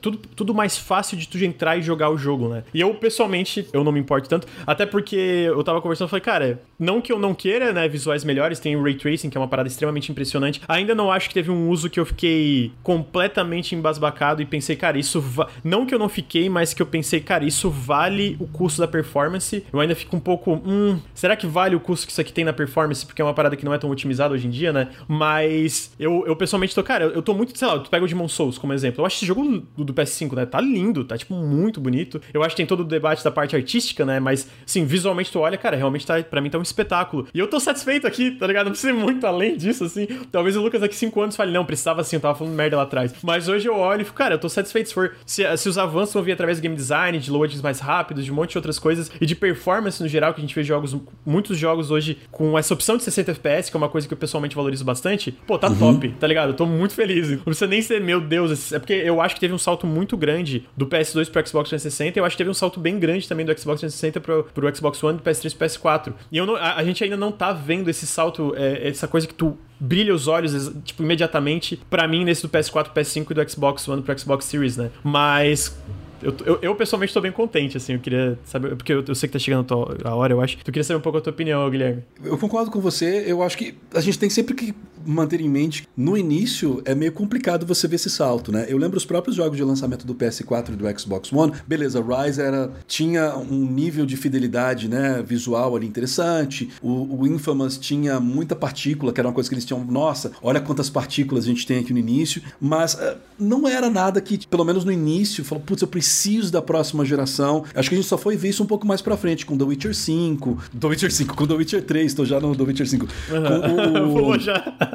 [0.00, 2.64] tudo, tudo mais fácil de tu entrar e jogar o jogo, né?
[2.72, 6.22] E eu, pessoalmente, eu não me importo tanto, até porque eu tava conversando e falei,
[6.22, 9.40] cara, não que eu não queira, né, visuais melhores, tem o Ray Tracing, que é
[9.40, 10.60] uma parada extremamente impressionante.
[10.68, 14.98] Ainda não acho que teve um uso que eu fiquei completamente embasbacado e pensei, cara,
[14.98, 15.48] isso va...
[15.64, 18.88] não que eu não fiquei, mas que eu pensei, cara, isso vale o custo da
[18.88, 19.64] performance.
[19.72, 22.44] Eu ainda fico um pouco, hum, será que vale o custo que isso aqui tem
[22.44, 22.91] na performance?
[23.04, 24.88] Porque é uma parada que não é tão otimizada hoje em dia, né?
[25.08, 28.28] Mas eu, eu pessoalmente tô, cara, eu tô muito, sei lá, tu pega o Demon
[28.28, 29.02] Souls como exemplo.
[29.02, 29.44] Eu acho esse jogo
[29.76, 32.20] do, do PS5, né, tá lindo, tá tipo muito bonito.
[32.32, 35.40] Eu acho que tem todo o debate da parte artística, né, mas sim, visualmente tu
[35.40, 37.26] olha, cara, realmente tá, pra mim tá um espetáculo.
[37.32, 38.66] E eu tô satisfeito aqui, tá ligado?
[38.66, 40.06] Não precisa ir muito além disso, assim.
[40.30, 42.82] Talvez o Lucas daqui 5 anos fale, não, precisava assim, eu tava falando merda lá
[42.82, 43.14] atrás.
[43.22, 45.14] Mas hoje eu olho e fico, cara, eu tô satisfeito se for.
[45.24, 48.32] Se, se os avanços vão vir através do game design, de loadings mais rápidos, de
[48.32, 50.96] um monte de outras coisas, e de performance no geral, que a gente vê jogos,
[51.24, 54.18] muitos jogos hoje com essa opção de 60 FPS, que é uma coisa que eu
[54.18, 55.94] pessoalmente valorizo bastante, pô, tá uhum.
[55.94, 56.50] top, tá ligado?
[56.50, 57.30] Eu tô muito feliz.
[57.30, 60.16] Não precisa nem ser, meu Deus, é porque eu acho que teve um salto muito
[60.16, 63.28] grande do PS2 pro Xbox 360, e eu acho que teve um salto bem grande
[63.28, 66.12] também do Xbox 360 pro, pro Xbox One, do PS3 pro PS4.
[66.30, 69.26] E eu não, a, a, gente ainda não tá vendo esse salto, é, essa coisa
[69.26, 73.50] que tu brilha os olhos, tipo, imediatamente, para mim, nesse do PS4, PS5 e do
[73.50, 74.90] Xbox One pro Xbox Series, né?
[75.02, 75.76] Mas
[76.22, 77.94] eu, eu, eu, pessoalmente estou bem contente, assim.
[77.94, 78.76] Eu queria saber.
[78.76, 79.66] Porque eu, eu sei que tá chegando
[80.04, 80.56] a hora, eu acho.
[80.58, 82.02] Eu queria saber um pouco a tua opinião, Guilherme.
[82.22, 83.24] Eu concordo com você.
[83.26, 84.74] Eu acho que a gente tem sempre que
[85.04, 88.66] manter em mente no início é meio complicado você ver esse salto, né?
[88.68, 91.52] Eu lembro os próprios jogos de lançamento do PS4 e do Xbox One.
[91.66, 96.70] Beleza, Rise era, tinha um nível de fidelidade né, visual ali interessante.
[96.80, 99.84] O, o Infamous tinha muita partícula, que era uma coisa que eles tinham.
[99.84, 102.42] Nossa, olha quantas partículas a gente tem aqui no início.
[102.60, 106.62] Mas uh, não era nada que, pelo menos no início, falou, putz, eu preciso da
[106.62, 107.64] próxima geração.
[107.74, 109.64] Acho que a gente só foi ver isso um pouco mais pra frente, com The
[109.64, 110.58] Witcher 5.
[110.78, 113.06] The Witcher 5, com The Witcher 3, tô já no The Witcher 5.
[113.06, 114.14] Uhum.
[114.14, 114.38] Com o...
[114.40, 114.91] já.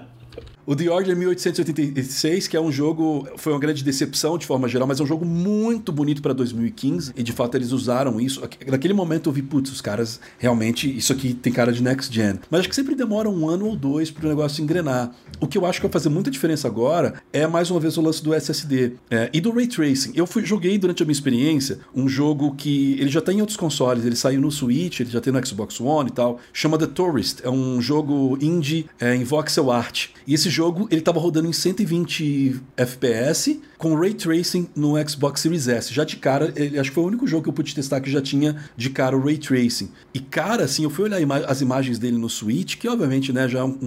[0.70, 4.86] O The Order 1886, que é um jogo, foi uma grande decepção de forma geral,
[4.86, 8.42] mas é um jogo muito bonito para 2015 e de fato eles usaram isso.
[8.68, 12.38] Naquele momento eu vi, putz, os caras realmente, isso aqui tem cara de next gen.
[12.52, 15.16] Mas acho que sempre demora um ano ou dois para o negócio engrenar.
[15.40, 18.02] O que eu acho que vai fazer muita diferença agora é mais uma vez o
[18.02, 20.12] lance do SSD é, e do Ray Tracing.
[20.16, 23.56] Eu fui, joguei durante a minha experiência um jogo que ele já tem em outros
[23.56, 26.88] consoles, ele saiu no Switch, ele já tem no Xbox One e tal, chama The
[26.88, 27.40] Tourist.
[27.42, 30.08] É um jogo indie é, em voxel art.
[30.28, 35.68] E esse jogo ele estava rodando em 120 FPS com ray tracing no Xbox Series
[35.68, 35.94] S.
[35.94, 38.10] Já de cara, ele, acho que foi o único jogo que eu pude testar que
[38.10, 39.92] já tinha de cara o ray tracing.
[40.14, 43.48] E cara, assim, eu fui olhar ima as imagens dele no Switch, que obviamente, né,
[43.48, 43.78] já é um,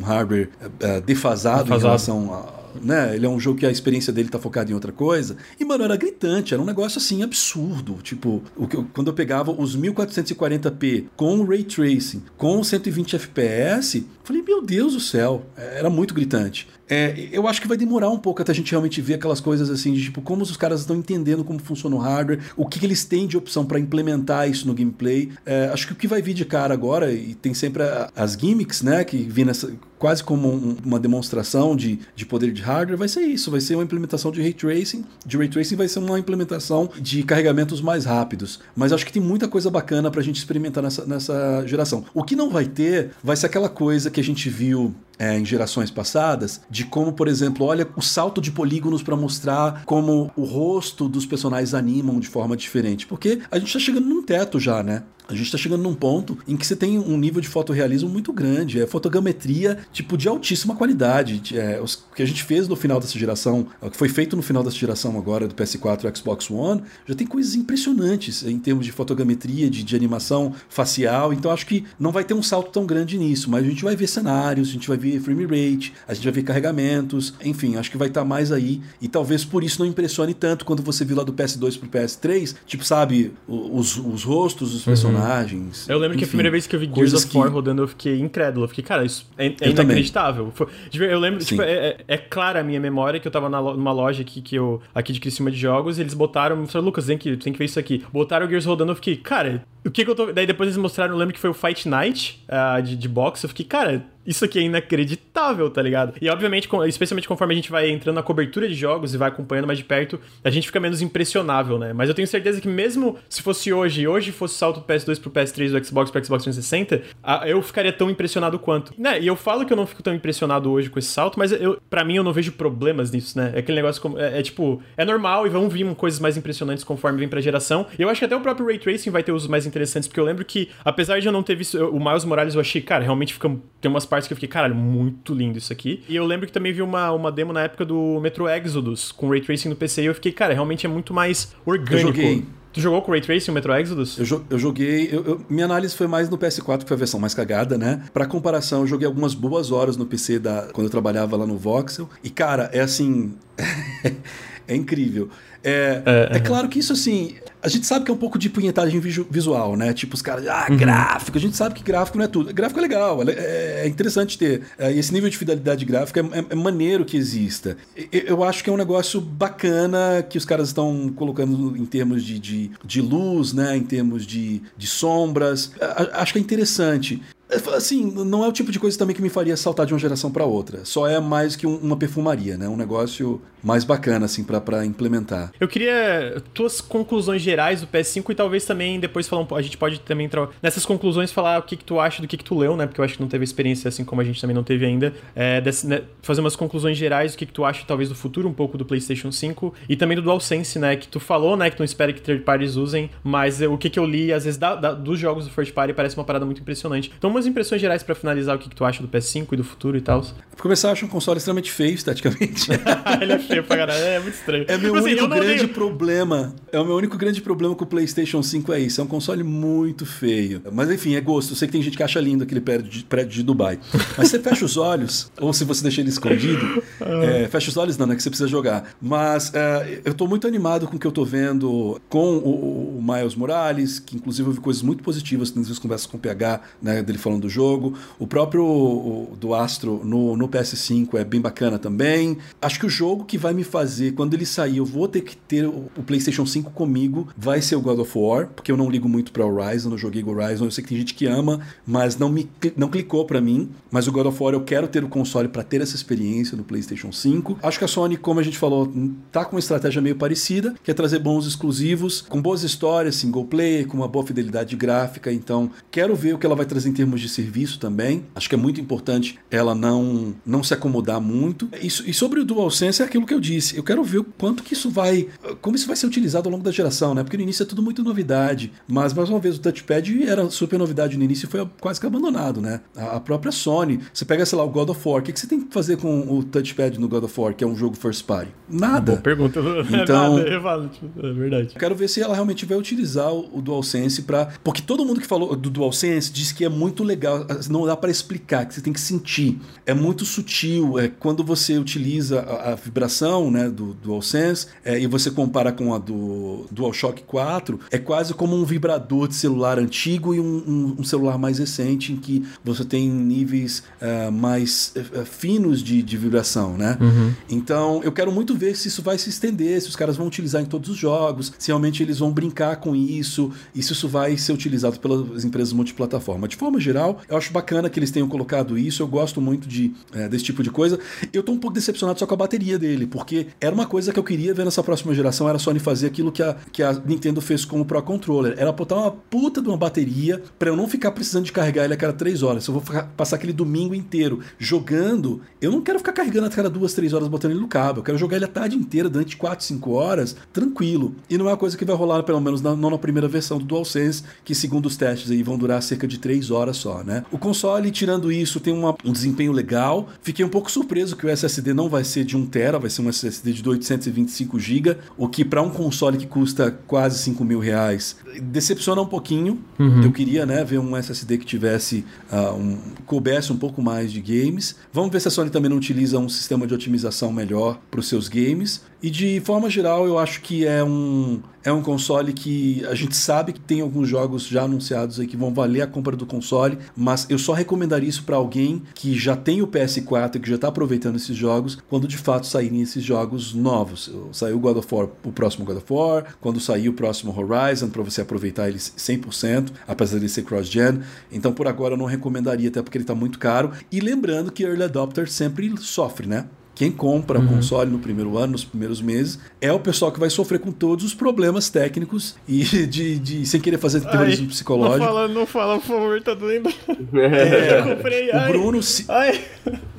[0.00, 3.14] um hardware uh, defasado, defasado, em relação a né?
[3.14, 5.36] Ele é um jogo que a experiência dele tá focada em outra coisa.
[5.58, 7.98] E, mano, era gritante, era um negócio assim absurdo.
[8.02, 14.06] Tipo, o que eu, quando eu pegava os 1440p com ray tracing, com 120 FPS,
[14.24, 16.68] falei, meu Deus do céu, era muito gritante.
[16.88, 19.70] É, eu acho que vai demorar um pouco até a gente realmente ver aquelas coisas
[19.70, 22.86] assim, de tipo, como os caras estão entendendo como funciona o hardware, o que, que
[22.86, 25.30] eles têm de opção para implementar isso no gameplay.
[25.44, 28.34] É, acho que o que vai vir de cara agora, e tem sempre a, as
[28.34, 32.98] gimmicks, né, que vêm nessa, quase como um, uma demonstração de, de poder de hardware,
[32.98, 35.98] vai ser isso, vai ser uma implementação de ray tracing, de ray tracing vai ser
[35.98, 38.60] uma implementação de carregamentos mais rápidos.
[38.74, 42.04] Mas acho que tem muita coisa bacana para a gente experimentar nessa, nessa geração.
[42.14, 45.44] O que não vai ter vai ser aquela coisa que a gente viu é, em
[45.44, 50.44] gerações passadas, de como, por exemplo, olha o salto de polígonos para mostrar como o
[50.44, 53.06] rosto dos personagens animam de forma diferente.
[53.06, 55.02] Porque a gente está chegando num teto já, né?
[55.28, 58.32] A gente está chegando num ponto em que você tem um nível de fotorrealismo muito
[58.32, 58.80] grande.
[58.80, 61.58] É fotogrametria, tipo, de altíssima qualidade.
[61.58, 64.42] É, o que a gente fez no final dessa geração, o que foi feito no
[64.42, 68.86] final dessa geração agora do PS4 e Xbox One, já tem coisas impressionantes em termos
[68.86, 71.32] de fotogrametria, de, de animação facial.
[71.32, 73.96] Então acho que não vai ter um salto tão grande nisso, mas a gente vai
[73.96, 77.90] ver cenários, a gente vai ver frame rate, a gente vai ver carregamentos, enfim, acho
[77.90, 78.80] que vai estar tá mais aí.
[79.02, 82.54] E talvez por isso não impressione tanto quando você viu lá do PS2 pro PS3,
[82.64, 85.14] tipo, sabe, os, os rostos dos personagens.
[85.14, 85.88] Uhum personagens.
[85.88, 87.52] Eu lembro enfim, que a primeira vez que eu vi Gears of War que...
[87.52, 88.64] rodando, eu fiquei incrédulo.
[88.64, 90.52] Eu fiquei, cara, isso é, é inacreditável.
[90.54, 93.60] Foi, eu lembro, tipo, é, é, é, clara a minha memória que eu tava na,
[93.60, 97.06] numa loja aqui, que eu, aqui de Criciúma de Jogos, e eles botaram, falaram, Lucas,
[97.06, 98.04] tem que, tem que ver isso aqui.
[98.12, 100.32] Botaram o Gears rodando, eu fiquei, cara, o que que eu tô.
[100.32, 103.44] Daí depois eles mostraram, eu lembro que foi o Fight Night uh, de, de boxe,
[103.44, 106.14] eu fiquei, cara isso aqui é inacreditável, tá ligado?
[106.20, 109.66] E obviamente, especialmente conforme a gente vai entrando na cobertura de jogos e vai acompanhando
[109.66, 111.92] mais de perto, a gente fica menos impressionável, né?
[111.92, 115.20] Mas eu tenho certeza que mesmo se fosse hoje, e hoje fosse salto do PS2
[115.20, 117.02] pro PS3 do Xbox pro Xbox 360,
[117.46, 118.92] eu ficaria tão impressionado quanto.
[118.98, 119.20] Né?
[119.20, 121.80] E eu falo que eu não fico tão impressionado hoje com esse salto, mas eu,
[121.88, 123.52] para mim eu não vejo problemas nisso, né?
[123.54, 124.18] É aquele negócio como.
[124.18, 127.86] É, é, tipo, é normal e vão vir coisas mais impressionantes conforme vem pra geração.
[127.98, 130.20] E eu acho que até o próprio Ray Tracing vai ter usos mais interessantes, porque
[130.20, 133.04] eu lembro que, apesar de eu não ter visto o Miles Morales, eu achei, cara,
[133.04, 133.50] realmente fica.
[133.80, 136.02] Tem umas partes que eu fiquei, caralho, muito lindo isso aqui.
[136.08, 139.28] E eu lembro que também vi uma, uma demo na época do Metro Exodus, com
[139.28, 141.94] Ray Tracing no PC, e eu fiquei, cara, realmente é muito mais orgânico.
[141.94, 142.44] Eu joguei.
[142.72, 144.18] Tu jogou com Ray Tracing o Metro Exodus?
[144.18, 145.08] Eu, eu joguei.
[145.10, 148.02] Eu, eu, minha análise foi mais no PS4, que foi a versão mais cagada, né?
[148.12, 151.56] Pra comparação, eu joguei algumas boas horas no PC da, quando eu trabalhava lá no
[151.56, 152.06] Voxel.
[152.22, 153.34] E, cara, é assim.
[154.68, 155.30] é incrível.
[155.64, 158.48] É, é, é, claro que isso, assim, a gente sabe que é um pouco de
[158.48, 159.92] punhetagem visual, né?
[159.92, 160.76] Tipo, os caras, ah, uhum.
[160.76, 161.36] gráfico.
[161.36, 162.52] A gente sabe que gráfico não é tudo.
[162.52, 164.62] Gráfico é legal, é, é interessante ter.
[164.78, 167.76] É, esse nível de fidelidade gráfica é, é, maneiro que exista.
[168.12, 172.38] Eu acho que é um negócio bacana que os caras estão colocando em termos de,
[172.38, 173.76] de, de luz, né?
[173.76, 175.72] Em termos de, de sombras.
[176.12, 177.22] Acho que é interessante.
[177.48, 179.98] É, assim, não é o tipo de coisa também que me faria saltar de uma
[179.98, 180.84] geração para outra.
[180.84, 182.68] Só é mais que um, uma perfumaria, né?
[182.68, 185.52] Um negócio mais bacana, assim, para implementar.
[185.60, 189.58] Eu queria tuas conclusões gerais do PS5 e talvez também depois falar um pouco.
[189.58, 192.36] A gente pode também entrar nessas conclusões falar o que, que tu acha do que,
[192.36, 192.86] que tu leu, né?
[192.86, 195.12] Porque eu acho que não teve experiência assim como a gente também não teve ainda.
[195.34, 196.02] É, desse, né?
[196.22, 198.84] fazer umas conclusões gerais do que, que tu acha, talvez, do futuro um pouco do
[198.84, 200.96] PlayStation 5 e também do DualSense, né?
[200.96, 201.70] Que tu falou, né?
[201.70, 204.44] Que tu não espera que third parties usem, mas o que, que eu li, às
[204.44, 207.12] vezes, da, da, dos jogos do first party parece uma parada muito impressionante.
[207.16, 209.64] Então, umas impressões gerais para finalizar o que, que, tu acha do PS5 e do
[209.64, 210.20] futuro e tal.
[210.20, 212.70] Pra começar, eu acho um console extremamente feio esteticamente.
[213.20, 214.64] Ele é feio pra caralho, é muito estranho.
[214.68, 216.54] É meu tipo assim, único grande problema.
[216.72, 219.00] É o meu único grande problema com o PlayStation 5 é isso.
[219.00, 220.62] É um console muito feio.
[220.72, 221.52] Mas enfim, é gosto.
[221.52, 223.78] Eu sei que tem gente que acha lindo aquele prédio de, prédio de Dubai.
[224.16, 227.96] Mas você fecha os olhos, ou se você deixa ele escondido, é, fecha os olhos,
[227.96, 228.90] não, é que você precisa jogar.
[229.00, 233.02] Mas é, eu tô muito animado com o que eu tô vendo com o, o
[233.02, 236.60] Miles Morales, que inclusive eu vi coisas muito positivas nas vezes conversas com o PH,
[236.80, 237.94] né, dele falando do jogo.
[238.18, 242.38] O próprio o, do Astro no, no PS5 é bem bacana também.
[242.60, 245.36] Acho que o jogo que vai me fazer, quando ele sair, eu vou ter que
[245.36, 248.90] ter o, o PlayStation 5 comigo, vai ser o God of War, porque eu não
[248.90, 252.16] ligo muito para Horizon, eu joguei Horizon, eu sei que tem gente que ama, mas
[252.18, 253.70] não me não clicou para mim.
[253.90, 256.64] Mas o God of War eu quero ter o console para ter essa experiência no
[256.64, 257.58] PlayStation 5.
[257.62, 258.92] Acho que a Sony, como a gente falou,
[259.30, 263.44] tá com uma estratégia meio parecida, que é trazer bons exclusivos, com boas histórias, single
[263.44, 265.32] player, com uma boa fidelidade gráfica.
[265.32, 268.24] Então, quero ver o que ela vai trazer em termos de serviço também.
[268.34, 271.68] Acho que é muito importante ela não, não se acomodar muito.
[271.80, 273.76] Isso, e sobre o DualSense é aquilo que eu disse.
[273.76, 275.28] Eu quero ver o quanto que isso vai.
[275.60, 277.24] Como isso vai ser utilizado ao longo da geração, né?
[277.24, 278.72] Porque no início é tudo muito novidade.
[278.86, 282.06] Mas, mais uma vez, o touchpad era super novidade no início e foi quase que
[282.06, 282.80] abandonado, né?
[282.96, 284.00] A, própria Sony.
[284.12, 285.20] Você pega, sei lá, o God of War.
[285.20, 287.66] O que, você tem que fazer com o touchpad no God of War, que é
[287.66, 288.50] um jogo first party?
[288.68, 289.12] Nada.
[289.12, 289.60] Boa pergunta.
[289.96, 290.90] Então, é, nada,
[291.22, 291.74] é, verdade.
[291.78, 294.48] Quero ver se ela realmente vai utilizar o, o DualSense para.
[294.62, 298.10] Porque todo mundo que falou do DualSense diz que é muito legal não dá para
[298.10, 299.58] explicar, que você tem que sentir.
[299.84, 300.98] É muito sutil.
[300.98, 305.94] É quando você utiliza a, a vibração, né, do DualSense é, e você compara com
[305.94, 310.96] a do DualShock 4, é quase como um vibrador de celular antigo e um, um,
[311.00, 316.16] um celular mais recente em que você tem níveis uh, mais uh, finos de, de,
[316.16, 316.96] vibração, né?
[317.00, 317.32] Uhum.
[317.50, 320.62] Então, eu quero muito ver se isso vai se estender, se os caras vão utilizar
[320.62, 324.36] em todos os jogos, se realmente eles vão brincar com isso e se isso vai
[324.36, 326.46] ser utilizado pelas empresas multiplataforma.
[326.46, 329.92] De forma geral, eu acho bacana que eles tenham colocado isso, eu gosto muito de,
[330.12, 330.98] é, desse tipo de coisa.
[331.32, 334.18] Eu tô um pouco decepcionado só com a bateria dele, porque era uma coisa que
[334.18, 336.95] eu queria ver nessa próxima geração, era a Sony fazer aquilo que a, que a
[337.04, 338.54] Nintendo fez com o Pro Controller.
[338.56, 341.94] Era botar uma puta de uma bateria para eu não ficar precisando de carregar ele
[341.94, 342.64] a cada três horas.
[342.64, 346.50] Se eu vou ficar, passar aquele domingo inteiro jogando, eu não quero ficar carregando a
[346.50, 348.00] cada duas, três horas botando ele no cabo.
[348.00, 351.14] Eu quero jogar ele a tarde inteira, durante quatro, cinco horas, tranquilo.
[351.28, 353.58] E não é uma coisa que vai rolar, pelo menos, na, não na primeira versão
[353.58, 357.24] do DualSense, que segundo os testes aí vão durar cerca de três horas só, né?
[357.30, 360.08] O console, tirando isso, tem uma, um desempenho legal.
[360.22, 363.02] Fiquei um pouco surpreso que o SSD não vai ser de 1 TB, vai ser
[363.02, 367.58] um SSD de 825 GB, o que para um console que custa quase 5 mil
[367.58, 369.60] reais decepciona um pouquinho.
[369.78, 370.02] Uhum.
[370.02, 374.20] Eu queria né, ver um SSD que tivesse uh, um, coubesse um pouco mais de
[374.20, 374.76] games.
[374.92, 378.08] Vamos ver se a Sony também não utiliza um sistema de otimização melhor para os
[378.08, 378.82] seus games.
[379.06, 383.14] E de forma geral, eu acho que é um, é um console que a gente
[383.14, 386.76] sabe que tem alguns jogos já anunciados aí que vão valer a compra do console,
[386.96, 390.58] mas eu só recomendaria isso para alguém que já tem o PS4 e que já
[390.58, 394.10] tá aproveitando esses jogos, quando de fato saírem esses jogos novos.
[394.32, 397.90] Saiu o God of War, o próximo God of War, quando sair o próximo Horizon,
[397.90, 400.98] para você aproveitar eles 100%, apesar de ser cross-gen.
[401.30, 403.70] Então por agora eu não recomendaria, até porque ele tá muito caro.
[403.92, 406.46] E lembrando que Early Adopter sempre sofre, né?
[406.76, 407.46] Quem compra uhum.
[407.46, 410.70] o console no primeiro ano, nos primeiros meses, é o pessoal que vai sofrer com
[410.70, 414.98] todos os problemas técnicos e de, de sem querer fazer terrorismo psicológico.
[414.98, 416.68] Não fala, não fala, por favor, tá doendo.
[417.16, 418.30] É, eu comprei.
[418.30, 418.80] O ai, Bruno.
[419.08, 419.44] Ai.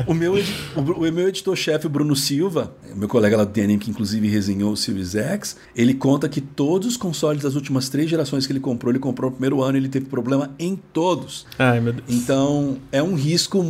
[0.06, 0.36] O meu,
[0.76, 4.78] o, meu editor-chefe, o Bruno Silva, meu colega lá do DNM, que inclusive resenhou o
[4.78, 8.92] Series X, ele conta que todos os consoles das últimas três gerações que ele comprou,
[8.92, 11.48] ele comprou no primeiro ano e ele teve problema em todos.
[11.58, 12.06] Ai, meu Deus.
[12.08, 13.64] Então, é um risco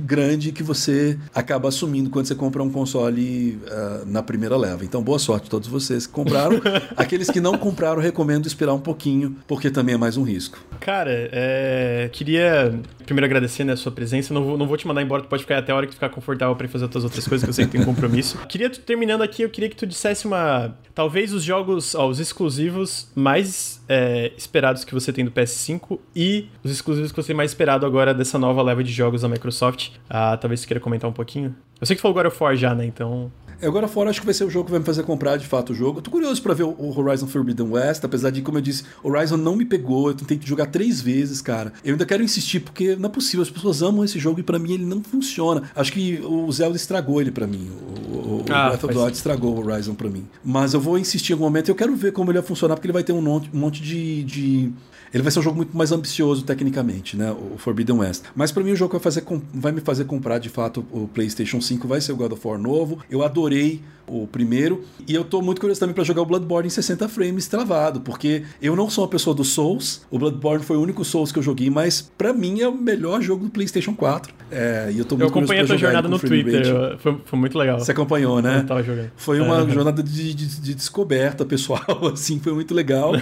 [0.00, 4.84] grande que você acaba assumindo quando você compra comprar um console uh, na primeira leva.
[4.84, 6.60] Então, boa sorte a todos vocês que compraram.
[6.96, 10.58] Aqueles que não compraram, recomendo esperar um pouquinho, porque também é mais um risco.
[10.78, 12.08] Cara, é...
[12.12, 14.32] queria primeiro agradecer né, a sua presença.
[14.32, 15.96] Não vou, não vou te mandar embora, tu pode ficar até a hora que tu
[15.96, 18.38] ficar confortável para fazer outras outras coisas, que eu sei que tem compromisso.
[18.48, 20.76] queria, terminando aqui, eu queria que tu dissesse uma.
[20.94, 26.48] Talvez os jogos, ó, os exclusivos mais é, esperados que você tem do PS5 e
[26.62, 29.90] os exclusivos que você tem mais esperado agora dessa nova leva de jogos da Microsoft.
[30.08, 31.54] Ah, talvez você queira comentar um pouquinho.
[31.80, 32.84] Eu sei que falou God of War já, né?
[32.84, 33.30] Então.
[33.62, 35.72] Agora fora acho que vai ser o jogo que vai me fazer comprar de fato
[35.72, 35.98] o jogo.
[35.98, 39.36] Eu tô curioso para ver o Horizon Forbidden West, apesar de, como eu disse, Horizon
[39.36, 41.72] não me pegou, eu tentei jogar três vezes, cara.
[41.84, 44.58] Eu ainda quero insistir, porque não é possível, as pessoas amam esse jogo e para
[44.58, 45.62] mim ele não funciona.
[45.74, 47.70] Acho que o Zelda estragou ele para mim.
[48.12, 50.26] O, o ah, Breath of the Wild estragou o Horizon para mim.
[50.44, 52.86] Mas eu vou insistir em algum momento, eu quero ver como ele vai funcionar, porque
[52.86, 54.72] ele vai ter um monte, um monte de, de
[55.14, 57.30] ele vai ser um jogo muito mais ambicioso tecnicamente, né?
[57.30, 58.24] O Forbidden West.
[58.34, 59.24] Mas para mim o jogo vai, fazer,
[59.54, 62.58] vai me fazer comprar de fato o PlayStation 5, vai ser o God of War
[62.58, 62.98] novo.
[63.08, 64.84] Eu adorei o primeiro.
[65.06, 68.44] E eu tô muito curioso também para jogar o Bloodborne em 60 frames travado, porque
[68.60, 70.02] eu não sou uma pessoa do Souls.
[70.10, 73.20] O Bloodborne foi o único Souls que eu joguei, mas para mim é o melhor
[73.22, 74.32] jogo do PlayStation 4.
[74.50, 76.64] É, e eu tô muito eu acompanhei a tua jornada no Twitter,
[76.98, 77.80] foi, foi, muito legal.
[77.80, 78.64] Você acompanhou, né?
[78.68, 79.10] Eu.
[79.16, 79.68] Foi uma é.
[79.68, 81.82] jornada de, de, de, descoberta pessoal,
[82.12, 83.12] assim, foi muito legal.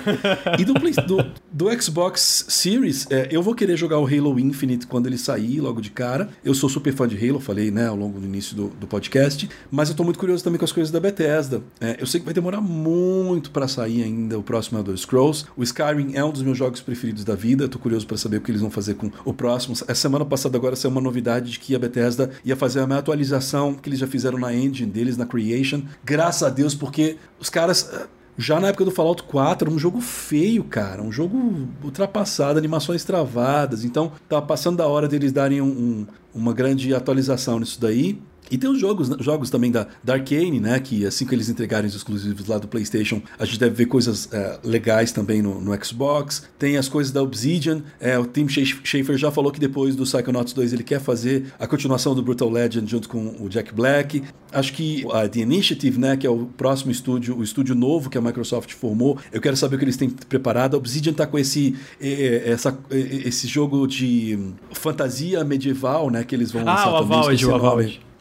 [0.59, 5.07] e do, do, do Xbox Series, é, eu vou querer jogar o Halo Infinite quando
[5.07, 6.29] ele sair, logo de cara.
[6.45, 9.49] Eu sou super fã de Halo, falei, né, ao longo do início do, do podcast,
[9.71, 11.63] mas eu tô muito curioso também com as as coisas da Bethesda.
[11.81, 15.45] É, eu sei que vai demorar muito para sair ainda o próximo Elder Scrolls.
[15.55, 17.69] O Skyrim é um dos meus jogos preferidos da vida.
[17.69, 19.75] Tô curioso para saber o que eles vão fazer com o próximo.
[19.75, 22.99] Essa semana passada agora saiu uma novidade de que a Bethesda ia fazer a minha
[22.99, 25.83] atualização que eles já fizeram na engine deles, na Creation.
[26.03, 28.07] Graças a Deus, porque os caras eh,
[28.39, 31.03] já na época do Fallout 4, era um jogo feio, cara.
[31.03, 33.85] Um jogo ultrapassado, animações travadas.
[33.85, 38.19] Então, tá passando da hora deles darem um, um, uma grande atualização nisso daí.
[38.53, 40.79] E tem os jogos, né, jogos também da, da Arcane, né?
[40.79, 44.29] Que assim que eles entregarem os exclusivos lá do PlayStation, a gente deve ver coisas
[44.31, 46.47] é, legais também no, no, Xbox.
[46.59, 47.81] Tem as coisas da Obsidian.
[47.99, 51.67] É, o Tim Schafer já falou que depois do Psychonauts 2 ele quer fazer a
[51.67, 54.23] continuação do Brutal Legend junto com o Jack Black.
[54.53, 56.19] Acho que a The Initiative, né?
[56.19, 59.17] Que é o próximo estúdio, o estúdio novo que a Microsoft formou.
[59.33, 60.75] Eu quero saber o que eles têm preparado.
[60.75, 64.39] A Obsidian tá com esse, essa, esse jogo de
[64.73, 66.23] fantasia medieval, né?
[66.23, 67.19] Que eles vão ah, lançar o também.
[67.19, 68.12] Avowed, o Avowed.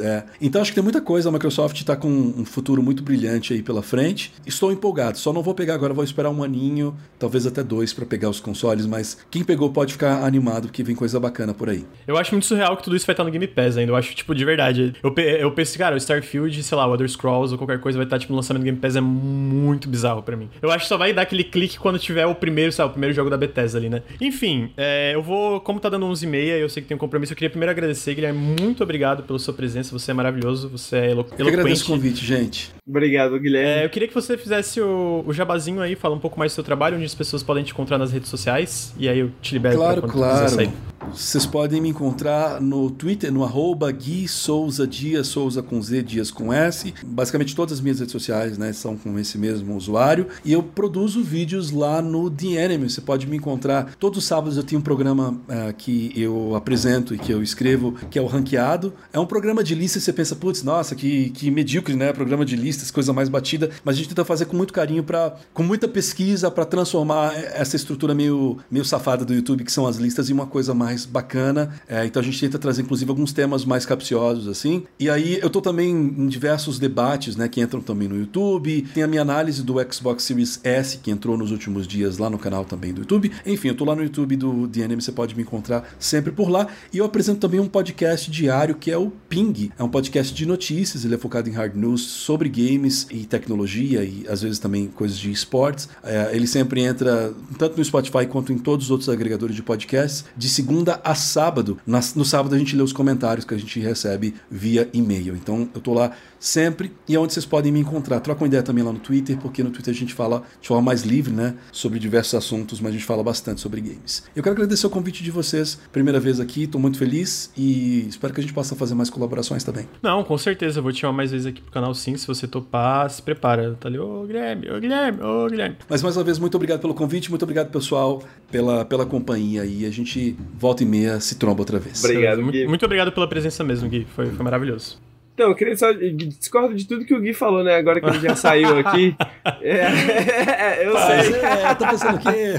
[0.00, 0.24] É.
[0.40, 1.28] Então acho que tem muita coisa.
[1.28, 4.32] A Microsoft está com um futuro muito brilhante aí pela frente.
[4.46, 5.18] Estou empolgado.
[5.18, 8.40] Só não vou pegar agora, vou esperar um aninho, talvez até dois, para pegar os
[8.40, 8.86] consoles.
[8.86, 11.84] Mas quem pegou pode ficar animado, porque vem coisa bacana por aí.
[12.06, 13.92] Eu acho muito surreal que tudo isso vai estar no Game Pass ainda.
[13.92, 14.94] Eu acho, tipo, de verdade.
[15.02, 18.06] Eu, eu penso, cara, o Starfield, sei lá, o Other Scrolls ou qualquer coisa vai
[18.06, 18.96] estar, tipo, no lançamento do Game Pass.
[18.96, 20.48] É muito bizarro para mim.
[20.60, 23.14] Eu acho que só vai dar aquele clique quando tiver o primeiro, sabe, o primeiro
[23.14, 24.02] jogo da Bethesda ali, né?
[24.20, 27.36] Enfim, é, eu vou, como tá dando 11h30, eu sei que tem um compromisso, eu
[27.36, 28.38] queria primeiro agradecer, Guilherme.
[28.60, 29.92] Muito obrigado pela sua presença.
[29.92, 31.40] Você é maravilhoso, você é elo eloquente.
[31.40, 32.72] Eu agradeço o convite, gente.
[32.86, 33.82] Obrigado, Guilherme.
[33.82, 36.54] É, eu queria que você fizesse o, o jabazinho aí, fala um pouco mais do
[36.54, 39.54] seu trabalho, onde as pessoas podem te encontrar nas redes sociais, e aí eu te
[39.54, 40.44] libero claro, pra claro.
[40.44, 40.72] quiser sair.
[41.12, 46.30] Vocês podem me encontrar no Twitter, no arroba Gui Souza Dias, Souza com Z, Dias
[46.30, 46.94] com S.
[47.04, 50.26] Basicamente todas as minhas redes sociais né, são com esse mesmo usuário.
[50.44, 52.88] E eu produzo vídeos lá no The Enemy.
[52.88, 53.94] Você pode me encontrar.
[53.98, 57.92] Todos os sábados eu tenho um programa uh, que eu apresento e que eu escrevo,
[58.10, 58.92] que é o Ranqueado.
[59.12, 62.12] É um programa de listas, você pensa, putz, nossa, que, que medíocre, né?
[62.12, 63.68] Programa de listas, coisa mais batida.
[63.84, 67.74] Mas a gente tenta fazer com muito carinho, pra, com muita pesquisa, para transformar essa
[67.74, 71.74] estrutura meio, meio safada do YouTube, que são as listas, em uma coisa mais bacana.
[71.88, 74.84] É, então a gente tenta trazer, inclusive, alguns temas mais capciosos, assim.
[75.00, 78.82] E aí eu tô também em diversos debates, né, que entram também no YouTube.
[78.94, 82.38] Tem a minha análise do Xbox Series S, que entrou nos últimos dias lá no
[82.38, 83.32] canal também do YouTube.
[83.44, 86.68] Enfim, eu tô lá no YouTube do DNM, você pode me encontrar sempre por lá.
[86.92, 90.46] E eu apresento também um podcast diário que é o Ping é um podcast de
[90.46, 94.86] notícias, ele é focado em hard news sobre games e tecnologia e às vezes também
[94.86, 95.88] coisas de esportes.
[96.02, 100.24] É, ele sempre entra tanto no Spotify quanto em todos os outros agregadores de podcasts,
[100.36, 101.78] de segunda a sábado.
[101.86, 105.34] no sábado a gente lê os comentários que a gente recebe via e-mail.
[105.34, 106.12] Então eu tô lá
[106.44, 108.20] sempre e é onde vocês podem me encontrar.
[108.20, 110.82] Troca uma ideia também lá no Twitter, porque no Twitter a gente fala de forma
[110.82, 114.24] mais livre, né, sobre diversos assuntos, mas a gente fala bastante sobre games.
[114.36, 118.34] Eu quero agradecer o convite de vocês, primeira vez aqui, estou muito feliz e espero
[118.34, 119.88] que a gente possa fazer mais colaborações também.
[120.02, 122.46] Não, com certeza, eu vou te chamar mais vezes aqui pro canal sim, se você
[122.46, 123.76] topar, se prepara.
[123.80, 125.76] Tá ali, ô Guilherme, ô Guilherme, ô Guilherme.
[125.88, 129.86] Mas mais uma vez, muito obrigado pelo convite, muito obrigado pessoal pela, pela companhia e
[129.86, 132.04] a gente volta e meia se tromba outra vez.
[132.04, 132.66] Obrigado, Gui.
[132.66, 134.98] Muito obrigado pela presença mesmo, Gui, foi, foi maravilhoso.
[135.34, 135.90] Então, eu queria só.
[135.92, 137.74] Discordo de tudo que o Gui falou, né?
[137.74, 139.14] Agora que ele já saiu aqui.
[139.60, 141.40] É, eu sei.
[141.40, 142.54] É, tô pensando o quê?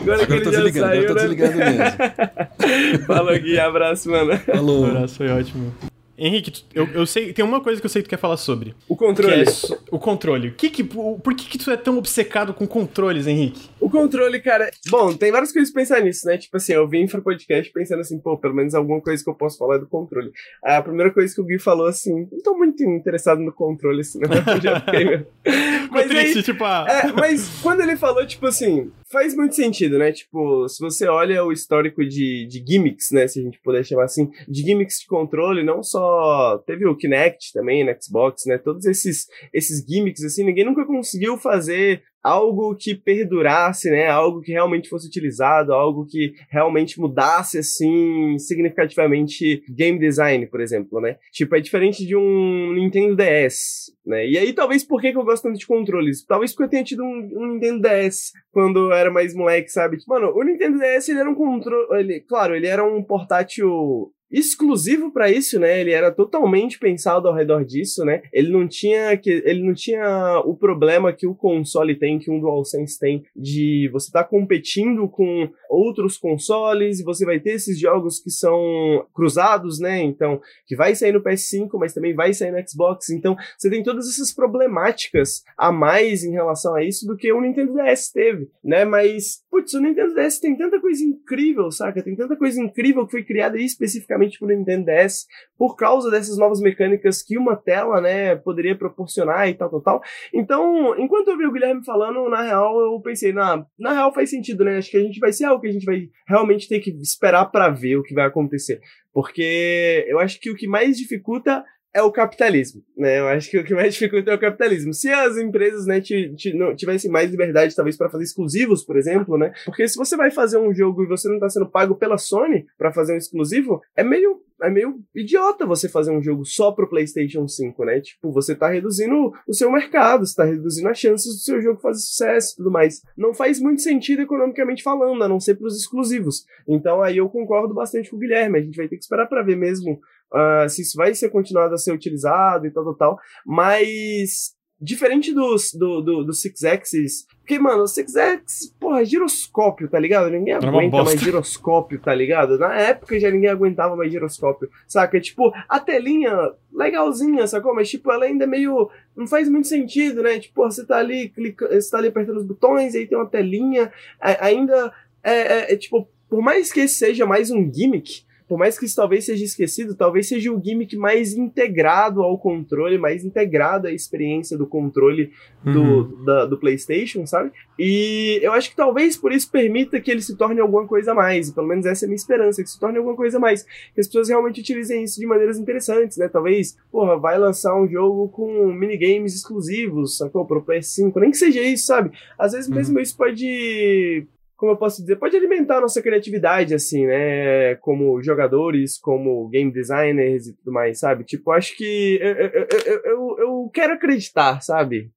[0.00, 1.70] Agora, que ele já desligando, saiu, agora tô desligando né?
[1.70, 3.06] mesmo.
[3.06, 3.58] Falou, Gui.
[3.58, 4.38] Abraço, mano.
[4.38, 4.84] Falou.
[4.84, 5.89] Um abraço, foi ótimo.
[6.20, 8.74] Henrique, eu, eu sei, tem uma coisa que eu sei que tu quer falar sobre.
[8.86, 9.42] O controle.
[9.42, 9.44] É
[9.90, 10.48] o controle.
[10.48, 13.70] O que que, por que, que tu é tão obcecado com controles, Henrique?
[13.80, 14.70] O controle, cara.
[14.88, 16.36] Bom, tem várias coisas pra pensar nisso, né?
[16.36, 19.34] Tipo assim, eu vim pro podcast pensando assim, pô, pelo menos alguma coisa que eu
[19.34, 20.30] posso falar é do controle.
[20.62, 24.18] A primeira coisa que o Gui falou assim, não tô muito interessado no controle, assim,
[24.18, 24.26] né?
[24.54, 25.26] Eu já fiquei.
[25.90, 26.84] mas triste, aí, tipo, ah...
[26.86, 30.12] é, mas quando ele falou, tipo assim, faz muito sentido, né?
[30.12, 33.26] Tipo, se você olha o histórico de, de gimmicks, né?
[33.26, 36.58] Se a gente puder chamar assim, de gimmicks de controle, não só.
[36.66, 38.58] Teve o Kinect também no Xbox, né?
[38.58, 44.08] Todos esses, esses gimmicks, assim, ninguém nunca conseguiu fazer algo que perdurasse, né?
[44.08, 51.00] Algo que realmente fosse utilizado, algo que realmente mudasse assim significativamente game design, por exemplo,
[51.00, 51.16] né?
[51.32, 54.26] Tipo, é diferente de um Nintendo DS, né?
[54.26, 56.24] E aí talvez por que, eu gosto tanto de controles?
[56.24, 59.98] Talvez porque eu tenha tido um, um Nintendo DS quando eu era mais moleque, sabe?
[60.06, 65.30] Mano, o Nintendo DS ele era um controle, claro, ele era um portátil exclusivo para
[65.30, 65.80] isso, né?
[65.80, 68.22] Ele era totalmente pensado ao redor disso, né?
[68.32, 72.40] Ele não tinha que ele não tinha o problema que o console tem, que um
[72.40, 77.78] DualSense tem de você estar tá competindo com outros consoles e você vai ter esses
[77.78, 80.02] jogos que são cruzados, né?
[80.02, 83.10] Então, que vai sair no PS5, mas também vai sair no Xbox.
[83.10, 87.40] Então, você tem todas essas problemáticas a mais em relação a isso do que o
[87.40, 88.84] Nintendo DS teve, né?
[88.84, 92.02] Mas, putz, o Nintendo DS tem tanta coisa incrível, saca?
[92.02, 95.26] Tem tanta coisa incrível que foi criada especificamente especificamente para o Nintendo DS,
[95.56, 100.02] por causa dessas novas mecânicas que uma tela, né, poderia proporcionar e tal, tal, tal.
[100.32, 104.30] Então, enquanto eu vi o Guilherme falando, na real, eu pensei, na, na real faz
[104.30, 104.78] sentido, né?
[104.78, 107.46] Acho que a gente vai ser algo que a gente vai realmente ter que esperar
[107.46, 108.80] para ver o que vai acontecer.
[109.12, 113.18] Porque eu acho que o que mais dificulta é o capitalismo, né?
[113.18, 114.92] Eu acho que o que mais dificulta é o capitalismo.
[114.94, 119.52] Se as empresas, né, tivessem mais liberdade, talvez, para fazer exclusivos, por exemplo, né?
[119.64, 122.66] Porque se você vai fazer um jogo e você não está sendo pago pela Sony
[122.78, 126.88] para fazer um exclusivo, é meio é meio idiota você fazer um jogo só pro
[126.88, 128.00] PlayStation 5, né?
[128.00, 131.80] Tipo, você tá reduzindo o seu mercado, você tá reduzindo as chances do seu jogo
[131.80, 133.00] fazer sucesso e tudo mais.
[133.16, 136.44] Não faz muito sentido economicamente falando, a não ser pros exclusivos.
[136.68, 139.42] Então aí eu concordo bastante com o Guilherme, a gente vai ter que esperar para
[139.42, 139.98] ver mesmo
[140.32, 143.18] uh, se isso vai ser continuado a ser utilizado e tal, tal, tal.
[143.46, 147.26] Mas Diferente dos, do, do, do Six Axis.
[147.40, 150.30] Porque, mano, o Six Axis, porra, é giroscópio, tá ligado?
[150.30, 152.58] Ninguém aguenta mais giroscópio, tá ligado?
[152.58, 155.20] Na época já ninguém aguentava mais giroscópio, saca?
[155.20, 156.32] Tipo, a telinha,
[156.72, 157.74] legalzinha, sacou?
[157.74, 158.88] Mas, tipo, ela ainda é meio.
[159.14, 160.38] Não faz muito sentido, né?
[160.38, 163.92] Tipo, você tá ali, clica, você tá ali apertando os botões, aí tem uma telinha.
[164.18, 168.76] Ainda é, é, é tipo, por mais que esse seja mais um gimmick por mais
[168.76, 173.86] que isso talvez seja esquecido, talvez seja o gimmick mais integrado ao controle, mais integrado
[173.86, 175.30] à experiência do controle
[175.62, 176.24] do, uhum.
[176.24, 177.52] da, do PlayStation, sabe?
[177.78, 181.14] E eu acho que talvez por isso permita que ele se torne alguma coisa a
[181.14, 181.52] mais.
[181.52, 183.62] Pelo menos essa é a minha esperança, que se torne alguma coisa a mais.
[183.94, 186.26] Que as pessoas realmente utilizem isso de maneiras interessantes, né?
[186.26, 190.44] Talvez, porra, vai lançar um jogo com minigames exclusivos, sacou?
[190.44, 191.20] Pro PS5.
[191.20, 192.10] Nem que seja isso, sabe?
[192.36, 193.00] Às vezes mesmo uhum.
[193.00, 194.26] isso pode
[194.60, 197.76] como eu posso dizer, pode alimentar a nossa criatividade, assim, né?
[197.76, 201.24] Como jogadores, como game designers e tudo mais, sabe?
[201.24, 205.10] Tipo, acho que eu, eu, eu, eu quero acreditar, sabe?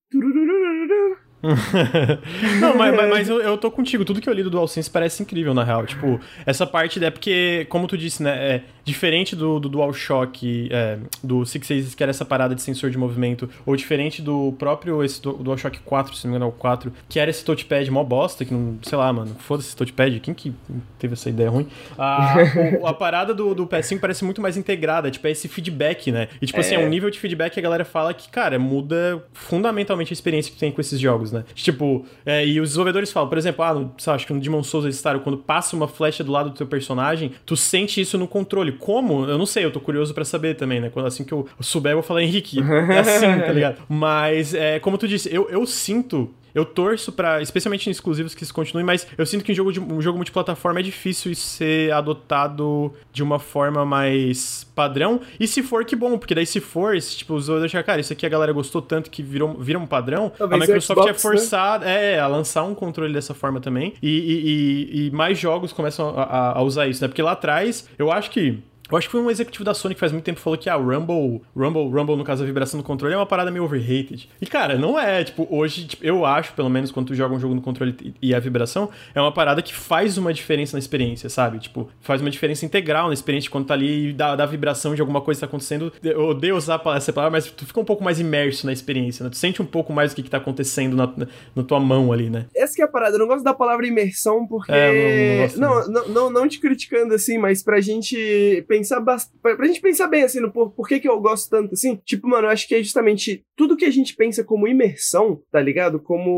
[2.61, 4.05] não, mas, mas eu, eu, tô contigo.
[4.05, 5.85] Tudo que eu li do DualSense parece incrível, na real.
[5.85, 8.55] Tipo, essa parte é porque, como tu disse, né?
[8.55, 12.89] É diferente do, do DualShock, é, do Six Aces, que era essa parada de sensor
[12.89, 16.53] de movimento, ou diferente do próprio esse do, DualShock 4, se não me engano, é
[16.53, 19.77] o 4, que era esse touchpad mó bosta, que não, sei lá, mano, foda-se esse
[19.77, 20.53] touchpad, quem que
[20.99, 21.67] teve essa ideia ruim?
[21.97, 22.35] A,
[22.81, 26.27] o, a parada do, do PS5 parece muito mais integrada, tipo, é esse feedback, né?
[26.41, 26.61] E, tipo é.
[26.61, 30.15] assim, é um nível de feedback que a galera fala que, cara, muda fundamentalmente a
[30.15, 31.43] experiência que tem com esses jogos, né?
[31.53, 34.63] Tipo, é, e os desenvolvedores falam, por exemplo, ah, no, sabe, acho que no Demon
[34.63, 38.27] Souls Star, quando passa uma flecha do lado do teu personagem, tu sente isso no
[38.27, 39.25] controle, Como?
[39.25, 40.89] Eu não sei, eu tô curioso para saber também, né?
[40.89, 43.77] Quando assim que eu souber, eu vou falar, Henrique, é assim, tá ligado?
[43.87, 48.43] Mas, é, como tu disse, eu, eu sinto eu torço para, especialmente em exclusivos, que
[48.43, 51.91] isso continue, mas eu sinto que em jogo, de, um jogo multiplataforma é difícil ser
[51.91, 55.21] adotado de uma forma mais padrão.
[55.39, 58.13] E se for, que bom, porque daí se for, esse, tipo, os outros cara, isso
[58.13, 61.13] aqui a galera gostou tanto que virou, vira um padrão, Talvez a Microsoft Xbox, é
[61.19, 62.13] forçada né?
[62.13, 63.93] é, a lançar um controle dessa forma também.
[64.01, 67.07] E, e, e, mais jogos começam a, a usar isso, né?
[67.07, 68.59] Porque lá atrás, eu acho que
[68.93, 70.75] eu acho que foi um executivo da Sony que faz muito tempo falou que a
[70.75, 74.29] Rumble, Rumble, Rumble, no caso a vibração do controle, é uma parada meio overrated.
[74.39, 75.23] E cara, não é.
[75.23, 78.35] Tipo, hoje, tipo, eu acho, pelo menos, quando tu joga um jogo no controle e
[78.35, 81.57] a vibração, é uma parada que faz uma diferença na experiência, sabe?
[81.57, 85.01] Tipo, faz uma diferença integral na experiência quando tá ali e dá, dá vibração de
[85.01, 85.91] alguma coisa que tá acontecendo.
[86.03, 89.29] Eu odeio usar essa palavra, mas tu fica um pouco mais imerso na experiência, né?
[89.31, 92.13] Tu sente um pouco mais o que, que tá acontecendo na, na, na tua mão
[92.13, 92.45] ali, né?
[92.55, 93.15] Essa que é a parada.
[93.15, 94.71] Eu não gosto da palavra imersão porque.
[94.71, 99.33] É, não, não, não, não, não, não te criticando assim, mas pra gente pensar bastante
[99.41, 101.99] pra gente pensar bem, assim, no por, por que, que eu gosto tanto, assim.
[102.05, 105.61] Tipo, mano, eu acho que é justamente tudo que a gente pensa como imersão, tá
[105.61, 105.99] ligado?
[105.99, 106.29] Como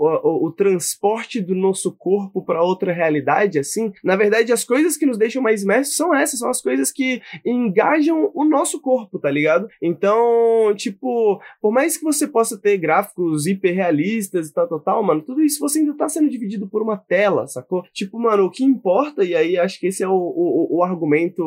[0.00, 3.92] o, o, o transporte do nosso corpo para outra realidade, assim.
[4.02, 7.20] Na verdade, as coisas que nos deixam mais imersos são essas, são as coisas que
[7.44, 9.68] engajam o nosso corpo, tá ligado?
[9.82, 15.22] Então, tipo, por mais que você possa ter gráficos hiperrealistas e tal, tal, tal, mano,
[15.22, 17.84] tudo isso você ainda tá sendo dividido por uma tela, sacou?
[17.92, 21.42] Tipo, mano, o que importa, e aí acho que esse é o, o, o argumento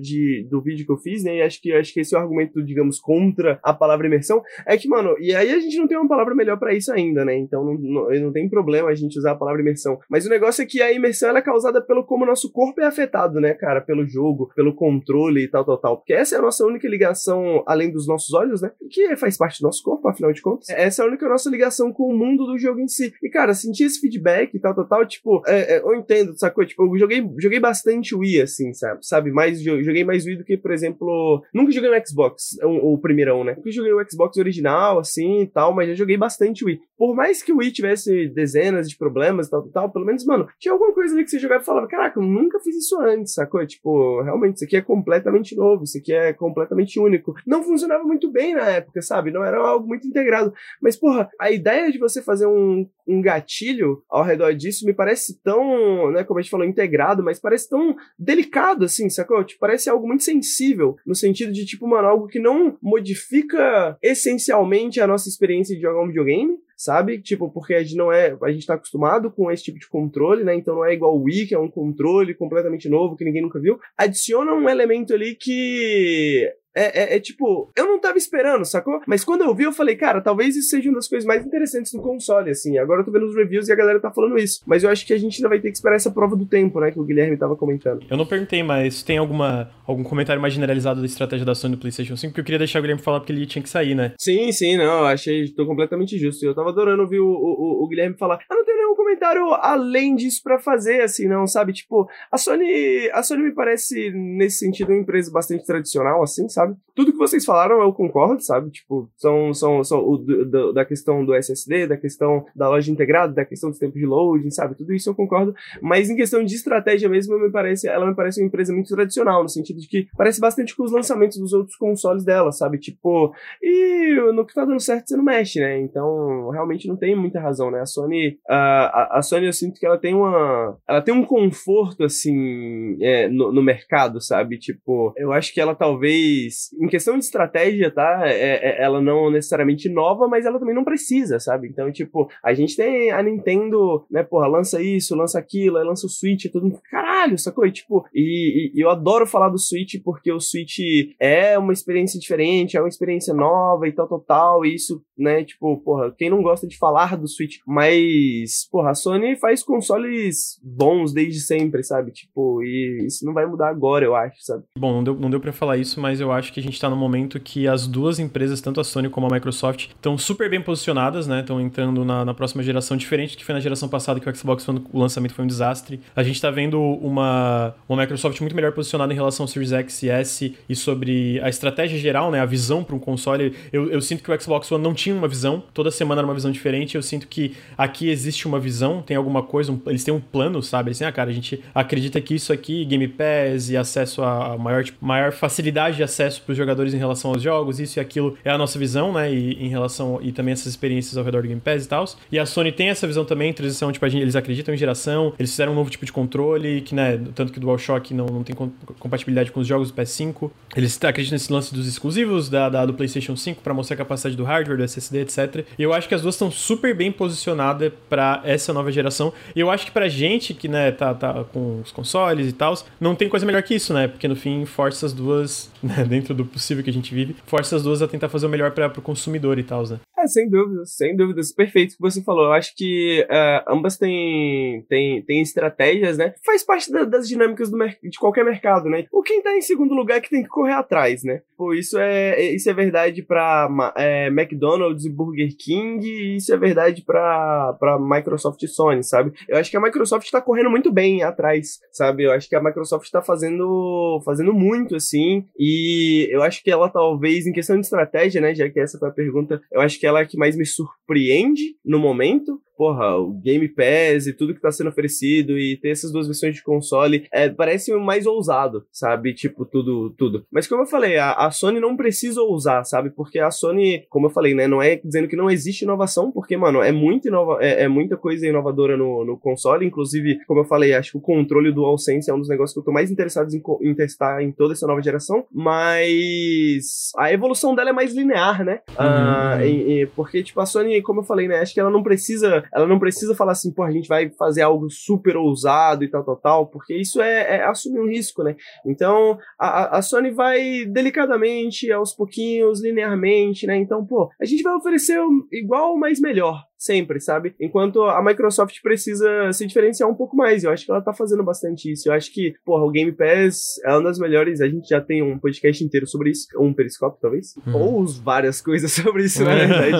[0.00, 1.36] de, do vídeo que eu fiz, né?
[1.36, 4.42] E acho que, acho que esse é o argumento, digamos, contra a palavra imersão.
[4.66, 7.24] É que, mano, e aí a gente não tem uma palavra melhor para isso ainda,
[7.24, 7.36] né?
[7.36, 9.98] Então não, não, não, tem problema a gente usar a palavra imersão.
[10.08, 12.80] Mas o negócio é que a imersão ela é causada pelo como o nosso corpo
[12.80, 13.80] é afetado, né, cara?
[13.80, 15.96] Pelo jogo, pelo controle e tal, tal, tal.
[15.98, 18.70] Porque essa é a nossa única ligação, além dos nossos olhos, né?
[18.90, 20.68] Que faz parte do nosso corpo, afinal de contas.
[20.70, 23.12] Essa é a única nossa ligação com o mundo do jogo em si.
[23.22, 26.64] E, cara, sentir esse feedback e tal, tal, tal, tipo, é, é, eu entendo, sacou?
[26.64, 29.04] Tipo, eu joguei, joguei bastante Wii, assim, sabe?
[29.04, 29.30] Sabe?
[29.30, 31.42] Mais, joguei mais Wii do que, por exemplo.
[31.52, 33.54] Nunca joguei no Xbox, o, o primeirão, né?
[33.56, 36.80] Nunca joguei o Xbox original, assim e tal, mas já joguei bastante Wii.
[36.96, 40.24] Por mais que o Wii tivesse dezenas de problemas e tal, tal, tal, pelo menos,
[40.24, 42.98] mano, tinha alguma coisa ali que você jogava e falava: caraca, eu nunca fiz isso
[43.00, 43.64] antes, sacou?
[43.66, 47.34] Tipo, realmente, isso aqui é completamente novo, isso aqui é completamente único.
[47.46, 49.30] Não funcionava muito bem na época, sabe?
[49.30, 50.52] Não era algo muito integrado.
[50.80, 55.40] Mas, porra, a ideia de você fazer um, um gatilho ao redor disso me parece
[55.42, 59.44] tão, né, como a gente falou, integrado, mas parece tão delicado, assim, sacou?
[59.48, 65.00] Tipo, parece algo muito sensível, no sentido de, tipo, mano, algo que não modifica essencialmente
[65.00, 67.20] a nossa experiência de jogar um videogame, sabe?
[67.20, 70.44] Tipo, porque a gente não é, a gente tá acostumado com esse tipo de controle,
[70.44, 70.54] né?
[70.54, 73.58] Então não é igual o Wii, que é um controle completamente novo que ninguém nunca
[73.58, 73.80] viu.
[73.96, 76.48] Adiciona um elemento ali que
[76.78, 79.00] é, é, é, tipo, eu não tava esperando, sacou?
[79.06, 81.92] Mas quando eu vi, eu falei, cara, talvez isso seja uma das coisas mais interessantes
[81.92, 82.78] do console, assim.
[82.78, 84.60] Agora eu tô vendo os reviews e a galera tá falando isso.
[84.64, 86.78] Mas eu acho que a gente ainda vai ter que esperar essa prova do tempo,
[86.80, 86.90] né?
[86.90, 88.06] Que o Guilherme tava comentando.
[88.08, 91.80] Eu não perguntei, mas tem alguma, algum comentário mais generalizado da estratégia da Sony no
[91.80, 92.30] PlayStation 5?
[92.30, 94.12] Porque eu queria deixar o Guilherme falar porque ele tinha que sair, né?
[94.18, 95.04] Sim, sim, não.
[95.04, 96.44] Achei, tô completamente justo.
[96.44, 98.38] Eu tava adorando ouvir o, o, o Guilherme falar.
[98.48, 101.72] Eu não tenho nenhum comentário além disso para fazer, assim, não, sabe?
[101.72, 106.67] Tipo, a Sony, a Sony me parece, nesse sentido, uma empresa bastante tradicional, assim, sabe?
[106.94, 108.70] Tudo que vocês falaram, eu concordo, sabe?
[108.70, 113.32] Tipo, são, são, são o, do, da questão do SSD, da questão da loja integrada,
[113.32, 114.74] da questão dos tempos de loading, sabe?
[114.74, 115.54] Tudo isso eu concordo.
[115.80, 119.42] Mas em questão de estratégia mesmo, me parece, ela me parece uma empresa muito tradicional,
[119.42, 122.78] no sentido de que parece bastante com os lançamentos dos outros consoles dela, sabe?
[122.78, 123.32] Tipo,
[123.62, 125.80] e no que tá dando certo você não mexe, né?
[125.80, 127.80] Então, realmente não tem muita razão, né?
[127.80, 132.04] A Sony, a, a Sony eu sinto que ela tem uma, ela tem um conforto,
[132.04, 134.58] assim, é, no, no mercado, sabe?
[134.58, 136.47] Tipo, eu acho que ela talvez,
[136.80, 138.22] em questão de estratégia, tá?
[138.24, 141.68] É, é, ela não necessariamente nova, mas ela também não precisa, sabe?
[141.68, 146.10] Então, tipo, a gente tem a Nintendo, né, porra, lança isso, lança aquilo, lança o
[146.10, 147.66] Switch, todo mundo, caralho, sacou?
[147.66, 150.78] E, tipo, e, e, eu adoro falar do Switch porque o Switch
[151.20, 155.44] é uma experiência diferente, é uma experiência nova e tal, tal, tal, e isso, né,
[155.44, 160.58] tipo, porra, quem não gosta de falar do Switch, mas, porra, a Sony faz consoles
[160.62, 162.12] bons desde sempre, sabe?
[162.12, 164.64] Tipo, e isso não vai mudar agora, eu acho, sabe?
[164.78, 166.88] Bom, não deu, não deu pra falar isso, mas eu acho que a gente tá
[166.88, 170.60] no momento que as duas empresas, tanto a Sony como a Microsoft, estão super bem
[170.60, 171.40] posicionadas, né?
[171.40, 174.36] Estão entrando na, na, próxima geração, diferente do que foi na geração passada, que o
[174.36, 176.00] Xbox, quando o lançamento foi um desastre.
[176.14, 180.02] A gente tá vendo uma, uma Microsoft muito melhor posicionada em relação ao Series X
[180.02, 182.40] e S e sobre a estratégia geral, né?
[182.40, 183.54] A visão para um console.
[183.72, 186.34] Eu, eu sinto que o Xbox One não tinha uma visão, toda semana era uma
[186.34, 186.94] visão diferente.
[186.94, 190.62] Eu sinto que aqui existe uma visão tem alguma coisa, um, eles têm um plano,
[190.62, 190.90] sabe?
[190.90, 194.84] Assim, ah, cara, a gente acredita que isso aqui, Game Pass e acesso a maior,
[194.84, 198.36] tipo, maior facilidade de acesso para os jogadores em relação aos jogos, isso e aquilo
[198.44, 199.32] é a nossa visão, né?
[199.32, 202.04] E em relação e também essas experiências ao redor do Game Pass e tal.
[202.30, 205.50] E a Sony tem essa visão também, transição, tipo, gente, eles acreditam em geração, eles
[205.50, 208.54] fizeram um novo tipo de controle, que, né, tanto que o DualShock não, não tem
[208.98, 210.50] compatibilidade com os jogos do PS5.
[210.76, 214.36] Eles acreditam nesse lance dos exclusivos da, da do PlayStation 5 para mostrar a capacidade
[214.36, 215.64] do hardware, do SSD, etc.
[215.78, 219.32] E eu acho que as duas estão super bem posicionadas para essa nova geração.
[219.54, 222.74] E eu acho que pra gente que, né, tá, tá com os consoles e tal,
[223.00, 224.08] não tem coisa melhor que isso, né?
[224.08, 227.76] Porque no fim força as duas, né, dentro do possível que a gente vive, força
[227.76, 230.00] as duas a tentar fazer o melhor para o consumidor e tal, né?
[230.18, 231.52] É, sem dúvidas, sem dúvidas.
[231.52, 232.46] Perfeito o que você falou.
[232.46, 236.34] Eu acho que uh, ambas têm, têm, têm estratégias, né?
[236.44, 239.06] Faz parte da, das dinâmicas de qualquer mercado, né?
[239.12, 241.42] O quem tá em segundo lugar é que tem que correr atrás, né?
[241.56, 246.56] Pô, isso é, isso é verdade pra é, McDonald's e Burger King, e isso é
[246.56, 249.32] verdade pra, pra Microsoft e Sony, sabe?
[249.48, 252.24] Eu acho que a Microsoft tá correndo muito bem atrás, sabe?
[252.24, 256.88] Eu acho que a Microsoft tá fazendo, fazendo muito, assim, e eu acho que ela
[256.88, 258.54] talvez, em questão de estratégia, né?
[258.54, 260.66] Já que essa foi a pergunta, eu acho que ela é a que mais me
[260.66, 265.90] surpreende no momento, porra, o Game Pass e tudo que tá sendo oferecido e ter
[265.90, 269.34] essas duas versões de console é, parece mais ousado, sabe?
[269.34, 270.46] Tipo, tudo, tudo.
[270.48, 273.10] Mas como eu falei, a, a, Sony não precisa ousar, sabe?
[273.10, 276.56] Porque a Sony, como eu falei, né, não é dizendo que não existe inovação, porque,
[276.56, 280.64] mano, é, muito inova é, é muita coisa inovadora no, no console, inclusive, como eu
[280.64, 283.10] falei, acho que o controle do DualSense é um dos negócios que eu tô mais
[283.10, 288.14] interessado em, em testar em toda essa nova geração, mas a evolução dela é mais
[288.14, 288.80] linear, né?
[288.90, 288.96] Uhum.
[288.98, 292.02] Ah, e, e, porque, tipo, a Sony, como eu falei, né, acho que ela não
[292.02, 296.08] precisa ela não precisa falar assim, pô, a gente vai fazer algo super ousado e
[296.08, 298.56] tal, tal, tal, porque isso é, é assumir um risco, né?
[298.84, 303.76] Então, a, a Sony vai delicadamente, aos pouquinhos, linearmente, né?
[303.76, 305.18] Então, pô, a gente vai oferecer
[305.52, 307.54] igual, mas melhor, sempre, sabe?
[307.60, 310.62] Enquanto a Microsoft precisa se diferenciar um pouco mais.
[310.62, 312.08] Eu acho que ela tá fazendo bastante isso.
[312.08, 314.60] Eu acho que, porra, o Game Pass é uma das melhores.
[314.60, 317.56] A gente já tem um podcast inteiro sobre isso, um periscópio, talvez.
[317.66, 317.74] Uhum.
[317.74, 319.96] Ou várias coisas sobre isso, na verdade.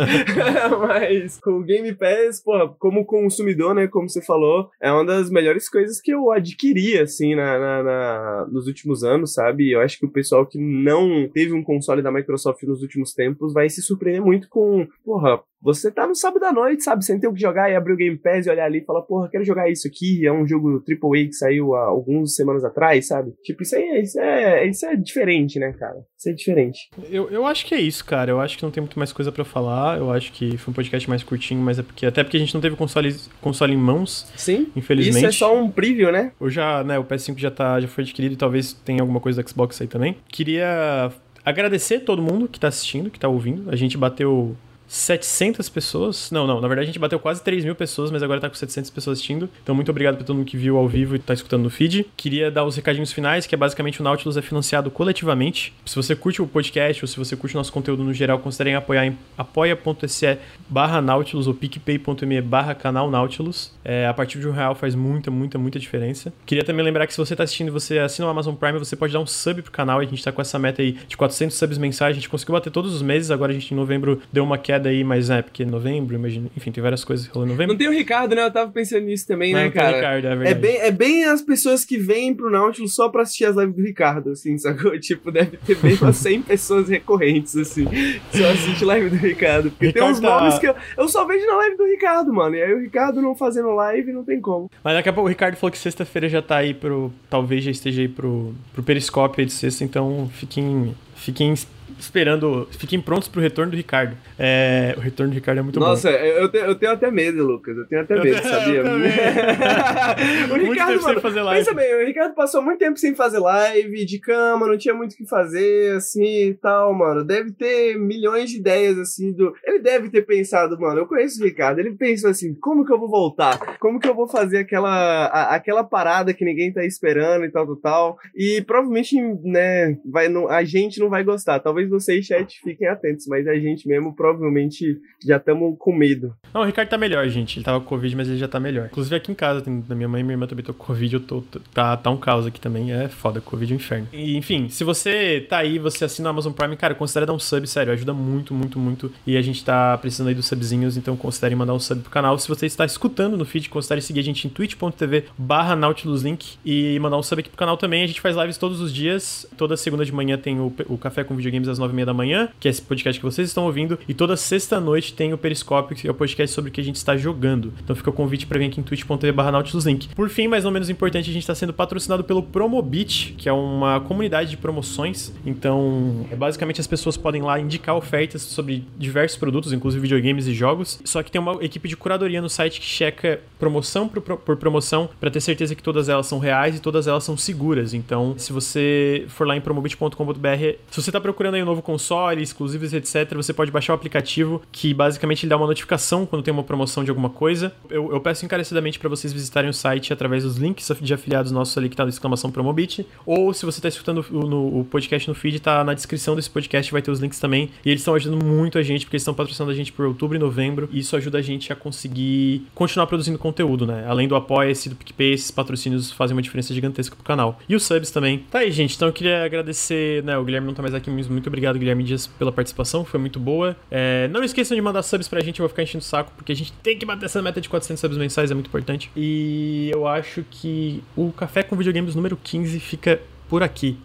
[0.86, 3.88] Mas o Game Pass, porra, como consumidor, né?
[3.88, 8.48] Como você falou, é uma das melhores coisas que eu adquiri, assim, na, na, na
[8.50, 9.72] nos últimos anos, sabe?
[9.72, 13.52] Eu acho que o pessoal que não teve um console da Microsoft nos últimos tempos
[13.52, 17.04] vai se surpreender muito com, porra, você tá no sábado à noite, sabe?
[17.04, 19.02] Sem ter o que jogar e abrir o Game Pass e olhar ali e falar,
[19.02, 20.26] porra, quero jogar isso aqui.
[20.26, 23.32] É um jogo AAA que saiu há algumas semanas atrás, sabe?
[23.42, 25.96] Tipo, isso aí isso é, isso é diferente, né, cara?
[26.16, 26.78] Isso é diferente.
[27.10, 28.30] Eu, eu acho que é isso, cara.
[28.30, 29.98] Eu acho que não tem muito mais coisa para falar.
[29.98, 32.06] Eu acho que foi um podcast mais curtinho, mas é porque.
[32.06, 34.30] Até porque a gente não teve console, console em mãos.
[34.36, 34.70] Sim.
[34.76, 35.18] Infelizmente.
[35.18, 36.32] Isso é só um preview, né?
[36.38, 39.42] Ou já, né, o PS5 já, tá, já foi adquirido e talvez tenha alguma coisa
[39.42, 40.16] do Xbox aí também.
[40.28, 41.10] Queria
[41.44, 43.70] agradecer todo mundo que tá assistindo, que tá ouvindo.
[43.70, 44.56] A gente bateu
[44.88, 46.30] 700 pessoas.
[46.30, 48.54] Não, não, na verdade a gente bateu quase 3 mil pessoas, mas agora tá com
[48.54, 49.48] 700 pessoas assistindo.
[49.62, 52.06] Então, muito obrigado pra todo mundo que viu ao vivo e tá escutando no feed.
[52.16, 55.74] Queria dar os recadinhos finais, que é basicamente o Nautilus é financiado coletivamente.
[55.84, 58.74] Se você curte o podcast ou se você curte o nosso conteúdo no geral, considerem
[58.74, 60.38] apoiar em apoia.se
[60.68, 63.72] barra Nautilus ou picpay.me barra canal Nautilus.
[63.84, 66.32] É, a partir de um real faz muita, muita, muita diferença.
[66.46, 68.96] Queria também lembrar que se você tá assistindo e você assina o Amazon Prime, você
[68.96, 69.98] pode dar um sub pro canal.
[70.00, 72.12] A gente tá com essa meta aí de 400 subs mensais.
[72.12, 74.77] A gente conseguiu bater todos os meses, agora a gente em novembro deu uma queda
[74.78, 76.48] queda aí, mas é, porque novembro, imagina.
[76.56, 77.74] Enfim, tem várias coisas rolando em novembro.
[77.74, 78.44] Não tem o Ricardo, né?
[78.44, 79.96] Eu tava pensando nisso também, não, né, cara?
[79.96, 83.44] Ricardo, é, é, bem, é bem as pessoas que vêm pro Nautilus só pra assistir
[83.44, 84.98] as lives do Ricardo, assim, sacou?
[85.08, 89.70] Tipo, deve ter bem umas 100 pessoas recorrentes, assim, que só assiste live do Ricardo.
[89.70, 90.40] Porque Ricardo tem uns tá...
[90.40, 92.54] nomes que eu, eu só vejo na live do Ricardo, mano.
[92.54, 94.70] E aí o Ricardo não fazendo live não tem como.
[94.84, 97.12] Mas daqui a pouco o Ricardo falou que sexta-feira já tá aí pro.
[97.30, 100.94] Talvez já esteja aí pro, pro periscópio aí de sexta, então fiquem.
[101.14, 101.52] Fiquem
[101.98, 104.16] esperando, fiquem prontos pro retorno do Ricardo.
[104.38, 106.14] É, o retorno do Ricardo é muito Nossa, bom.
[106.14, 107.76] Nossa, eu, eu, tenho até medo, Lucas.
[107.76, 108.82] Eu tenho até medo, sabia?
[110.52, 111.64] o Ricardo, mano, fazer live.
[111.64, 115.12] pensa bem, o Ricardo passou muito tempo sem fazer live, de cama, não tinha muito
[115.12, 117.24] o que fazer, assim, e tal, mano.
[117.24, 119.54] Deve ter milhões de ideias, assim, do...
[119.64, 122.98] Ele deve ter pensado, mano, eu conheço o Ricardo, ele pensou assim, como que eu
[122.98, 123.78] vou voltar?
[123.78, 127.66] Como que eu vou fazer aquela, a, aquela parada que ninguém tá esperando e tal,
[127.66, 128.18] tal, tal.
[128.34, 131.60] E provavelmente, né, vai, não, a gente não vai gostar.
[131.60, 136.34] Talvez vocês, chat, fiquem atentos, mas a gente mesmo provavelmente já estamos com medo.
[136.52, 137.58] Não, o Ricardo tá melhor, gente.
[137.58, 138.86] Ele tava com Covid, mas ele já tá melhor.
[138.86, 141.14] Inclusive aqui em casa, tem, da minha mãe e minha irmã também tô com Covid,
[141.14, 141.42] eu tô,
[141.72, 142.92] tá, tá um caos aqui também.
[142.92, 144.08] É foda, Covid é um inferno.
[144.12, 147.38] E, enfim, se você tá aí, você assina o Amazon Prime, cara, considere dar um
[147.38, 149.12] sub, sério, ajuda muito, muito, muito.
[149.26, 152.38] E a gente tá precisando aí dos subzinhos, então considere mandar um sub pro canal.
[152.38, 156.98] Se você está escutando no feed, considere seguir a gente em twitch.tv barra NautilusLink e
[157.00, 158.02] mandar um sub aqui pro canal também.
[158.02, 159.46] A gente faz lives todos os dias.
[159.56, 162.48] Toda segunda de manhã tem o, o Café com Videogames Games às 9h30 da manhã,
[162.58, 166.08] que é esse podcast que vocês estão ouvindo, e toda sexta-noite tem o Periscópio, que
[166.08, 167.72] é o podcast sobre o que a gente está jogando.
[167.82, 170.08] Então fica o convite para vir aqui em twitch.tv barra Link.
[170.14, 173.52] Por fim, mais ou menos importante, a gente está sendo patrocinado pelo Promobit, que é
[173.52, 175.32] uma comunidade de promoções.
[175.44, 180.54] Então, é basicamente as pessoas podem lá indicar ofertas sobre diversos produtos, inclusive videogames e
[180.54, 181.00] jogos.
[181.04, 185.08] Só que tem uma equipe de curadoria no site que checa promoção por, por promoção
[185.20, 187.94] para ter certeza que todas elas são reais e todas elas são seguras.
[187.94, 192.92] Então, se você for lá em promobit.com.br, se você está procurando aí novo console, exclusivos,
[192.92, 196.62] etc., você pode baixar o aplicativo que basicamente lhe dá uma notificação quando tem uma
[196.62, 197.72] promoção de alguma coisa.
[197.88, 201.76] Eu, eu peço encarecidamente para vocês visitarem o site através dos links de afiliados nossos
[201.78, 203.06] ali que tá na exclamação Promobit.
[203.24, 206.50] Ou se você está escutando o, no, o podcast no feed, tá na descrição desse
[206.50, 207.70] podcast, vai ter os links também.
[207.84, 210.36] E eles estão ajudando muito a gente, porque eles estão patrocinando a gente por outubro
[210.36, 210.88] e novembro.
[210.92, 214.04] E isso ajuda a gente a conseguir continuar produzindo conteúdo, né?
[214.08, 217.58] Além do apoia-se, do PicPay, esses patrocínios fazem uma diferença gigantesca pro canal.
[217.68, 218.38] E os subs também.
[218.50, 218.96] Tá aí, gente.
[218.96, 220.36] Então eu queria agradecer, né?
[220.38, 223.04] O Guilherme não tá mais aqui, mas muito obrigado, Guilherme Dias, pela participação.
[223.04, 223.76] Foi muito boa.
[223.90, 226.52] É, não esqueçam de mandar subs pra gente, eu vou ficar enchendo o saco, porque
[226.52, 229.10] a gente tem que bater essa meta de 400 subs mensais, é muito importante.
[229.16, 233.98] E eu acho que o Café com Videogames número 15 fica por aqui.